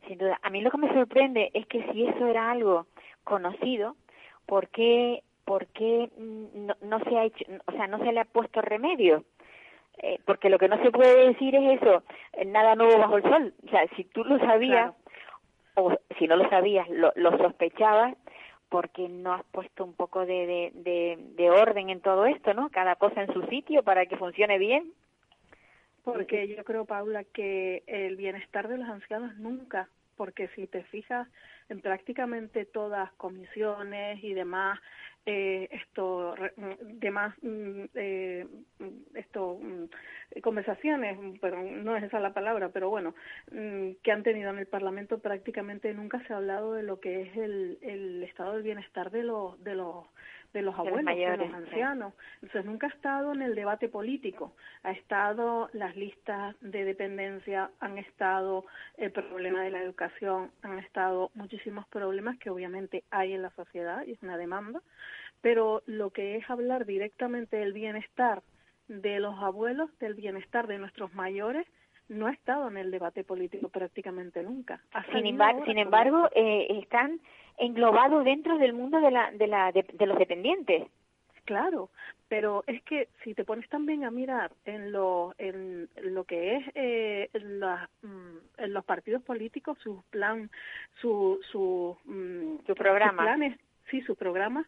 sin 0.07 0.17
duda. 0.17 0.39
A 0.41 0.49
mí 0.49 0.61
lo 0.61 0.71
que 0.71 0.77
me 0.77 0.93
sorprende 0.93 1.51
es 1.53 1.67
que 1.67 1.83
si 1.91 2.05
eso 2.05 2.25
era 2.25 2.51
algo 2.51 2.87
conocido, 3.23 3.95
¿por 4.45 4.67
qué 4.69 5.23
¿por 5.49 5.65
qué 5.67 6.11
no, 6.19 6.75
no, 6.81 6.99
se 7.05 7.17
ha 7.17 7.23
hecho, 7.23 7.43
o 7.65 7.71
sea, 7.71 7.87
no 7.87 7.97
se 7.97 8.11
le 8.11 8.19
ha 8.19 8.25
puesto 8.25 8.61
remedio? 8.61 9.23
Eh, 9.97 10.19
porque 10.23 10.47
lo 10.47 10.59
que 10.59 10.67
no 10.67 10.79
se 10.83 10.91
puede 10.91 11.27
decir 11.27 11.55
es 11.55 11.81
eso, 11.81 12.03
eh, 12.33 12.45
nada 12.45 12.75
nuevo 12.75 12.99
bajo 12.99 13.17
el 13.17 13.23
sol. 13.23 13.53
O 13.65 13.69
sea, 13.69 13.87
si 13.95 14.03
tú 14.03 14.23
lo 14.23 14.37
sabías, 14.37 14.93
o 15.79 15.99
si 16.17 16.27
no 16.27 16.35
lo 16.35 16.49
sabías, 16.49 16.87
lo, 16.89 17.11
lo 17.15 17.37
sospechabas, 17.37 18.15
porque 18.69 19.09
no 19.09 19.33
has 19.33 19.43
puesto 19.45 19.83
un 19.83 19.93
poco 19.93 20.25
de, 20.25 20.45
de, 20.45 20.71
de, 20.75 21.17
de 21.35 21.49
orden 21.49 21.89
en 21.89 22.01
todo 22.01 22.25
esto, 22.25 22.53
¿no? 22.53 22.69
Cada 22.69 22.95
cosa 22.95 23.23
en 23.23 23.33
su 23.33 23.41
sitio 23.47 23.83
para 23.83 24.05
que 24.05 24.17
funcione 24.17 24.57
bien. 24.57 24.93
Porque 26.03 26.47
yo 26.47 26.63
creo, 26.63 26.85
Paula, 26.85 27.23
que 27.23 27.83
el 27.87 28.15
bienestar 28.15 28.67
de 28.67 28.77
los 28.77 28.89
ancianos 28.89 29.35
nunca, 29.37 29.89
porque 30.15 30.47
si 30.49 30.67
te 30.67 30.83
fijas 30.83 31.27
en 31.69 31.81
prácticamente 31.81 32.65
todas 32.65 33.11
comisiones 33.13 34.23
y 34.23 34.33
demás 34.33 34.79
eh, 35.25 35.67
esto 35.71 36.33
demás 36.81 37.35
mm, 37.41 37.83
eh, 37.93 38.47
esto 39.15 39.59
mm, 39.61 40.39
conversaciones 40.41 41.17
pero 41.41 41.61
no 41.61 41.95
es 41.95 42.03
esa 42.03 42.19
la 42.19 42.33
palabra 42.33 42.69
pero 42.69 42.89
bueno 42.89 43.13
mm, 43.51 43.91
que 44.01 44.11
han 44.11 44.23
tenido 44.23 44.49
en 44.49 44.59
el 44.59 44.67
Parlamento 44.67 45.19
prácticamente 45.19 45.93
nunca 45.93 46.25
se 46.25 46.33
ha 46.33 46.37
hablado 46.37 46.73
de 46.73 46.83
lo 46.83 46.99
que 46.99 47.23
es 47.23 47.37
el, 47.37 47.77
el 47.81 48.23
estado 48.23 48.53
del 48.53 48.63
bienestar 48.63 49.11
de 49.11 49.23
los 49.23 49.61
de 49.63 49.75
los 49.75 50.05
de 50.53 50.61
los 50.61 50.75
abuelos, 50.75 51.15
de 51.15 51.37
los 51.37 51.53
ancianos. 51.53 52.13
Entonces 52.41 52.65
nunca 52.65 52.87
ha 52.87 52.89
estado 52.89 53.33
en 53.33 53.41
el 53.41 53.55
debate 53.55 53.89
político, 53.89 54.53
ha 54.83 54.91
estado 54.91 55.69
las 55.73 55.95
listas 55.95 56.55
de 56.61 56.85
dependencia, 56.85 57.69
han 57.79 57.97
estado 57.97 58.65
el 58.97 59.11
problema 59.11 59.61
de 59.61 59.71
la 59.71 59.81
educación, 59.81 60.51
han 60.61 60.79
estado 60.79 61.31
muchísimos 61.35 61.87
problemas 61.87 62.37
que 62.39 62.49
obviamente 62.49 63.03
hay 63.11 63.33
en 63.33 63.41
la 63.41 63.51
sociedad 63.51 64.05
y 64.05 64.13
es 64.13 64.23
una 64.23 64.37
demanda, 64.37 64.81
pero 65.41 65.83
lo 65.85 66.09
que 66.11 66.37
es 66.37 66.49
hablar 66.49 66.85
directamente 66.85 67.57
del 67.57 67.73
bienestar 67.73 68.41
de 68.87 69.19
los 69.19 69.37
abuelos, 69.39 69.89
del 69.99 70.15
bienestar 70.15 70.67
de 70.67 70.79
nuestros 70.79 71.13
mayores, 71.13 71.67
no 72.09 72.27
ha 72.27 72.31
estado 72.31 72.67
en 72.67 72.77
el 72.77 72.91
debate 72.91 73.23
político 73.23 73.69
prácticamente 73.69 74.43
nunca. 74.43 74.81
Sin, 75.13 75.25
embar- 75.25 75.63
embargo, 75.77 76.29
eh, 76.35 76.67
están 76.81 77.19
englobados 77.57 78.23
dentro 78.25 78.57
del 78.57 78.73
mundo 78.73 78.99
de, 78.99 79.11
la, 79.11 79.31
de, 79.31 79.47
la, 79.47 79.71
de, 79.71 79.83
de 79.93 80.05
los 80.05 80.17
dependientes. 80.17 80.87
Claro, 81.45 81.89
pero 82.27 82.63
es 82.67 82.83
que 82.83 83.07
si 83.23 83.33
te 83.33 83.43
pones 83.43 83.67
también 83.69 84.03
a 84.03 84.11
mirar 84.11 84.51
en 84.65 84.91
lo, 84.91 85.33
en 85.39 85.89
lo 86.03 86.23
que 86.23 86.57
es 86.57 86.63
eh, 86.75 87.29
en, 87.33 87.59
las, 87.59 87.89
mm, 88.03 88.37
en 88.57 88.73
los 88.73 88.85
partidos 88.85 89.23
políticos, 89.23 89.77
sus 89.81 90.03
plan, 90.05 90.51
su, 91.01 91.39
su, 91.51 91.97
mm, 92.05 92.65
Sus 92.67 92.75
programas. 92.77 93.25
planes, 93.25 93.59
sí, 93.89 94.01
sus 94.01 94.15
programas, 94.15 94.67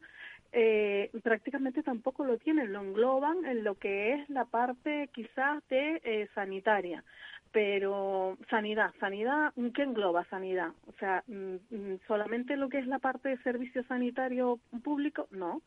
eh, 0.53 1.09
prácticamente 1.23 1.81
tampoco 1.81 2.25
lo 2.25 2.37
tienen, 2.37 2.73
lo 2.73 2.81
engloban 2.81 3.45
en 3.45 3.63
lo 3.63 3.75
que 3.75 4.13
es 4.13 4.29
la 4.29 4.45
parte 4.45 5.09
quizás 5.13 5.65
de 5.69 6.01
eh, 6.03 6.27
sanitaria, 6.35 7.03
pero 7.51 8.37
sanidad, 8.49 8.93
sanidad, 8.99 9.53
¿qué 9.73 9.83
engloba 9.83 10.25
sanidad? 10.25 10.71
O 10.87 10.93
sea, 10.99 11.23
mm, 11.27 11.55
mm, 11.69 11.99
solamente 12.07 12.57
lo 12.57 12.67
que 12.69 12.79
es 12.79 12.87
la 12.87 12.99
parte 12.99 13.29
de 13.29 13.37
servicio 13.43 13.83
sanitario 13.83 14.59
público, 14.83 15.27
no. 15.31 15.61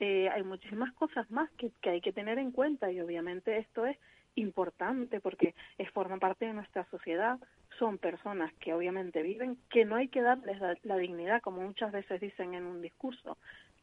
Eh, 0.00 0.28
hay 0.30 0.42
muchísimas 0.42 0.92
cosas 0.94 1.30
más 1.30 1.50
que, 1.52 1.70
que 1.80 1.90
hay 1.90 2.00
que 2.00 2.12
tener 2.12 2.38
en 2.38 2.52
cuenta 2.52 2.90
y 2.90 3.00
obviamente 3.00 3.58
esto 3.58 3.86
es 3.86 3.98
importante 4.34 5.20
porque 5.20 5.54
es 5.76 5.90
forma 5.90 6.16
parte 6.16 6.46
de 6.46 6.54
nuestra 6.54 6.84
sociedad, 6.90 7.38
son 7.78 7.98
personas 7.98 8.52
que 8.54 8.72
obviamente 8.72 9.22
viven, 9.22 9.58
que 9.70 9.84
no 9.84 9.96
hay 9.96 10.08
que 10.08 10.22
darles 10.22 10.58
la, 10.58 10.74
la 10.84 10.96
dignidad, 10.96 11.42
como 11.42 11.60
muchas 11.60 11.92
veces 11.92 12.20
dicen 12.20 12.54
en 12.54 12.64
un 12.64 12.80
discurso, 12.80 13.36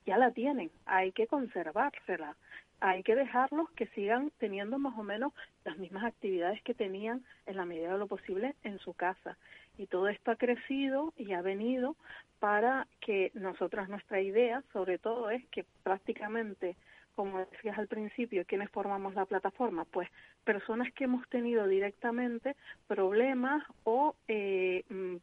ya 0.06 0.18
la 0.18 0.32
tienen, 0.32 0.72
hay 0.86 1.12
que 1.12 1.28
conservársela, 1.28 2.36
hay 2.82 3.04
que 3.04 3.16
dejarlos 3.16 3.70
que 3.72 3.88
sigan 3.88 4.32
teniendo 4.38 4.80
más 4.80 4.98
o 4.98 5.04
menos 5.04 5.34
las 5.66 5.78
mismas 5.78 6.06
actividades 6.06 6.62
que 6.64 6.74
tenían 6.74 7.24
en 7.46 7.58
la 7.58 7.66
medida 7.66 7.92
de 7.92 7.98
lo 7.98 8.08
posible 8.08 8.56
en 8.64 8.80
su 8.80 8.94
casa. 8.94 9.38
Y 9.78 9.88
todo 9.88 10.08
esto 10.08 10.32
ha 10.32 10.36
crecido 10.36 11.14
y 11.18 11.34
ha 11.34 11.42
venido 11.42 11.96
para 12.40 12.88
que 13.02 13.32
nosotras, 13.34 13.90
nuestra 13.90 14.22
idea, 14.22 14.64
sobre 14.74 14.98
todo, 14.98 15.30
es 15.30 15.46
que 15.48 15.66
prácticamente, 15.84 16.76
como 17.20 17.40
decías 17.40 17.78
al 17.78 17.90
principio, 17.90 18.46
¿quiénes 18.46 18.70
formamos 18.70 19.14
la 19.14 19.26
plataforma? 19.26 19.84
Pues 19.84 20.08
personas 20.46 20.90
que 20.94 21.04
hemos 21.04 21.28
tenido 21.28 21.68
directamente 21.68 22.56
problemas 22.88 23.62
o 23.84 24.16
eh, 24.30 24.86
mm, 24.88 25.16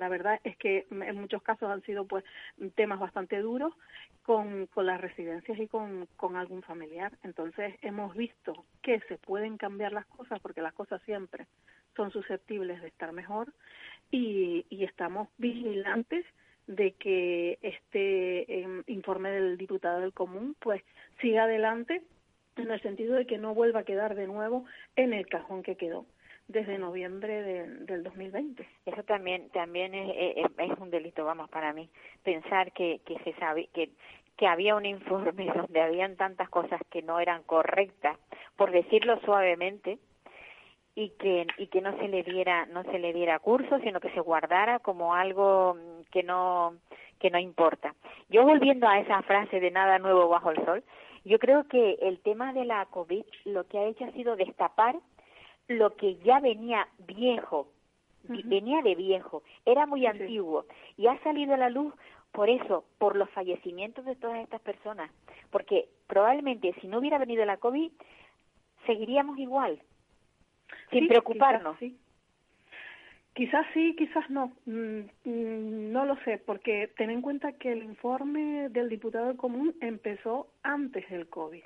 la 0.00 0.08
verdad 0.08 0.40
es 0.42 0.56
que 0.56 0.84
en 0.90 1.14
muchos 1.14 1.44
casos 1.44 1.70
han 1.70 1.80
sido 1.82 2.06
pues 2.06 2.24
temas 2.74 2.98
bastante 2.98 3.38
duros 3.38 3.72
con, 4.24 4.66
con 4.66 4.86
las 4.86 5.00
residencias 5.00 5.56
y 5.56 5.68
con, 5.68 6.08
con 6.16 6.34
algún 6.34 6.62
familiar. 6.62 7.12
Entonces 7.22 7.76
hemos 7.82 8.16
visto 8.16 8.64
que 8.82 8.98
se 9.06 9.16
pueden 9.16 9.56
cambiar 9.56 9.92
las 9.92 10.06
cosas 10.06 10.40
porque 10.40 10.60
las 10.60 10.74
cosas 10.74 11.00
siempre 11.02 11.46
son 11.94 12.10
susceptibles 12.10 12.82
de 12.82 12.88
estar 12.88 13.12
mejor 13.12 13.52
y, 14.10 14.66
y 14.70 14.82
estamos 14.82 15.28
vigilantes 15.38 16.26
de 16.66 16.92
que 16.92 17.58
este 17.62 18.60
eh, 18.60 18.82
informe 18.86 19.30
del 19.30 19.58
diputado 19.58 20.00
del 20.00 20.12
común 20.12 20.56
pues 20.60 20.82
siga 21.20 21.44
adelante 21.44 22.02
en 22.56 22.70
el 22.70 22.80
sentido 22.82 23.14
de 23.14 23.26
que 23.26 23.38
no 23.38 23.54
vuelva 23.54 23.80
a 23.80 23.84
quedar 23.84 24.14
de 24.14 24.26
nuevo 24.26 24.64
en 24.96 25.12
el 25.12 25.26
cajón 25.26 25.62
que 25.62 25.76
quedó 25.76 26.06
desde 26.48 26.78
noviembre 26.78 27.42
de, 27.42 27.66
del 27.86 28.02
2020. 28.02 28.66
Eso 28.86 29.02
también 29.04 29.48
también 29.50 29.94
es, 29.94 30.36
es, 30.36 30.46
es 30.58 30.78
un 30.78 30.90
delito, 30.90 31.24
vamos, 31.24 31.48
para 31.48 31.72
mí, 31.72 31.88
pensar 32.22 32.72
que, 32.72 33.00
que 33.04 33.18
se 33.24 33.32
sabe 33.34 33.68
que 33.72 33.90
que 34.36 34.46
había 34.46 34.74
un 34.74 34.86
informe 34.86 35.46
donde 35.54 35.80
habían 35.80 36.16
tantas 36.16 36.48
cosas 36.48 36.80
que 36.90 37.02
no 37.02 37.20
eran 37.20 37.42
correctas, 37.42 38.18
por 38.56 38.70
decirlo 38.70 39.20
suavemente, 39.20 39.98
y 40.96 41.10
que 41.10 41.46
y 41.58 41.66
que 41.68 41.80
no 41.80 41.96
se 41.98 42.08
le 42.08 42.22
diera 42.22 42.66
no 42.66 42.82
se 42.84 42.98
le 42.98 43.12
diera 43.12 43.38
curso, 43.40 43.78
sino 43.80 44.00
que 44.00 44.10
se 44.10 44.20
guardara 44.20 44.78
como 44.78 45.14
algo 45.14 45.74
mm, 45.74 46.02
que 46.12 46.22
no 46.22 46.74
que 47.18 47.30
no 47.30 47.38
importa. 47.38 47.94
Yo 48.28 48.44
volviendo 48.44 48.86
a 48.86 48.98
esa 49.00 49.22
frase 49.22 49.58
de 49.60 49.70
nada 49.70 49.98
nuevo 49.98 50.28
bajo 50.28 50.50
el 50.50 50.64
sol, 50.64 50.84
yo 51.24 51.38
creo 51.38 51.66
que 51.68 51.94
el 52.02 52.20
tema 52.20 52.52
de 52.52 52.64
la 52.64 52.84
COVID 52.86 53.24
lo 53.46 53.64
que 53.66 53.78
ha 53.78 53.84
hecho 53.86 54.04
ha 54.04 54.12
sido 54.12 54.36
destapar 54.36 54.96
lo 55.68 55.96
que 55.96 56.16
ya 56.16 56.40
venía 56.40 56.86
viejo, 56.98 57.68
vi- 58.24 58.42
venía 58.44 58.82
de 58.82 58.94
viejo, 58.94 59.42
era 59.64 59.86
muy 59.86 60.04
antiguo 60.06 60.66
y 60.98 61.06
ha 61.06 61.18
salido 61.22 61.54
a 61.54 61.58
la 61.58 61.70
luz 61.70 61.94
por 62.32 62.50
eso, 62.50 62.84
por 62.98 63.16
los 63.16 63.30
fallecimientos 63.30 64.04
de 64.04 64.16
todas 64.16 64.38
estas 64.40 64.60
personas, 64.60 65.10
porque 65.50 65.88
probablemente 66.08 66.74
si 66.80 66.88
no 66.88 66.98
hubiera 66.98 67.16
venido 67.18 67.44
la 67.46 67.56
COVID 67.56 67.90
seguiríamos 68.86 69.38
igual, 69.38 69.80
sin 70.90 71.02
Sí, 71.02 71.08
preocuparnos. 71.08 71.78
Quizás 71.78 71.92
sí. 71.92 71.98
Quizás 73.34 73.66
sí, 73.74 73.94
quizás 73.98 74.28
no. 74.30 74.52
Mm, 74.66 75.00
No 75.92 76.04
lo 76.04 76.16
sé, 76.24 76.38
porque 76.38 76.88
ten 76.96 77.10
en 77.10 77.22
cuenta 77.22 77.52
que 77.52 77.72
el 77.72 77.82
informe 77.82 78.68
del 78.70 78.88
diputado 78.88 79.36
común 79.36 79.74
empezó 79.80 80.48
antes 80.62 81.08
del 81.10 81.28
COVID, 81.28 81.62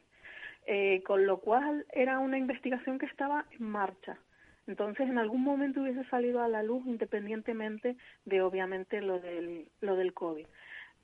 eh, 0.67 1.03
con 1.05 1.27
lo 1.27 1.39
cual 1.39 1.87
era 1.93 2.19
una 2.19 2.39
investigación 2.39 2.99
que 2.99 3.07
estaba 3.07 3.47
en 3.59 3.65
marcha. 3.65 4.19
Entonces, 4.67 5.09
en 5.09 5.19
algún 5.19 5.43
momento 5.43 5.81
hubiese 5.81 6.05
salido 6.11 6.43
a 6.43 6.49
la 6.49 6.63
luz 6.63 6.85
independientemente 6.87 7.97
de, 8.27 8.43
obviamente, 8.43 9.01
lo 9.01 9.19
del, 9.19 9.67
lo 9.81 9.97
del 9.97 10.13
COVID. 10.13 10.47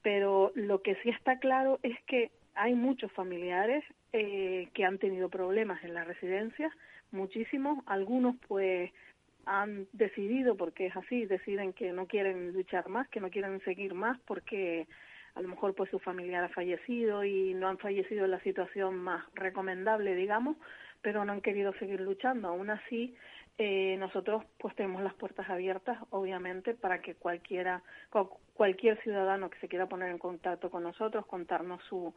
Pero 0.02 0.52
lo 0.54 0.82
que 0.82 0.96
sí 0.96 1.08
está 1.08 1.38
claro 1.38 1.78
es 1.82 1.98
que 2.04 2.30
hay 2.54 2.74
muchos 2.74 3.10
familiares 3.12 3.82
eh, 4.12 4.68
que 4.74 4.84
han 4.84 4.98
tenido 4.98 5.28
problemas 5.30 5.82
en 5.82 5.94
las 5.94 6.06
residencias, 6.06 6.72
muchísimos, 7.14 7.78
algunos 7.86 8.36
pues 8.48 8.90
han 9.46 9.86
decidido, 9.92 10.56
porque 10.56 10.86
es 10.86 10.96
así, 10.96 11.26
deciden 11.26 11.72
que 11.72 11.92
no 11.92 12.06
quieren 12.06 12.52
luchar 12.52 12.88
más, 12.88 13.08
que 13.08 13.20
no 13.20 13.30
quieren 13.30 13.60
seguir 13.64 13.94
más 13.94 14.18
porque 14.26 14.86
a 15.34 15.40
lo 15.40 15.48
mejor 15.48 15.74
pues 15.74 15.90
su 15.90 15.98
familiar 15.98 16.44
ha 16.44 16.48
fallecido 16.48 17.24
y 17.24 17.54
no 17.54 17.68
han 17.68 17.78
fallecido 17.78 18.24
en 18.24 18.30
la 18.30 18.40
situación 18.40 18.96
más 18.96 19.24
recomendable, 19.34 20.14
digamos, 20.14 20.56
pero 21.02 21.24
no 21.24 21.32
han 21.32 21.40
querido 21.40 21.72
seguir 21.74 22.00
luchando. 22.00 22.48
Aún 22.48 22.70
así, 22.70 23.14
eh, 23.58 23.96
nosotros 23.98 24.44
pues 24.58 24.74
tenemos 24.74 25.02
las 25.02 25.14
puertas 25.14 25.48
abiertas, 25.48 25.98
obviamente, 26.10 26.74
para 26.74 27.00
que 27.00 27.14
cualquiera, 27.14 27.82
cu- 28.10 28.28
cualquier 28.54 29.00
ciudadano 29.02 29.48
que 29.48 29.58
se 29.60 29.68
quiera 29.68 29.86
poner 29.86 30.10
en 30.10 30.18
contacto 30.18 30.70
con 30.70 30.82
nosotros, 30.82 31.24
contarnos 31.26 31.82
su, 31.84 32.12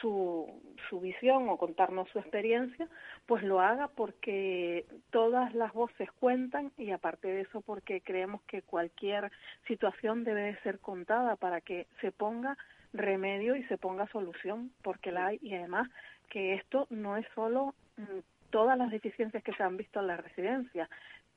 su, 0.00 0.46
su 0.90 1.00
visión 1.00 1.48
o 1.48 1.56
contarnos 1.56 2.08
su 2.10 2.18
experiencia, 2.18 2.88
pues 3.26 3.42
lo 3.42 3.60
haga 3.60 3.88
porque 3.88 4.84
todas 5.10 5.54
las 5.54 5.72
voces 5.72 6.10
cuentan 6.20 6.72
y 6.76 6.90
aparte 6.90 7.28
de 7.28 7.42
eso 7.42 7.62
porque 7.62 8.02
creemos 8.02 8.42
que 8.42 8.62
cualquier 8.62 9.30
situación 9.66 10.24
debe 10.24 10.42
de 10.42 10.56
ser 10.60 10.78
contada 10.78 11.36
para 11.36 11.60
que 11.62 11.86
se 12.02 12.12
ponga 12.12 12.56
remedio 12.92 13.56
y 13.56 13.64
se 13.64 13.78
ponga 13.78 14.06
solución, 14.08 14.70
porque 14.82 15.10
la 15.12 15.26
hay. 15.28 15.38
Y 15.40 15.54
además 15.54 15.88
que 16.28 16.54
esto 16.54 16.86
no 16.90 17.16
es 17.16 17.26
solo 17.34 17.74
mm, 17.96 18.18
todas 18.52 18.78
las 18.78 18.92
deficiencias 18.92 19.42
que 19.42 19.54
se 19.54 19.62
han 19.64 19.76
visto 19.76 19.98
en 19.98 20.06
la 20.06 20.16
residencia, 20.18 20.88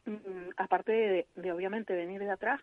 mm, 0.06 0.52
aparte 0.58 1.26
de, 1.36 1.52
obviamente 1.52 1.96
venir 1.96 2.20
de 2.20 2.30
atrás, 2.30 2.62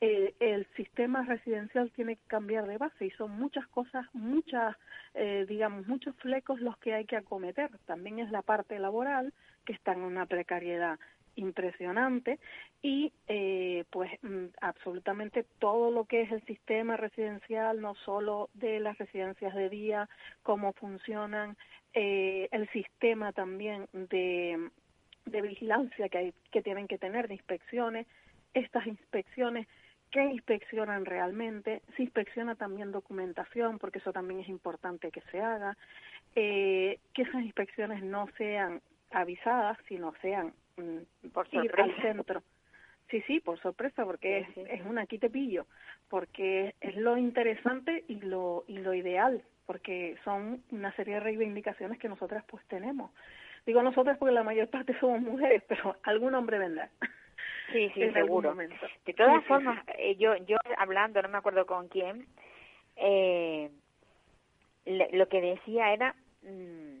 eh, 0.00 0.34
el 0.40 0.66
sistema 0.76 1.22
residencial 1.24 1.92
tiene 1.92 2.16
que 2.16 2.26
cambiar 2.26 2.66
de 2.66 2.78
base 2.78 3.04
y 3.04 3.10
son 3.10 3.32
muchas 3.32 3.66
cosas, 3.68 4.06
muchas, 4.14 4.74
eh, 5.12 5.44
digamos, 5.46 5.86
muchos 5.86 6.16
flecos 6.16 6.58
los 6.60 6.76
que 6.78 6.94
hay 6.94 7.04
que 7.04 7.16
acometer. 7.16 7.70
También 7.84 8.18
es 8.18 8.30
la 8.30 8.40
parte 8.40 8.78
laboral, 8.78 9.34
que 9.66 9.74
está 9.74 9.92
en 9.92 10.00
una 10.00 10.24
precariedad 10.24 10.98
impresionante 11.40 12.38
y 12.82 13.12
eh, 13.28 13.84
pues 13.90 14.10
mm, 14.22 14.46
absolutamente 14.60 15.44
todo 15.58 15.90
lo 15.90 16.04
que 16.04 16.22
es 16.22 16.32
el 16.32 16.44
sistema 16.46 16.96
residencial, 16.96 17.80
no 17.80 17.94
solo 17.94 18.50
de 18.54 18.80
las 18.80 18.98
residencias 18.98 19.54
de 19.54 19.68
día, 19.68 20.08
cómo 20.42 20.72
funcionan, 20.72 21.56
eh, 21.92 22.48
el 22.52 22.68
sistema 22.70 23.32
también 23.32 23.88
de, 23.92 24.70
de 25.26 25.42
vigilancia 25.42 26.08
que, 26.08 26.18
hay, 26.18 26.34
que 26.52 26.62
tienen 26.62 26.86
que 26.86 26.98
tener, 26.98 27.28
de 27.28 27.34
inspecciones, 27.34 28.06
estas 28.54 28.86
inspecciones 28.86 29.66
qué 30.10 30.24
inspeccionan 30.24 31.04
realmente, 31.04 31.82
se 31.96 32.02
inspecciona 32.02 32.56
también 32.56 32.90
documentación, 32.92 33.78
porque 33.78 34.00
eso 34.00 34.12
también 34.12 34.40
es 34.40 34.48
importante 34.48 35.10
que 35.10 35.20
se 35.30 35.40
haga, 35.40 35.76
eh, 36.34 36.98
que 37.14 37.22
esas 37.22 37.42
inspecciones 37.42 38.02
no 38.02 38.26
sean 38.36 38.80
avisadas, 39.10 39.78
sino 39.88 40.12
sean 40.20 40.52
mm, 40.80 41.30
Por 41.32 41.46
ir 41.52 41.60
sorpresa. 41.70 41.82
al 41.82 42.02
centro. 42.02 42.42
Sí, 43.10 43.22
sí, 43.26 43.40
por 43.40 43.58
sorpresa, 43.60 44.04
porque 44.04 44.44
Sí, 44.54 44.60
es, 44.60 44.66
sí. 44.68 44.72
es 44.80 44.86
un 44.86 44.98
aquí 44.98 45.18
te 45.18 45.30
pillo, 45.30 45.66
porque 46.08 46.74
es 46.80 46.96
lo 46.96 47.16
interesante 47.16 48.04
y 48.08 48.20
lo, 48.20 48.64
y 48.68 48.78
lo 48.78 48.94
ideal, 48.94 49.42
porque 49.66 50.16
son 50.24 50.62
una 50.70 50.92
serie 50.94 51.14
de 51.14 51.20
reivindicaciones 51.20 51.98
que 51.98 52.08
nosotras 52.08 52.44
pues 52.48 52.64
tenemos. 52.68 53.10
Digo 53.66 53.82
nosotras 53.82 54.16
porque 54.18 54.32
la 54.34 54.44
mayor 54.44 54.68
parte 54.70 54.96
somos 55.00 55.20
mujeres, 55.22 55.62
pero 55.68 55.96
algún 56.04 56.34
hombre 56.36 56.58
vendrá. 56.58 56.88
Sí, 57.72 57.90
sí, 57.94 58.02
en 58.02 58.12
seguro. 58.14 58.54
De 58.54 59.14
todas 59.14 59.44
formas, 59.44 59.84
eh, 59.98 60.14
yo 60.16 60.36
yo 60.46 60.56
hablando, 60.78 61.20
no 61.20 61.28
me 61.28 61.38
acuerdo 61.38 61.66
con 61.66 61.88
quién, 61.88 62.26
eh, 62.96 63.70
le- 64.84 65.10
lo 65.12 65.28
que 65.28 65.40
decía 65.40 65.92
era 65.92 66.14
mm, 66.42 67.00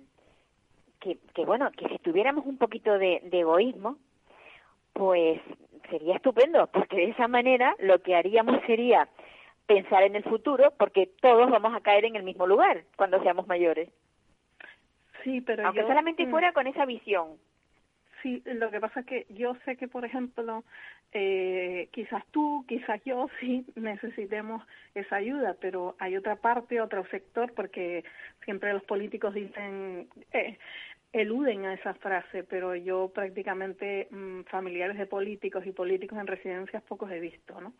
que, 1.00 1.18
que, 1.34 1.44
bueno, 1.44 1.70
que 1.72 1.88
si 1.88 1.98
tuviéramos 1.98 2.46
un 2.46 2.58
poquito 2.58 2.98
de, 2.98 3.20
de 3.24 3.40
egoísmo, 3.40 3.96
pues 4.92 5.40
sería 5.88 6.16
estupendo, 6.16 6.66
porque 6.68 6.96
de 6.96 7.10
esa 7.10 7.28
manera 7.28 7.74
lo 7.78 8.00
que 8.00 8.14
haríamos 8.14 8.60
sería 8.66 9.08
pensar 9.66 10.02
en 10.02 10.16
el 10.16 10.24
futuro, 10.24 10.72
porque 10.78 11.10
todos 11.20 11.50
vamos 11.50 11.74
a 11.74 11.80
caer 11.80 12.04
en 12.04 12.16
el 12.16 12.22
mismo 12.22 12.46
lugar 12.46 12.84
cuando 12.96 13.22
seamos 13.22 13.46
mayores. 13.46 13.88
Sí, 15.24 15.40
pero 15.40 15.66
aunque 15.66 15.82
yo, 15.82 15.86
solamente 15.86 16.26
mm, 16.26 16.30
fuera 16.30 16.52
con 16.52 16.66
esa 16.66 16.84
visión. 16.86 17.38
Sí, 18.22 18.42
lo 18.44 18.70
que 18.70 18.80
pasa 18.80 19.00
es 19.00 19.06
que 19.06 19.26
yo 19.30 19.54
sé 19.64 19.76
que, 19.76 19.88
por 19.88 20.04
ejemplo, 20.04 20.64
eh, 21.12 21.88
quizás 21.92 22.24
tú, 22.30 22.64
quizás 22.68 23.02
yo 23.04 23.28
sí 23.40 23.64
necesitemos 23.76 24.62
esa 24.94 25.16
ayuda, 25.16 25.56
pero 25.60 25.96
hay 25.98 26.16
otra 26.16 26.36
parte, 26.36 26.80
otro 26.80 27.06
sector, 27.06 27.52
porque 27.54 28.04
siempre 28.44 28.72
los 28.72 28.84
políticos 28.84 29.34
dicen, 29.34 30.08
eh, 30.32 30.58
eluden 31.12 31.64
a 31.64 31.74
esa 31.74 31.94
frase, 31.94 32.44
pero 32.44 32.76
yo 32.76 33.10
prácticamente 33.12 34.06
mm, 34.10 34.42
familiares 34.42 34.96
de 34.96 35.06
políticos 35.06 35.66
y 35.66 35.72
políticos 35.72 36.18
en 36.18 36.26
residencias 36.26 36.82
pocos 36.84 37.10
he 37.10 37.20
visto, 37.20 37.60
¿no? 37.60 37.72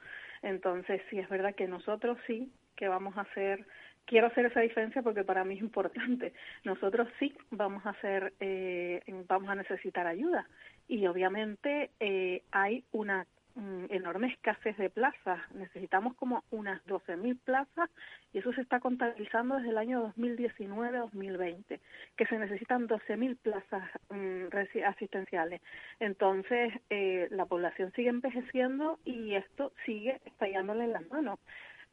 Entonces 0.43 1.01
sí 1.11 1.19
es 1.19 1.29
verdad 1.29 1.55
que 1.55 1.69
nosotros 1.69 2.19
sí 2.27 2.51
que 2.77 2.89
vamos 2.89 3.17
a 3.17 3.23
hacer 3.23 3.67
quiero 4.07 4.27
hacer 4.27 4.47
esa 4.47 4.61
diferencia 4.61 5.03
porque 5.03 5.25
para 5.25 5.45
mí 5.45 5.55
es 5.55 5.61
importante. 5.61 6.33
Nosotros 6.65 7.09
sí 7.19 7.33
vamos 7.51 7.85
a 7.87 7.91
hacer, 7.91 8.33
eh, 8.41 9.03
vamos 9.29 9.49
a 9.49 9.55
necesitar 9.55 10.07
ayuda 10.07 10.47
y 10.89 11.07
obviamente 11.07 11.91
eh, 12.01 12.43
hay 12.51 12.85
una 12.91 13.25
mm, 13.55 13.85
enorme 13.91 14.27
escasez 14.27 14.77
de 14.77 14.91
plazas. 14.91 15.39
Necesitamos 15.55 16.17
como 16.17 16.43
unas 16.51 16.85
12.000 16.87 17.39
plazas 17.45 17.89
y 18.33 18.39
eso 18.39 18.53
se 18.53 18.63
está 18.63 18.81
contabilizando 18.81 19.57
desde 19.57 19.71
el 19.71 19.79
año 19.79 20.13
2019-2020, 20.17 21.79
que 22.17 22.27
se 22.27 22.39
necesitan 22.39 22.89
12.000 22.89 23.37
plazas 23.39 23.89
mm, 24.11 24.83
asistenciales. 24.85 25.61
Entonces, 26.01 26.73
eh, 26.91 27.29
la 27.31 27.47
población 27.47 27.93
sigue 27.93 28.09
envejeciendo 28.09 28.99
y 29.05 29.37
esto 29.37 29.73
sigue 29.87 30.21
estallándole 30.25 30.85
en 30.85 30.93
las 30.93 31.09
manos 31.09 31.39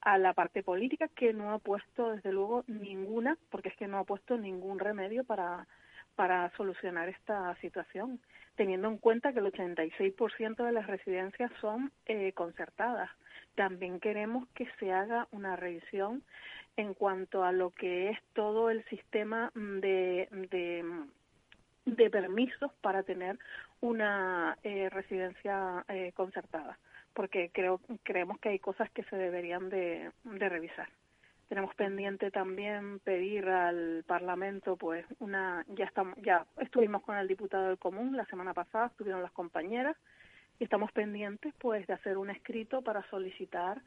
a 0.01 0.17
la 0.17 0.33
parte 0.33 0.63
política 0.63 1.07
que 1.09 1.33
no 1.33 1.51
ha 1.51 1.59
puesto 1.59 2.11
desde 2.11 2.31
luego 2.31 2.63
ninguna, 2.67 3.37
porque 3.49 3.69
es 3.69 3.75
que 3.77 3.87
no 3.87 3.99
ha 3.99 4.03
puesto 4.03 4.37
ningún 4.37 4.79
remedio 4.79 5.23
para, 5.23 5.67
para 6.15 6.49
solucionar 6.55 7.09
esta 7.09 7.55
situación, 7.61 8.19
teniendo 8.55 8.87
en 8.87 8.97
cuenta 8.97 9.33
que 9.33 9.39
el 9.39 9.51
86% 9.51 10.65
de 10.65 10.71
las 10.71 10.87
residencias 10.87 11.51
son 11.61 11.91
eh, 12.05 12.33
concertadas. 12.33 13.09
También 13.55 13.99
queremos 13.99 14.47
que 14.49 14.67
se 14.79 14.91
haga 14.91 15.27
una 15.31 15.55
revisión 15.55 16.23
en 16.75 16.93
cuanto 16.93 17.43
a 17.43 17.51
lo 17.51 17.71
que 17.71 18.09
es 18.09 18.19
todo 18.33 18.69
el 18.69 18.83
sistema 18.85 19.51
de, 19.55 20.27
de, 20.31 20.85
de 21.85 22.09
permisos 22.09 22.71
para 22.81 23.03
tener 23.03 23.39
una 23.81 24.57
eh, 24.63 24.89
residencia 24.89 25.83
eh, 25.87 26.11
concertada 26.15 26.77
porque 27.17 27.49
creo 27.51 27.81
creemos 28.03 28.37
que 28.37 28.49
hay 28.49 28.59
cosas 28.59 28.91
que 28.91 29.01
se 29.05 29.15
deberían 29.15 29.69
de, 29.69 30.11
revisar. 30.23 30.87
Tenemos 31.49 31.73
pendiente 31.73 32.29
también 32.29 32.99
pedir 32.99 33.49
al 33.49 34.03
Parlamento, 34.05 34.75
pues 34.75 35.03
una 35.17 35.65
ya 35.67 35.85
estamos 35.85 36.15
ya 36.21 36.45
estuvimos 36.59 37.01
con 37.01 37.17
el 37.17 37.27
diputado 37.27 37.69
del 37.69 37.79
Común 37.79 38.15
la 38.15 38.27
semana 38.27 38.53
pasada, 38.53 38.85
estuvieron 38.85 39.23
las 39.23 39.31
compañeras 39.31 39.97
y 40.59 40.65
estamos 40.65 40.91
pendientes, 40.91 41.55
pues, 41.57 41.87
de 41.87 41.93
hacer 41.93 42.19
un 42.19 42.29
escrito 42.29 42.83
para 42.83 43.01
solicitar 43.09 43.81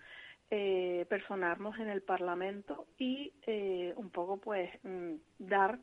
eh, 0.51 1.07
personarnos 1.09 1.79
en 1.79 1.89
el 1.89 2.03
Parlamento 2.03 2.89
y 2.99 3.33
eh, 3.47 3.95
un 3.95 4.11
poco, 4.11 4.39
pues, 4.39 4.73
mm, 4.83 5.15
dar 5.39 5.79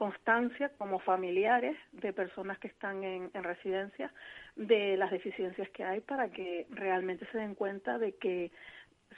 constancia 0.00 0.70
como 0.78 0.98
familiares 0.98 1.76
de 1.92 2.14
personas 2.14 2.58
que 2.58 2.68
están 2.68 3.04
en, 3.04 3.30
en 3.34 3.44
residencia 3.44 4.10
de 4.56 4.96
las 4.96 5.10
deficiencias 5.10 5.68
que 5.74 5.84
hay 5.84 6.00
para 6.00 6.30
que 6.30 6.66
realmente 6.70 7.26
se 7.30 7.36
den 7.36 7.54
cuenta 7.54 7.98
de 7.98 8.12
que 8.12 8.50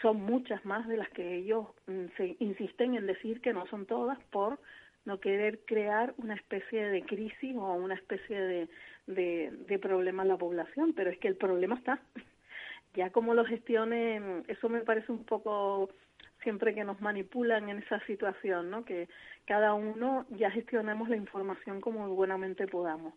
son 0.01 0.21
muchas 0.23 0.65
más 0.65 0.89
de 0.89 0.97
las 0.97 1.09
que 1.11 1.37
ellos 1.37 1.69
mm, 1.87 2.07
se 2.17 2.37
insisten 2.41 2.97
en 2.97 3.07
decir 3.07 3.41
que 3.41 3.53
no 3.53 3.65
son 3.69 3.87
todas 3.87 4.19
por 4.33 4.59
no 5.05 5.21
querer 5.21 5.61
crear 5.67 6.15
una 6.17 6.35
especie 6.35 6.89
de 6.89 7.03
crisis 7.03 7.55
o 7.55 7.75
una 7.75 7.95
especie 7.95 8.41
de, 8.41 8.69
de, 9.07 9.53
de 9.69 9.79
problema 9.79 10.25
en 10.25 10.31
la 10.31 10.37
población, 10.37 10.95
pero 10.97 11.11
es 11.11 11.19
que 11.19 11.29
el 11.29 11.37
problema 11.37 11.77
está. 11.77 12.03
Ya 12.95 13.09
como 13.09 13.33
lo 13.33 13.47
gestionen, 13.47 14.45
eso 14.49 14.69
me 14.69 14.83
parece 14.83 15.13
un 15.13 15.25
poco 15.25 15.89
siempre 16.43 16.75
que 16.75 16.85
nos 16.85 17.01
manipulan 17.01 17.69
en 17.69 17.79
esa 17.79 18.01
situación, 18.07 18.71
¿no? 18.71 18.85
Que 18.85 19.09
cada 19.47 19.75
uno 19.75 20.27
ya 20.31 20.51
gestionemos 20.51 21.09
la 21.09 21.17
información 21.17 21.81
como 21.81 22.09
buenamente 22.09 22.67
podamos, 22.67 23.15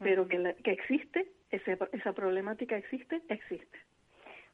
pero 0.00 0.28
que, 0.28 0.54
que 0.62 0.72
existe, 0.72 1.28
ese, 1.50 1.78
esa 1.92 2.12
problemática 2.12 2.76
existe, 2.76 3.22
existe. 3.28 3.78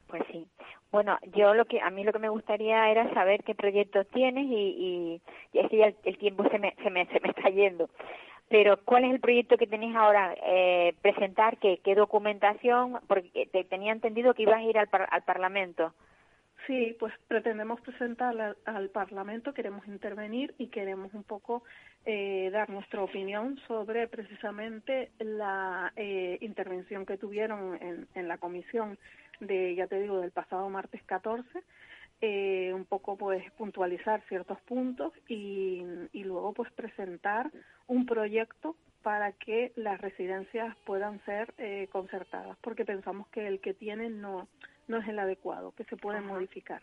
Pues 0.07 0.23
sí. 0.31 0.47
Bueno, 0.91 1.17
yo 1.35 1.53
lo 1.55 1.65
que 1.65 1.81
a 1.81 1.89
mí 1.89 2.03
lo 2.03 2.13
que 2.13 2.19
me 2.19 2.29
gustaría 2.29 2.89
era 2.91 3.11
saber 3.13 3.43
qué 3.43 3.55
proyectos 3.55 4.07
tienes 4.09 4.45
y, 4.45 5.21
y, 5.53 5.57
es 5.57 5.69
que 5.69 5.77
ya 5.77 5.93
el, 6.03 6.17
tiempo 6.17 6.47
se 6.49 6.59
me, 6.59 6.75
se 6.83 6.89
me 6.89 7.05
se 7.07 7.19
me 7.19 7.29
está 7.29 7.49
yendo. 7.49 7.89
Pero 8.49 8.77
¿cuál 8.85 9.05
es 9.05 9.11
el 9.11 9.19
proyecto 9.19 9.57
que 9.57 9.65
tenéis 9.65 9.95
ahora? 9.95 10.35
Eh, 10.45 10.93
presentar 11.01 11.57
qué, 11.57 11.79
qué 11.83 11.95
documentación, 11.95 12.99
porque 13.07 13.47
te, 13.51 13.63
tenía 13.63 13.91
entendido 13.91 14.35
que 14.35 14.43
ibas 14.43 14.57
a 14.57 14.63
ir 14.63 14.77
al, 14.77 14.89
al 14.91 15.23
Parlamento. 15.23 15.93
Sí, 16.65 16.95
pues 16.97 17.13
pretendemos 17.27 17.81
presentar 17.81 18.55
al, 18.63 18.89
Parlamento, 18.89 19.53
queremos 19.53 19.85
intervenir 19.87 20.55
y 20.57 20.67
queremos 20.67 21.13
un 21.13 21.23
poco 21.23 21.63
eh, 22.05 22.49
dar 22.53 22.69
nuestra 22.69 23.01
opinión 23.01 23.59
sobre 23.67 24.07
precisamente 24.07 25.11
la 25.19 25.91
eh, 25.97 26.37
intervención 26.39 27.05
que 27.05 27.17
tuvieron 27.17 27.75
en, 27.81 28.07
en, 28.15 28.27
la 28.29 28.37
comisión 28.37 28.97
de, 29.41 29.75
ya 29.75 29.87
te 29.87 29.99
digo, 29.99 30.21
del 30.21 30.31
pasado 30.31 30.69
martes 30.69 31.03
14, 31.03 31.49
eh, 32.21 32.71
un 32.73 32.85
poco 32.85 33.17
pues 33.17 33.43
puntualizar 33.57 34.21
ciertos 34.29 34.57
puntos 34.61 35.11
y, 35.27 35.83
y 36.13 36.23
luego 36.23 36.53
pues 36.53 36.71
presentar 36.71 37.51
un 37.87 38.05
proyecto 38.05 38.77
para 39.01 39.33
que 39.33 39.73
las 39.75 39.99
residencias 39.99 40.73
puedan 40.85 41.19
ser 41.25 41.53
eh, 41.57 41.89
concertadas, 41.91 42.57
porque 42.61 42.85
pensamos 42.85 43.27
que 43.27 43.45
el 43.45 43.59
que 43.59 43.73
tienen 43.73 44.21
no 44.21 44.47
no 44.87 44.97
es 44.97 45.07
el 45.07 45.19
adecuado, 45.19 45.73
que 45.73 45.83
se 45.85 45.97
puede 45.97 46.21
modificar. 46.21 46.81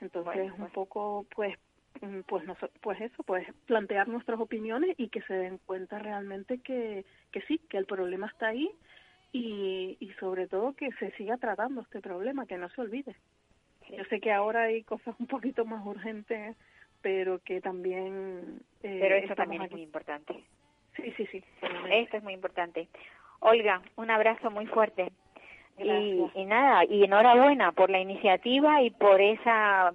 Entonces, 0.00 0.50
un 0.52 0.58
pues. 0.58 0.72
poco, 0.72 1.26
pues, 1.34 1.56
mm, 2.00 2.20
pues, 2.26 2.44
no, 2.44 2.56
pues 2.80 3.00
eso, 3.00 3.22
pues 3.22 3.46
plantear 3.66 4.08
nuestras 4.08 4.40
opiniones 4.40 4.94
y 4.98 5.08
que 5.08 5.22
se 5.22 5.34
den 5.34 5.58
cuenta 5.58 5.98
realmente 5.98 6.58
que, 6.58 7.04
que 7.30 7.40
sí, 7.42 7.58
que 7.68 7.78
el 7.78 7.86
problema 7.86 8.26
está 8.26 8.48
ahí 8.48 8.70
y, 9.32 9.96
y 10.00 10.12
sobre 10.20 10.48
todo 10.48 10.74
que 10.74 10.90
se 10.92 11.12
siga 11.12 11.36
tratando 11.36 11.82
este 11.82 12.00
problema, 12.00 12.46
que 12.46 12.58
no 12.58 12.68
se 12.70 12.80
olvide. 12.80 13.14
Yo 13.90 14.04
sé 14.04 14.20
que 14.20 14.32
ahora 14.32 14.64
hay 14.64 14.82
cosas 14.84 15.14
un 15.18 15.26
poquito 15.26 15.64
más 15.64 15.84
urgentes, 15.84 16.56
pero 17.00 17.40
que 17.40 17.60
también... 17.60 18.60
Eh, 18.82 18.98
pero 19.00 19.16
eso 19.16 19.34
también 19.34 19.62
es 19.62 19.70
muy 19.70 19.82
importante. 19.82 20.44
Sí, 20.96 21.12
sí, 21.16 21.26
sí. 21.26 21.44
Esto 21.90 22.16
es 22.18 22.22
muy 22.22 22.32
importante. 22.32 22.88
Olga, 23.40 23.82
un 23.96 24.10
abrazo 24.10 24.50
muy 24.50 24.66
fuerte. 24.66 25.12
Y, 25.78 26.30
y, 26.34 26.44
nada, 26.44 26.84
y 26.84 27.04
enhorabuena 27.04 27.72
por 27.72 27.90
la 27.90 27.98
iniciativa 27.98 28.82
y 28.82 28.90
por 28.90 29.20
esa, 29.20 29.92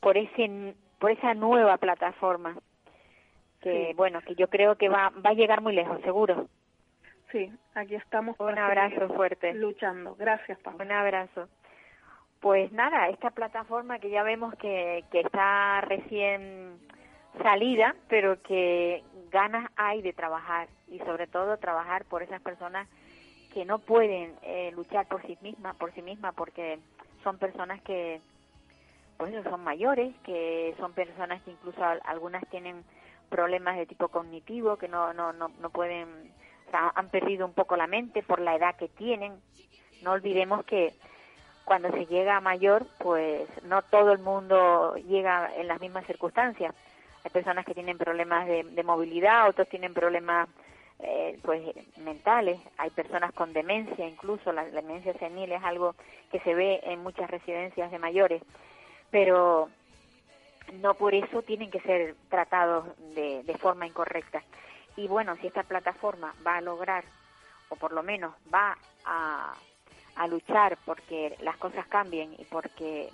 por 0.00 0.16
ese, 0.16 0.74
por 0.98 1.10
esa 1.10 1.34
nueva 1.34 1.76
plataforma 1.78 2.56
que, 3.60 3.94
bueno, 3.96 4.20
que 4.20 4.34
yo 4.36 4.48
creo 4.48 4.76
que 4.76 4.88
va, 4.88 5.10
va 5.24 5.30
a 5.30 5.34
llegar 5.34 5.60
muy 5.60 5.74
lejos, 5.74 6.00
seguro. 6.02 6.48
Sí, 7.32 7.52
aquí 7.74 7.96
estamos. 7.96 8.38
Un 8.38 8.58
abrazo 8.58 9.08
fuerte. 9.08 9.52
Luchando. 9.54 10.14
Gracias, 10.14 10.58
Pablo. 10.60 10.84
Un 10.84 10.92
abrazo. 10.92 11.48
Pues 12.40 12.70
nada, 12.70 13.08
esta 13.08 13.30
plataforma 13.30 13.98
que 13.98 14.10
ya 14.10 14.22
vemos 14.22 14.54
que, 14.56 15.04
que 15.10 15.20
está 15.20 15.80
recién 15.80 16.78
salida, 17.42 17.96
pero 18.08 18.40
que 18.42 19.02
ganas 19.30 19.68
hay 19.76 20.02
de 20.02 20.12
trabajar 20.12 20.68
y 20.88 20.98
sobre 21.00 21.26
todo 21.26 21.56
trabajar 21.58 22.04
por 22.04 22.22
esas 22.22 22.40
personas 22.40 22.88
que 23.56 23.64
no 23.64 23.78
pueden 23.78 24.34
eh, 24.42 24.70
luchar 24.76 25.08
por 25.08 25.26
sí 25.26 25.38
mismas, 25.40 25.74
por 25.76 25.90
sí 25.94 26.02
misma, 26.02 26.32
porque 26.32 26.78
son 27.24 27.38
personas 27.38 27.80
que, 27.80 28.20
pues 29.16 29.32
son 29.44 29.64
mayores, 29.64 30.14
que 30.24 30.74
son 30.76 30.92
personas 30.92 31.40
que 31.40 31.52
incluso 31.52 31.82
algunas 32.04 32.46
tienen 32.50 32.84
problemas 33.30 33.78
de 33.78 33.86
tipo 33.86 34.08
cognitivo, 34.08 34.76
que 34.76 34.88
no, 34.88 35.14
no, 35.14 35.32
no, 35.32 35.48
no 35.58 35.70
pueden, 35.70 36.06
o 36.66 36.70
sea, 36.70 36.92
han 36.94 37.08
perdido 37.08 37.46
un 37.46 37.54
poco 37.54 37.78
la 37.78 37.86
mente 37.86 38.22
por 38.22 38.40
la 38.40 38.54
edad 38.54 38.76
que 38.76 38.88
tienen. 38.88 39.40
No 40.02 40.12
olvidemos 40.12 40.62
que 40.66 40.92
cuando 41.64 41.90
se 41.92 42.04
llega 42.04 42.36
a 42.36 42.42
mayor, 42.42 42.86
pues 42.98 43.48
no 43.64 43.80
todo 43.80 44.12
el 44.12 44.18
mundo 44.18 44.96
llega 44.96 45.50
en 45.56 45.66
las 45.66 45.80
mismas 45.80 46.04
circunstancias. 46.04 46.74
Hay 47.24 47.30
personas 47.30 47.64
que 47.64 47.72
tienen 47.72 47.96
problemas 47.96 48.46
de, 48.48 48.64
de 48.64 48.82
movilidad, 48.82 49.48
otros 49.48 49.66
tienen 49.70 49.94
problemas 49.94 50.46
eh, 51.00 51.38
pues 51.42 51.62
mentales, 51.98 52.58
hay 52.78 52.90
personas 52.90 53.32
con 53.32 53.52
demencia, 53.52 54.06
incluso 54.06 54.52
la, 54.52 54.64
demencia 54.64 55.12
senil 55.14 55.52
es 55.52 55.62
algo 55.62 55.94
que 56.30 56.40
se 56.40 56.54
ve 56.54 56.80
en 56.84 57.02
muchas 57.02 57.30
residencias 57.30 57.90
de 57.90 57.98
mayores, 57.98 58.42
pero 59.10 59.68
no 60.80 60.94
por 60.94 61.14
eso 61.14 61.42
tienen 61.42 61.70
que 61.70 61.80
ser 61.80 62.14
tratados 62.28 62.86
de, 63.14 63.42
de 63.42 63.58
forma 63.58 63.86
incorrecta. 63.86 64.42
Y 64.96 65.08
bueno, 65.08 65.36
si 65.36 65.46
esta 65.46 65.62
plataforma 65.62 66.34
va 66.46 66.56
a 66.56 66.62
lograr 66.62 67.04
o 67.68 67.76
por 67.76 67.92
lo 67.92 68.02
menos 68.02 68.34
va 68.52 68.76
a, 69.04 69.54
a 70.16 70.26
luchar 70.26 70.78
porque 70.84 71.36
las 71.40 71.56
cosas 71.58 71.86
cambien 71.88 72.34
y 72.38 72.44
porque 72.44 73.10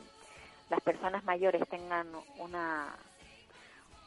las 0.71 0.81
personas 0.81 1.25
mayores 1.25 1.69
tengan 1.69 2.07
una 2.39 2.95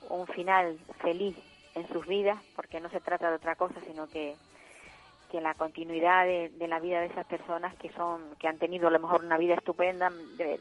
un 0.10 0.28
final 0.28 0.78
feliz 1.02 1.36
en 1.76 1.88
sus 1.90 2.08
vidas, 2.08 2.42
porque 2.56 2.80
no 2.80 2.90
se 2.90 3.02
trata 3.02 3.30
de 3.30 3.36
otra 3.36 3.56
cosa, 3.56 3.80
sino 3.82 4.08
que, 4.08 4.36
que 5.30 5.42
la 5.42 5.54
continuidad 5.54 6.26
de, 6.26 6.50
de 6.50 6.68
la 6.68 6.80
vida 6.80 7.02
de 7.02 7.08
esas 7.08 7.26
personas 7.26 7.76
que 7.76 7.90
son 7.92 8.22
que 8.40 8.48
han 8.48 8.58
tenido 8.58 8.88
a 8.88 8.92
lo 8.92 9.00
mejor 9.00 9.24
una 9.24 9.38
vida 9.38 9.56
estupenda 9.56 10.10
de, 10.38 10.60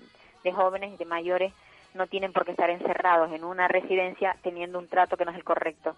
jóvenes 0.53 0.93
y 0.93 0.97
de 0.99 1.07
mayores 1.07 1.53
no 1.95 2.07
tienen 2.07 2.33
por 2.33 2.45
qué 2.45 2.51
estar 2.51 2.69
encerrados 2.69 3.33
en 3.33 3.45
una 3.45 3.67
residencia 3.67 4.37
teniendo 4.43 4.79
un 4.79 4.89
trato 4.89 5.17
que 5.17 5.25
no 5.25 5.31
es 5.31 5.39
el 5.39 5.45
correcto. 5.45 5.97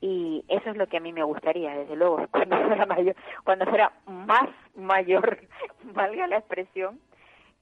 Y 0.00 0.44
eso 0.46 0.70
es 0.70 0.76
lo 0.76 0.86
que 0.86 0.98
a 0.98 1.00
mí 1.00 1.12
me 1.12 1.24
gustaría 1.24 1.74
desde 1.74 1.96
luego 1.96 2.24
cuando 2.30 2.56
fuera 2.56 2.86
mayor 2.86 3.16
cuando 3.42 3.66
fuera 3.66 3.92
más 4.06 4.48
mayor 4.76 5.40
valga 5.82 6.26
la 6.28 6.38
expresión 6.38 7.00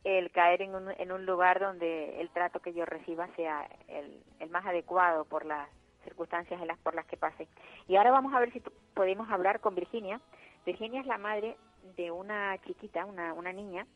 el 0.04 0.30
caer 0.30 0.62
en 0.62 0.74
un, 0.74 0.90
en 0.98 1.12
un 1.12 1.24
lugar 1.24 1.60
donde 1.60 2.20
el 2.20 2.28
trato 2.30 2.60
que 2.60 2.74
yo 2.74 2.84
reciba 2.84 3.26
sea 3.36 3.66
el, 3.88 4.22
el 4.38 4.50
más 4.50 4.66
adecuado 4.66 5.24
por 5.24 5.44
las 5.44 5.68
circunstancias 6.06 6.60
en 6.60 6.68
las 6.68 6.78
por 6.78 6.94
las 6.94 7.06
que 7.06 7.16
pase. 7.16 7.46
Y 7.88 7.96
ahora 7.96 8.10
vamos 8.10 8.32
a 8.32 8.40
ver 8.40 8.52
si 8.52 8.62
podemos 8.94 9.28
hablar 9.30 9.60
con 9.60 9.74
Virginia. 9.74 10.20
Virginia 10.64 11.00
es 11.00 11.06
la 11.06 11.18
madre 11.18 11.56
de 11.96 12.10
una 12.10 12.58
chiquita, 12.64 13.04
una, 13.04 13.34
una 13.34 13.52
niña, 13.52 13.86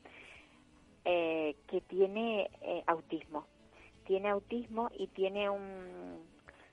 eh, 1.05 1.57
que 1.69 1.81
tiene 1.81 2.51
eh, 2.61 2.85
autismo. 2.87 3.47
Tiene 4.05 4.29
autismo 4.29 4.91
y 4.97 5.07
tiene 5.09 5.49
un, 5.49 6.23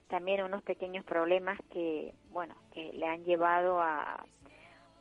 también 0.08 0.44
unos 0.44 0.62
pequeños 0.62 1.04
problemas 1.04 1.58
que, 1.72 2.12
bueno, 2.30 2.54
que 2.72 2.92
le 2.92 3.06
han 3.06 3.24
llevado 3.24 3.80
a, 3.80 4.24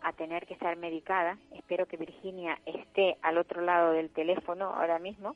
a 0.02 0.14
tener 0.14 0.46
que 0.46 0.54
estar 0.54 0.76
medicada. 0.78 1.38
Espero 1.52 1.86
que 1.88 1.98
Virginia 1.98 2.60
esté 2.66 3.18
al 3.22 3.38
otro 3.38 3.62
lado 3.62 3.92
del 3.92 4.10
teléfono 4.12 4.74
ahora 4.74 5.00
mismo. 5.00 5.36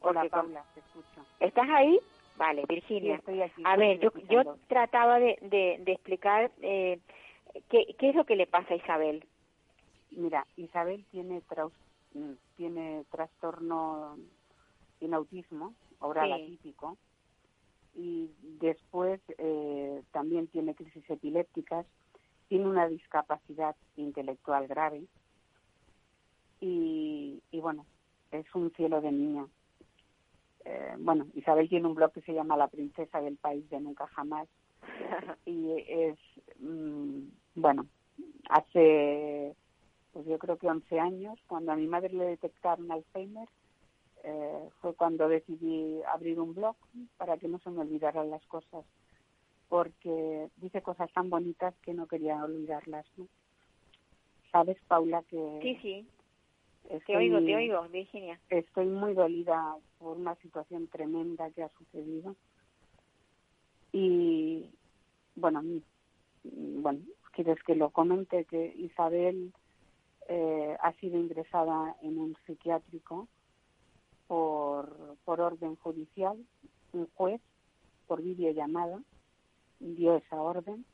Hola, 0.00 0.24
Paula, 0.30 0.64
te 0.74 0.80
escucho. 0.80 1.24
¿Estás 1.40 1.68
ahí? 1.70 1.98
Vale, 2.36 2.64
Virginia. 2.68 3.14
Sí, 3.14 3.18
estoy 3.18 3.42
aquí, 3.42 3.62
a 3.64 3.76
ver, 3.76 3.98
yo, 4.00 4.10
yo 4.28 4.56
trataba 4.68 5.18
de, 5.18 5.38
de, 5.42 5.78
de 5.80 5.92
explicar 5.92 6.50
eh, 6.62 7.00
qué, 7.68 7.94
qué 7.98 8.08
es 8.10 8.14
lo 8.14 8.24
que 8.24 8.36
le 8.36 8.46
pasa 8.46 8.74
a 8.74 8.76
Isabel. 8.76 9.26
Mira, 10.10 10.46
Isabel 10.56 11.04
tiene 11.10 11.42
traus- 11.42 11.72
mm, 12.14 12.32
tiene 12.56 13.04
trastorno 13.10 14.18
en 15.00 15.14
autismo, 15.14 15.74
oral 15.98 16.28
Sí. 16.34 16.42
atípico, 16.42 16.98
y 17.94 18.30
después 18.60 19.20
eh, 19.38 20.02
también 20.12 20.48
tiene 20.48 20.74
crisis 20.74 21.08
epilépticas, 21.10 21.86
tiene 22.48 22.66
una 22.66 22.88
discapacidad 22.88 23.76
intelectual 23.96 24.66
grave 24.66 25.06
y, 26.60 27.42
y 27.50 27.60
bueno, 27.60 27.86
es 28.30 28.46
un 28.54 28.70
cielo 28.72 29.00
de 29.00 29.12
niña. 29.12 29.46
Eh, 30.64 30.94
bueno, 30.98 31.26
Isabel 31.34 31.68
tiene 31.68 31.88
un 31.88 31.94
blog 31.94 32.12
que 32.12 32.22
se 32.22 32.34
llama 32.34 32.56
La 32.56 32.68
princesa 32.68 33.20
del 33.20 33.36
país 33.36 33.68
de 33.70 33.80
nunca 33.80 34.06
jamás 34.08 34.48
y 35.46 35.72
es, 35.88 36.18
mm, 36.60 37.20
bueno, 37.56 37.86
hace, 38.48 39.54
pues 40.12 40.26
yo 40.26 40.38
creo 40.38 40.58
que 40.58 40.68
11 40.68 41.00
años, 41.00 41.38
cuando 41.46 41.72
a 41.72 41.76
mi 41.76 41.86
madre 41.86 42.12
le 42.12 42.24
detectaron 42.24 42.90
Alzheimer, 42.90 43.48
eh, 44.24 44.68
fue 44.80 44.94
cuando 44.94 45.28
decidí 45.28 46.00
abrir 46.12 46.38
un 46.38 46.54
blog 46.54 46.76
para 47.16 47.36
que 47.38 47.48
no 47.48 47.58
se 47.58 47.70
me 47.70 47.80
olvidaran 47.80 48.30
las 48.30 48.44
cosas, 48.46 48.84
porque 49.68 50.48
dice 50.56 50.82
cosas 50.82 51.12
tan 51.12 51.28
bonitas 51.28 51.74
que 51.82 51.94
no 51.94 52.06
quería 52.06 52.42
olvidarlas, 52.44 53.06
¿no? 53.16 53.26
Sabes, 54.52 54.76
Paula, 54.86 55.22
que 55.28 55.58
Sí, 55.62 55.78
sí, 55.82 56.06
te 57.06 57.16
oigo, 57.16 57.38
te 57.38 57.56
oigo, 57.56 57.88
Virginia. 57.88 58.40
estoy 58.48 58.86
muy 58.86 59.14
dolida 59.14 59.76
por 59.98 60.16
una 60.16 60.34
situación 60.36 60.88
tremenda 60.88 61.50
que 61.50 61.62
ha 61.62 61.68
sucedido. 61.70 62.36
Y 63.92 64.70
bueno, 65.34 65.62
mi- 65.62 65.82
bueno, 66.44 67.00
quieres 67.32 67.62
que 67.64 67.74
lo 67.74 67.90
comente 67.90 68.44
que 68.46 68.74
Isabel 68.76 69.52
eh, 70.28 70.76
ha 70.80 70.92
sido 70.94 71.18
ingresada 71.18 71.96
en 72.02 72.18
un 72.18 72.36
psiquiátrico 72.46 73.28
por, 74.26 75.16
por 75.24 75.40
orden 75.40 75.76
judicial, 75.76 76.38
un 76.92 77.08
juez 77.14 77.40
por 78.06 78.22
videollamada 78.22 79.02
dio 79.80 80.16
esa 80.16 80.40
orden 80.40 80.84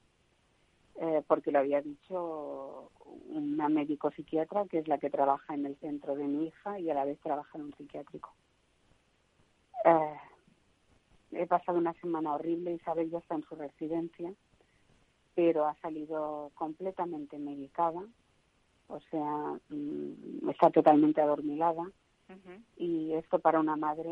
eh, 1.01 1.23
porque 1.27 1.53
lo 1.53 1.61
había 1.61 1.81
dicho 1.81 2.91
una 3.29 3.69
médico 3.69 4.11
psiquiatra 4.11 4.67
que 4.67 4.79
es 4.79 4.89
la 4.89 4.99
que 4.99 5.11
trabaja 5.11 5.55
en 5.55 5.65
el 5.65 5.77
centro 5.77 6.17
de 6.17 6.25
mi 6.25 6.47
hija 6.47 6.81
y 6.81 6.91
a 6.91 6.95
la 6.95 7.05
vez 7.05 7.21
trabaja 7.21 7.57
en 7.57 7.65
un 7.65 7.75
psiquiátrico. 7.75 8.35
Eh, 9.85 10.17
he 11.33 11.47
pasado 11.47 11.79
una 11.79 11.93
semana 11.95 12.35
horrible, 12.35 12.73
Isabel 12.73 13.11
ya 13.11 13.19
está 13.19 13.37
en 13.37 13.45
su 13.45 13.55
residencia, 13.55 14.33
pero 15.37 15.67
ha 15.67 15.77
salido 15.77 16.51
completamente 16.55 17.39
medicada, 17.39 18.05
o 18.89 18.99
sea, 19.11 19.61
mm, 19.69 20.49
está 20.51 20.71
totalmente 20.71 21.21
adormilada 21.21 21.89
y 22.77 23.15
esto 23.15 23.39
para 23.39 23.61
una 23.61 23.77
madre, 23.77 24.11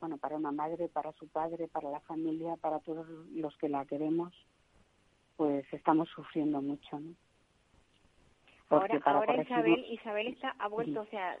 bueno, 0.00 0.16
para 0.16 0.36
una 0.36 0.50
madre, 0.50 0.88
para 0.88 1.12
su 1.12 1.28
padre, 1.28 1.68
para 1.68 1.90
la 1.90 2.00
familia, 2.00 2.56
para 2.56 2.80
todos 2.80 3.06
los 3.34 3.56
que 3.58 3.68
la 3.68 3.84
queremos, 3.84 4.32
pues 5.36 5.64
estamos 5.72 6.08
sufriendo 6.10 6.60
mucho, 6.62 6.98
¿no? 7.00 7.14
Porque 8.68 8.94
Ahora, 8.94 9.04
para 9.04 9.18
ahora 9.18 9.34
corregir- 9.34 9.46
Isabel, 9.50 9.86
Isabel 9.90 10.26
está 10.28 10.54
ha 10.58 10.68
vuelto, 10.68 11.02
Sí. 11.02 11.08
o 11.08 11.10
sea, 11.10 11.36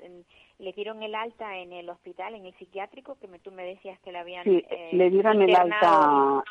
le 0.58 0.72
dieron 0.74 1.02
el 1.02 1.14
alta 1.14 1.56
en 1.58 1.72
el 1.72 1.88
hospital, 1.88 2.34
en 2.34 2.46
el 2.46 2.54
psiquiátrico, 2.56 3.16
que 3.18 3.28
me, 3.28 3.38
tú 3.38 3.50
me 3.50 3.64
decías 3.64 3.98
que 4.00 4.12
le 4.12 4.18
habían 4.18 4.44
Sí, 4.44 4.62
eh, 4.68 4.90
le 4.92 5.10
dieron 5.10 5.40
el 5.40 5.54
alta 5.56 6.44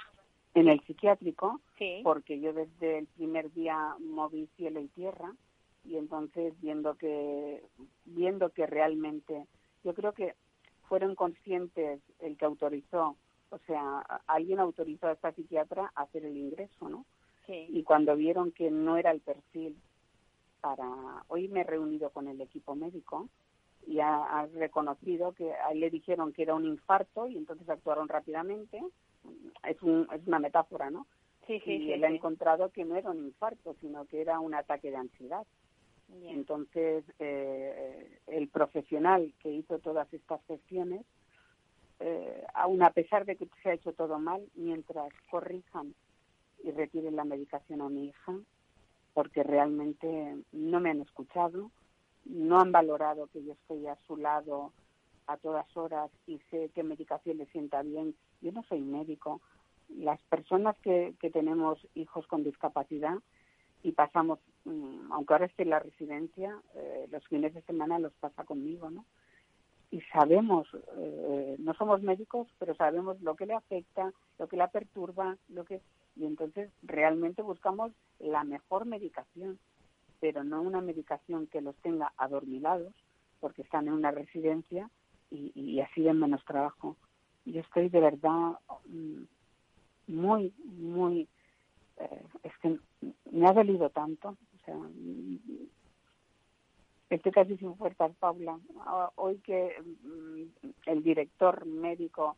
en 0.55 0.67
el 0.67 0.79
psiquiátrico 0.81 1.61
Sí. 1.77 2.01
porque 2.03 2.39
yo 2.39 2.53
desde 2.53 2.99
el 2.99 3.07
primer 3.07 3.51
día 3.53 3.95
moví 3.99 4.47
cielo 4.55 4.79
y 4.79 4.87
tierra 4.89 5.31
y 5.85 5.97
entonces 5.97 6.53
viendo 6.61 6.95
que 6.95 7.61
viendo 8.05 8.49
que 8.51 8.65
realmente 8.67 9.47
yo 9.83 9.93
creo 9.93 10.13
que 10.13 10.35
fueron 10.87 11.15
conscientes 11.15 12.01
el 12.19 12.37
que 12.37 12.45
autorizó 12.45 13.17
o 13.49 13.57
sea 13.65 13.99
alguien 14.27 14.59
autorizó 14.59 15.07
a 15.07 15.13
esta 15.13 15.31
psiquiatra 15.33 15.91
a 15.95 16.03
hacer 16.03 16.23
el 16.23 16.37
ingreso 16.37 16.87
no 16.87 17.03
Sí. 17.45 17.67
y 17.69 17.83
cuando 17.83 18.15
vieron 18.15 18.51
que 18.51 18.71
no 18.71 18.97
era 18.97 19.11
el 19.11 19.19
perfil 19.19 19.77
para 20.61 20.87
hoy 21.27 21.49
me 21.49 21.61
he 21.61 21.63
reunido 21.65 22.09
con 22.11 22.29
el 22.29 22.39
equipo 22.39 22.73
médico 22.73 23.27
y 23.85 23.99
ha, 23.99 24.23
ha 24.23 24.45
reconocido 24.47 25.33
que 25.33 25.51
a 25.51 25.71
él 25.73 25.81
le 25.81 25.89
dijeron 25.89 26.31
que 26.31 26.43
era 26.43 26.55
un 26.55 26.63
infarto 26.63 27.27
y 27.27 27.35
entonces 27.35 27.67
actuaron 27.67 28.07
rápidamente. 28.07 28.81
Es, 29.67 29.81
un, 29.81 30.07
es 30.13 30.25
una 30.25 30.39
metáfora 30.39 30.89
no 30.89 31.05
Sí, 31.47 31.59
sí, 31.65 31.71
y 31.71 31.79
sí, 31.79 31.91
él 31.91 32.03
ha 32.05 32.09
encontrado 32.09 32.69
que 32.69 32.85
no 32.85 32.95
era 32.95 33.11
un 33.11 33.19
infarto 33.19 33.75
sino 33.81 34.05
que 34.05 34.21
era 34.21 34.39
un 34.39 34.53
ataque 34.53 34.89
de 34.89 34.97
ansiedad. 34.97 35.45
Entonces 36.25 37.03
eh, 37.19 38.19
el 38.27 38.47
profesional 38.47 39.33
que 39.39 39.49
hizo 39.49 39.79
todas 39.79 40.13
estas 40.13 40.41
gestiones 40.45 41.05
eh, 41.99 42.43
aun 42.53 42.83
a 42.83 42.91
pesar 42.91 43.25
de 43.25 43.35
que 43.35 43.49
se 43.61 43.69
ha 43.69 43.73
hecho 43.73 43.93
todo 43.93 44.19
mal 44.19 44.45
mientras 44.55 45.09
corrijan 45.29 45.93
y 46.63 46.71
retiren 46.71 47.15
la 47.15 47.25
medicación 47.25 47.81
a 47.81 47.89
mi 47.89 48.07
hija 48.07 48.33
porque 49.13 49.43
realmente 49.43 50.37
no 50.51 50.79
me 50.79 50.89
han 50.89 51.01
escuchado, 51.01 51.69
no 52.25 52.59
han 52.59 52.71
valorado 52.71 53.27
que 53.27 53.43
yo 53.43 53.53
estoy 53.53 53.87
a 53.87 53.97
su 54.07 54.17
lado 54.17 54.71
a 55.27 55.37
todas 55.37 55.65
horas 55.77 56.09
y 56.27 56.39
sé 56.49 56.71
qué 56.73 56.83
medicación 56.83 57.37
le 57.37 57.45
sienta 57.47 57.81
bien. 57.83 58.15
Yo 58.41 58.51
no 58.51 58.63
soy 58.63 58.81
médico. 58.81 59.41
Las 59.89 60.21
personas 60.23 60.75
que, 60.79 61.13
que 61.19 61.29
tenemos 61.29 61.79
hijos 61.93 62.25
con 62.27 62.43
discapacidad 62.43 63.19
y 63.83 63.91
pasamos, 63.91 64.39
mm, 64.65 65.11
aunque 65.11 65.33
ahora 65.33 65.45
esté 65.45 65.63
en 65.63 65.69
la 65.69 65.79
residencia, 65.79 66.57
eh, 66.75 67.07
los 67.11 67.25
fines 67.27 67.53
de 67.53 67.61
semana 67.63 67.99
los 67.99 68.13
pasa 68.13 68.43
conmigo, 68.43 68.89
¿no? 68.89 69.05
Y 69.91 70.01
sabemos, 70.11 70.67
eh, 70.97 71.55
no 71.59 71.73
somos 71.75 72.01
médicos, 72.01 72.47
pero 72.57 72.73
sabemos 72.75 73.21
lo 73.21 73.35
que 73.35 73.45
le 73.45 73.53
afecta, 73.53 74.11
lo 74.39 74.47
que 74.47 74.57
la 74.57 74.69
perturba, 74.69 75.37
lo 75.49 75.65
que 75.65 75.81
y 76.15 76.25
entonces 76.25 76.71
realmente 76.83 77.41
buscamos 77.41 77.91
la 78.19 78.43
mejor 78.43 78.85
medicación, 78.85 79.59
pero 80.19 80.43
no 80.43 80.61
una 80.61 80.81
medicación 80.81 81.47
que 81.47 81.61
los 81.61 81.75
tenga 81.77 82.13
adormilados 82.17 82.93
porque 83.39 83.61
están 83.61 83.87
en 83.87 83.93
una 83.93 84.11
residencia 84.11 84.89
y, 85.31 85.79
así 85.79 86.01
den 86.01 86.19
menos 86.19 86.45
trabajo. 86.45 86.95
Yo 87.45 87.61
estoy 87.61 87.89
de 87.89 87.99
verdad 87.99 88.51
mm, 88.85 89.23
muy, 90.07 90.53
muy, 90.63 91.27
eh, 91.97 92.25
es 92.43 92.53
que 92.61 92.79
me 93.31 93.47
ha 93.47 93.53
dolido 93.53 93.89
tanto, 93.89 94.29
o 94.29 94.65
sea, 94.65 94.75
mm, 94.75 95.39
estoy 97.09 97.31
casi 97.31 97.57
sin 97.57 97.75
fuerzas, 97.75 98.15
Paula. 98.19 98.59
Ah, 98.81 99.11
Hoy 99.15 99.39
que 99.39 99.75
mm, 99.81 100.69
el 100.85 101.03
director 101.03 101.65
médico 101.65 102.37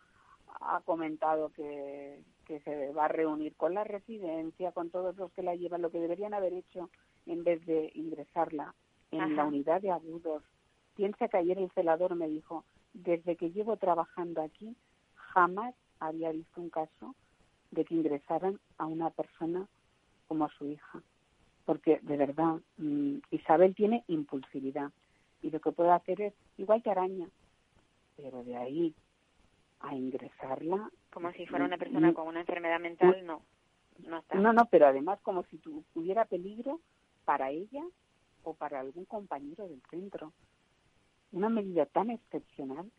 ha 0.62 0.82
comentado 0.82 1.50
que, 1.50 2.20
que 2.46 2.60
se 2.62 2.92
va 2.92 3.06
a 3.06 3.10
reunir 3.10 3.56
con 3.56 3.74
la 3.74 3.84
residencia, 3.84 4.72
con 4.72 4.90
todos 4.90 5.16
los 5.18 5.32
que 5.34 5.44
la 5.44 5.56
llevan, 5.56 5.82
lo 5.82 5.92
que 5.92 6.00
deberían 6.00 6.34
haber 6.34 6.54
hecho 6.54 6.90
en 7.26 7.44
vez 7.44 7.66
de 7.66 7.92
ingresarla 7.96 8.74
en 9.12 9.36
la 9.36 9.46
unidad 9.46 9.82
de 9.82 9.92
agudos. 9.92 10.44
Piensa 10.96 11.28
que 11.28 11.38
ayer 11.38 11.58
el 11.58 11.72
celador 11.72 12.16
me 12.16 12.28
dijo, 12.28 12.66
desde 12.94 13.36
que 13.36 13.52
llevo 13.52 13.78
trabajando 13.78 14.42
aquí, 14.42 14.76
jamás 15.16 15.76
había 16.00 16.32
visto 16.32 16.62
un 16.62 16.70
caso 16.70 17.16
de 17.72 17.86
que 17.86 17.96
ingresaran 17.96 18.60
a 18.78 18.86
una 18.86 19.10
persona 19.10 19.68
como 20.28 20.50
su 20.50 20.68
hija. 20.68 21.02
Porque 21.66 22.00
de 22.04 22.18
verdad, 22.18 22.60
mm, 22.78 23.18
Isabel 23.32 23.76
tiene 23.76 24.04
impulsividad 24.08 24.92
y 25.42 25.50
lo 25.50 25.60
que 25.60 25.72
puede 25.72 25.92
hacer 25.92 26.22
es 26.22 26.34
igual 26.58 26.82
que 26.84 26.92
araña, 26.92 27.28
pero 28.16 28.44
de 28.44 28.56
ahí 28.56 28.96
a 29.80 29.96
ingresarla. 29.96 30.90
Como 31.12 31.32
si 31.34 31.46
fuera 31.48 31.66
una 31.66 31.78
persona 31.78 32.14
con 32.14 32.28
una 32.28 32.42
enfermedad 32.42 32.80
mental, 32.80 33.26
no. 33.26 33.42
No 34.00 34.18
está. 34.18 34.36
No, 34.36 34.52
no, 34.52 34.66
pero 34.70 34.88
además 34.88 35.20
como 35.22 35.44
si 35.46 35.58
tu- 35.58 35.86
hubiera 35.94 36.26
peligro 36.26 36.82
para 37.24 37.50
ella 37.52 37.84
o 38.44 38.54
para 38.54 38.80
algún 38.82 39.06
compañero 39.06 39.68
del 39.68 39.82
centro. 39.90 40.34
Una 41.32 41.50
medida 41.50 41.86
tan 41.86 42.10
excepcional 42.10 42.92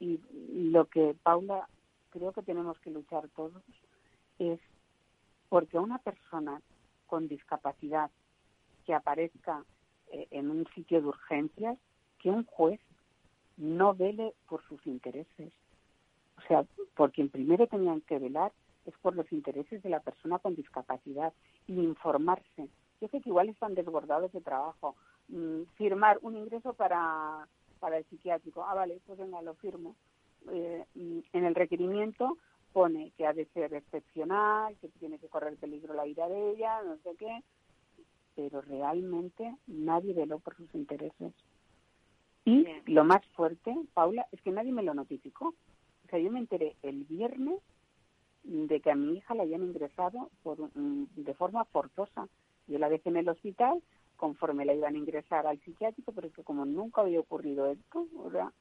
y 0.00 0.20
lo 0.70 0.86
que 0.86 1.14
Paula 1.22 1.68
creo 2.10 2.32
que 2.32 2.42
tenemos 2.42 2.78
que 2.80 2.90
luchar 2.90 3.28
todos 3.30 3.62
es 4.38 4.60
porque 5.48 5.78
una 5.78 5.98
persona 5.98 6.60
con 7.06 7.28
discapacidad 7.28 8.10
que 8.86 8.94
aparezca 8.94 9.64
eh, 10.08 10.26
en 10.30 10.50
un 10.50 10.66
sitio 10.74 11.00
de 11.00 11.08
urgencias, 11.08 11.78
que 12.18 12.30
un 12.30 12.44
juez 12.44 12.80
no 13.56 13.94
vele 13.94 14.34
por 14.48 14.62
sus 14.66 14.84
intereses. 14.86 15.52
O 16.44 16.48
sea, 16.48 16.64
por 16.94 17.12
quien 17.12 17.28
primero 17.28 17.66
tenían 17.66 18.00
que 18.02 18.18
velar 18.18 18.52
es 18.86 18.94
por 18.98 19.16
los 19.16 19.30
intereses 19.32 19.82
de 19.82 19.88
la 19.88 20.00
persona 20.00 20.38
con 20.38 20.54
discapacidad 20.54 21.32
y 21.66 21.80
informarse. 21.80 22.68
Yo 23.00 23.08
sé 23.08 23.20
que 23.20 23.30
igual 23.30 23.48
están 23.48 23.74
desbordados 23.74 24.32
de 24.32 24.40
trabajo. 24.40 24.94
Mm, 25.28 25.62
firmar 25.76 26.18
un 26.22 26.36
ingreso 26.36 26.74
para, 26.74 27.48
para 27.80 27.98
el 27.98 28.04
psiquiátrico. 28.04 28.62
Ah, 28.64 28.74
vale, 28.74 29.00
pues 29.06 29.18
venga, 29.18 29.40
lo 29.42 29.54
firmo. 29.54 29.96
Eh, 30.50 30.84
mm, 30.94 31.18
en 31.32 31.44
el 31.44 31.54
requerimiento 31.54 32.36
pone 32.72 33.12
que 33.16 33.26
ha 33.26 33.32
de 33.32 33.46
ser 33.46 33.72
excepcional, 33.72 34.76
que 34.80 34.88
tiene 34.88 35.18
que 35.18 35.28
correr 35.28 35.56
peligro 35.56 35.94
la 35.94 36.04
vida 36.04 36.28
de 36.28 36.50
ella, 36.50 36.82
no 36.82 36.96
sé 36.98 37.14
qué, 37.16 37.42
pero 38.34 38.60
realmente 38.60 39.56
nadie 39.66 40.12
veló 40.12 40.40
por 40.40 40.56
sus 40.56 40.74
intereses. 40.74 41.32
Y 42.44 42.66
lo 42.86 43.04
más 43.04 43.24
fuerte, 43.28 43.74
Paula, 43.94 44.26
es 44.32 44.42
que 44.42 44.50
nadie 44.50 44.72
me 44.72 44.82
lo 44.82 44.92
notificó. 44.92 45.54
O 46.04 46.08
sea, 46.08 46.18
yo 46.18 46.30
me 46.30 46.38
enteré 46.40 46.76
el 46.82 47.04
viernes 47.04 47.60
de 48.42 48.80
que 48.80 48.90
a 48.90 48.94
mi 48.94 49.16
hija 49.16 49.34
la 49.34 49.42
habían 49.42 49.62
ingresado 49.62 50.30
por, 50.42 50.70
de 50.72 51.34
forma 51.34 51.64
forzosa. 51.66 52.28
Yo 52.66 52.78
la 52.78 52.88
dejé 52.88 53.08
en 53.08 53.16
el 53.16 53.28
hospital 53.28 53.82
conforme 54.16 54.64
la 54.64 54.74
iban 54.74 54.94
a 54.94 54.98
ingresar 54.98 55.46
al 55.46 55.58
psiquiátrico, 55.60 56.12
pero 56.12 56.28
es 56.28 56.34
que 56.34 56.44
como 56.44 56.64
nunca 56.64 57.00
había 57.00 57.20
ocurrido 57.20 57.66
esto, 57.70 58.06
sea, 58.30 58.52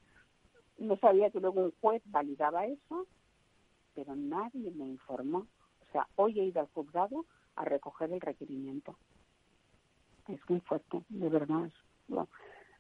no 0.78 0.98
sabía 0.98 1.30
que 1.30 1.40
luego 1.40 1.62
un 1.64 1.74
juez 1.80 2.02
validaba 2.06 2.66
eso, 2.66 3.08
pero 3.94 4.16
nadie 4.16 4.72
me 4.72 4.88
informó. 4.88 5.40
O 5.40 5.92
sea, 5.92 6.08
hoy 6.16 6.40
he 6.40 6.46
ido 6.46 6.62
al 6.62 6.68
juzgado 6.68 7.26
a 7.56 7.66
recoger 7.66 8.12
el 8.12 8.22
requerimiento. 8.22 8.98
Es 10.28 10.40
muy 10.50 10.60
fuerte, 10.62 11.04
de 11.10 11.30
verdad. 11.30 11.66
es- 11.66 11.74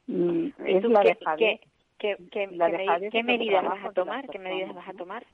mm, 0.07 0.45
¿Y 0.68 0.76
es 0.76 0.82
tú 0.82 0.89
la 0.89 1.03
dejadez. 1.03 1.59
qué, 1.59 1.68
qué, 2.32 2.47
la 2.47 2.70
qué 2.70 2.78
dejadez 2.78 3.12
qué 3.12 3.18
de 3.18 3.24
los 3.24 3.39
medidas 3.39 3.64
vas 3.64 3.86
a 3.86 3.91
tomar? 3.93 4.30
¿Qué 4.30 4.39
medidas 4.39 4.74
vas 4.74 4.88
a 4.89 4.93
tomar? 4.93 5.26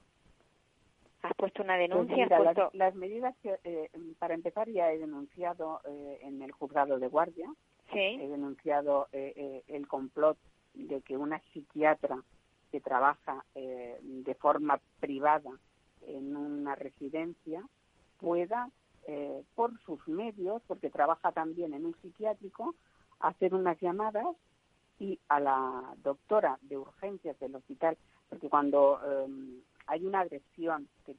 ¿Has 1.22 1.34
puesto 1.36 1.64
una 1.64 1.76
Pues 1.78 1.90
denuncia? 1.90 2.16
mira, 2.24 2.38
¿Has 2.38 2.44
las, 2.44 2.56
puesto... 2.56 2.78
las 2.78 2.96
medidas 2.96 3.36
que, 3.44 3.60
eh, 3.64 3.90
para 4.20 4.34
empezar, 4.34 4.70
ya 4.70 4.92
he 4.92 4.98
denunciado 5.00 5.82
eh, 5.86 6.20
en 6.22 6.42
el 6.42 6.52
juzgado 6.52 6.98
de 7.00 7.08
guardia, 7.08 7.52
he 7.92 8.28
denunciado 8.28 9.08
eh, 9.12 9.34
eh, 9.36 9.64
el 9.68 9.88
complot 9.88 10.38
de 10.76 11.02
que 11.02 11.18
una 11.18 11.42
psiquiatra 11.52 12.22
que 12.72 12.80
trabaja 12.80 13.44
eh, 13.56 13.98
de 14.02 14.36
forma 14.36 14.80
privada 15.00 15.50
en 16.08 16.36
una 16.38 16.76
residencia 16.76 17.64
pueda, 18.20 18.70
eh, 19.08 19.42
por 19.56 19.78
sus 19.82 20.08
medios, 20.08 20.62
porque 20.68 20.90
trabaja 20.90 21.32
también 21.32 21.74
en 21.74 21.86
un 21.86 21.96
psiquiátrico, 22.02 22.76
hacer 23.20 23.54
unas 23.56 23.80
llamadas 23.82 24.28
y 25.00 25.20
a 25.30 25.40
la 25.40 25.96
doctora 26.04 26.60
de 26.62 26.78
urgencias 26.78 27.40
del 27.40 27.56
hospital, 27.56 27.98
porque 28.30 28.50
cuando 28.50 29.00
eh, 29.06 29.62
hay 29.88 30.06
una 30.06 30.22
agresión, 30.22 30.88
que 31.06 31.16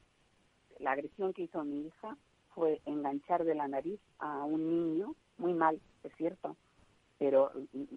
la 0.79 0.93
agresión 0.93 1.33
que 1.33 1.43
hizo 1.43 1.65
mi 1.65 1.87
hija 1.87 2.17
fue 2.55 2.81
enganchar 2.85 3.45
de 3.45 3.55
la 3.55 3.69
nariz 3.69 4.01
a 4.19 4.45
un 4.45 4.69
niño, 4.69 5.15
muy 5.39 5.55
mal, 5.55 5.81
es 6.05 6.13
cierto, 6.17 6.57
pero 7.19 7.53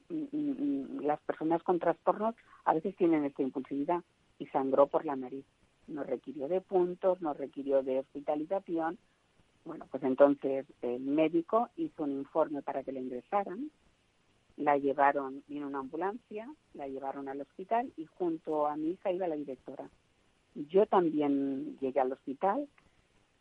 las 0.10 1.20
personas 1.22 1.64
con 1.64 1.80
trastornos 1.80 2.36
a 2.66 2.74
veces 2.74 2.96
tienen 2.96 3.24
esta 3.24 3.42
impulsividad 3.42 4.04
y 4.38 4.48
sangró 4.48 4.88
por 4.88 5.06
la 5.06 5.16
nariz. 5.16 5.46
No 5.88 6.04
requirió 6.04 6.48
de 6.48 6.62
puntos, 6.62 7.22
no 7.22 7.34
requirió 7.34 7.84
de 7.84 8.00
hospitalización. 8.00 8.98
Bueno, 9.64 9.86
pues 9.92 10.04
entonces 10.04 10.66
el 10.82 11.02
médico 11.02 11.70
hizo 11.78 12.04
un 12.04 12.12
informe 12.12 12.62
para 12.62 12.84
que 12.84 12.92
la 12.92 13.00
ingresaran, 13.00 13.72
la 14.58 14.78
llevaron, 14.78 15.44
vino 15.48 15.68
una 15.68 15.80
ambulancia, 15.80 16.48
la 16.74 16.88
llevaron 16.88 17.28
al 17.28 17.42
hospital 17.42 17.92
y 17.98 18.06
junto 18.06 18.68
a 18.68 18.76
mi 18.76 18.92
hija 18.92 19.12
iba 19.12 19.28
la 19.28 19.36
directora. 19.36 19.90
Yo 20.56 20.86
también 20.86 21.78
llegué 21.80 22.00
al 22.00 22.12
hospital 22.12 22.68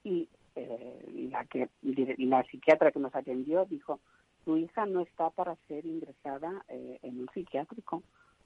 y 0.02 0.28
eh, 0.54 1.28
la, 1.30 1.44
que, 1.44 1.68
la 1.82 2.42
psiquiatra 2.44 2.92
que 2.92 2.98
nos 2.98 3.14
atendió 3.14 3.64
dijo, 3.66 4.00
tu 4.44 4.56
hija 4.56 4.86
no 4.86 5.00
está 5.00 5.30
para 5.30 5.56
ser 5.68 5.84
ingresada 5.86 6.64
eh, 6.68 6.98
en 7.02 7.20
un 7.20 7.28
psiquiátrico. 7.32 8.02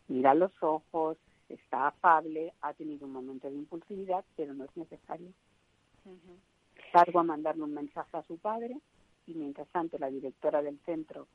Mira 0.08 0.34
los 0.34 0.52
ojos, 0.60 1.16
está 1.48 1.88
afable, 1.88 2.52
ha 2.60 2.74
tenido 2.74 3.06
un 3.06 3.12
momento 3.12 3.48
de 3.48 3.56
impulsividad, 3.56 4.24
pero 4.36 4.54
no 4.54 4.64
es 4.64 4.76
necesario. 4.76 5.28
Salgo 6.92 7.20
a 7.20 7.24
mandarle 7.24 7.62
un 7.62 7.74
mensaje 7.74 8.16
a 8.16 8.22
su 8.22 8.38
padre 8.38 8.76
y 9.26 9.34
mientras 9.34 9.68
tanto 9.68 9.98
la 9.98 10.08
directora 10.08 10.62
del 10.62 10.78
centro, 10.80 11.26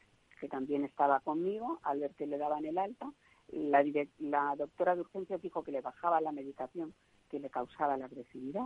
que 0.42 0.50
también 0.50 0.84
estaba 0.84 1.20
conmigo, 1.20 1.80
al 1.84 2.00
ver 2.00 2.16
que 2.16 2.26
le 2.26 2.40
daban 2.40 2.66
el 2.66 2.80
alta, 2.80 3.14
la, 3.50 3.84
la 4.18 4.56
doctora 4.56 4.96
de 4.96 5.02
urgencias 5.02 5.40
dijo 5.40 5.64
que 5.64 5.72
le 5.72 5.82
bajaba 5.82 6.20
la 6.20 6.32
medicación 6.32 6.96
que 7.30 7.40
le 7.40 7.52
causaba 7.52 7.96
la 7.96 8.06
agresividad. 8.06 8.66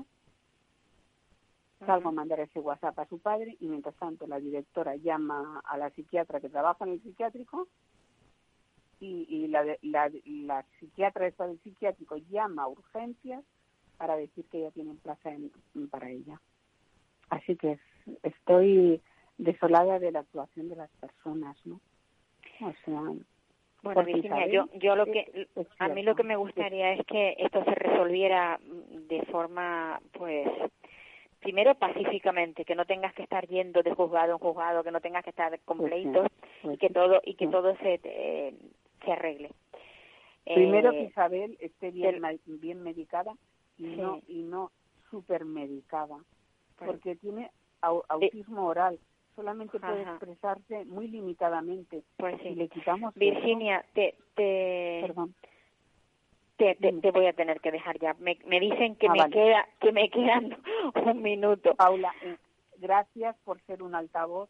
Salgo 1.86 2.10
a 2.10 2.14
mandar 2.14 2.40
ese 2.40 2.60
WhatsApp 2.62 2.98
a 3.00 3.08
su 3.08 3.20
padre 3.20 3.58
y 3.60 3.68
mientras 3.68 3.94
tanto 3.98 4.26
la 4.26 4.40
directora 4.40 4.96
llama 4.96 5.62
a 5.66 5.78
la 5.78 5.90
psiquiatra 5.90 6.40
que 6.40 6.50
trabaja 6.50 6.86
en 6.86 6.94
el 6.94 7.02
psiquiátrico 7.04 7.68
y, 9.02 9.28
y 9.30 9.48
la, 9.50 9.66
la, 9.82 10.10
la 10.26 10.66
psiquiatra 10.80 11.28
esta 11.28 11.46
del 11.46 11.60
psiquiátrico 11.60 12.16
llama 12.16 12.64
a 12.64 12.68
urgencias 12.70 13.44
para 13.98 14.16
decir 14.16 14.46
que 14.46 14.62
ya 14.62 14.72
tienen 14.72 14.98
plaza 14.98 15.30
en- 15.32 15.52
para 15.92 16.10
ella. 16.10 16.40
Así 17.30 17.58
que 17.58 17.74
es- 17.74 18.20
estoy 18.24 19.02
desolada 19.38 20.00
de 20.00 20.12
la 20.12 20.20
actuación 20.20 20.70
de 20.70 20.76
las 20.76 20.90
personas, 21.00 21.58
¿no? 21.66 21.80
O 22.62 22.72
sea, 22.86 23.02
Bueno, 23.84 24.04
Virginia, 24.04 24.48
yo, 24.48 24.68
yo 24.76 24.96
lo 24.96 25.06
que, 25.06 25.48
a 25.80 25.88
mí 25.90 26.02
lo 26.04 26.16
que 26.16 26.24
me 26.24 26.36
gustaría 26.38 26.94
es 26.94 27.06
que 27.06 27.36
esto 27.38 27.64
se 27.66 27.76
resolviera 27.76 28.60
de 28.62 29.22
forma, 29.32 30.00
pues, 30.14 30.48
primero 31.40 31.76
pacíficamente, 31.76 32.66
que 32.66 32.74
no 32.76 32.86
tengas 32.86 33.14
que 33.14 33.22
estar 33.24 33.46
yendo 33.48 33.84
de 33.84 33.94
juzgado 33.94 34.32
en 34.34 34.40
juzgado, 34.40 34.84
que 34.84 34.92
no 34.92 35.02
tengas 35.02 35.24
que 35.24 35.30
estar 35.30 35.60
con 35.66 35.78
Pues 35.78 35.92
pleitos 35.92 36.28
pues 36.64 36.76
y 36.76 36.78
que 36.80 36.88
sí, 36.88 36.94
todo 36.94 37.22
y 37.24 37.36
que 37.36 37.48
todo 37.48 37.76
se 37.78 38.00
eh, 38.04 38.56
se 39.04 39.12
arregle. 39.12 39.52
Primero 40.46 40.92
Eh, 40.92 40.94
que 40.98 41.04
Isabel 41.04 41.58
esté 41.60 41.92
bien, 41.92 42.22
bien 42.46 42.82
medicada 42.82 43.34
y 43.78 43.84
Sí. 43.84 43.96
no 43.98 44.22
y 44.28 44.42
no 44.42 44.72
super 45.12 45.46
medicada, 45.46 46.18
Pues- 46.78 46.90
porque 46.90 47.16
tiene 47.18 47.52
au- 47.82 48.04
autismo 48.10 48.66
oral, 48.66 48.98
solamente 49.36 49.80
puede 49.80 50.02
Ajá. 50.04 50.12
expresarse 50.12 50.86
muy 50.86 51.08
limitadamente. 51.08 52.04
Pues 52.18 52.38
Si 52.42 52.50
sí. 52.50 52.56
le 52.56 52.68
quitamos 52.70 53.12
eso- 53.16 53.20
Virginia, 53.20 53.84
te, 53.94 54.16
te, 54.36 55.02
Perdón. 55.08 55.36
te, 56.58 56.76
te, 56.76 56.88
Dime. 56.88 57.02
te 57.02 57.12
voy 57.12 57.28
a 57.28 57.34
tener 57.34 57.60
que 57.60 57.72
dejar 57.72 58.00
ya. 58.00 58.14
Me, 58.20 58.38
me 58.46 58.60
dicen 58.60 58.96
que 58.96 59.08
Ah, 59.08 59.12
me 59.12 59.20
vale. 59.20 59.34
queda 59.34 59.68
que 59.80 59.92
me 59.92 60.10
quedan 60.10 60.58
un 61.06 61.22
minuto. 61.22 61.76
Paula, 61.76 62.14
eh, 62.24 62.38
gracias 62.78 63.36
por 63.44 63.60
ser 63.62 63.84
un 63.84 63.96
altavoz. 63.96 64.50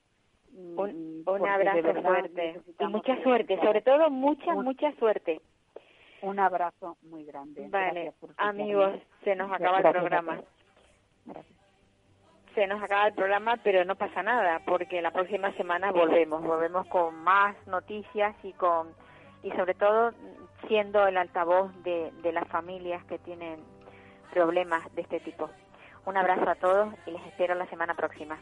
Un, 0.58 1.24
un 1.28 1.48
abrazo 1.50 1.82
verdad 1.82 2.04
fuerte 2.04 2.62
y 2.80 2.86
mucha 2.86 3.22
suerte, 3.24 3.58
sobre 3.60 3.82
todo 3.82 4.10
mucha, 4.10 4.54
Un- 4.56 4.64
mucha 4.64 4.92
suerte. 4.94 5.42
Un 6.22 6.40
abrazo 6.40 6.96
muy 7.02 7.26
grande. 7.26 7.68
Vale, 7.68 8.14
amigos, 8.38 8.94
se 9.26 9.36
nos 9.36 9.52
acaba 9.52 9.78
el 9.78 9.84
Gracias 9.84 10.02
programa. 10.02 10.42
Gracias. 11.26 11.65
Se 12.56 12.68
nos 12.68 12.82
acaba 12.82 13.08
el 13.08 13.14
programa, 13.14 13.58
pero 13.64 13.84
no 13.84 13.96
pasa 13.96 14.24
nada, 14.24 14.62
porque 14.66 15.02
la 15.02 15.12
próxima 15.12 15.52
semana 15.54 15.92
volvemos, 15.92 16.42
volvemos 16.42 16.88
con 16.88 17.16
más 17.16 17.56
noticias 17.68 18.34
y 18.44 18.54
con 18.54 18.94
y 19.44 19.52
sobre 19.52 19.76
todo 19.76 20.14
siendo 20.68 21.06
el 21.06 21.18
altavoz 21.18 21.72
de, 21.84 22.12
de 22.24 22.32
las 22.32 22.48
familias 22.48 23.04
que 23.06 23.20
tienen 23.20 23.60
problemas 24.34 24.84
de 24.96 25.02
este 25.02 25.20
tipo. 25.20 25.50
Un 26.06 26.18
abrazo 26.18 26.50
a 26.50 26.56
todos 26.56 26.94
y 27.06 27.12
les 27.12 27.26
espero 27.28 27.56
la 27.56 27.68
semana 27.68 27.94
próxima. 27.94 28.40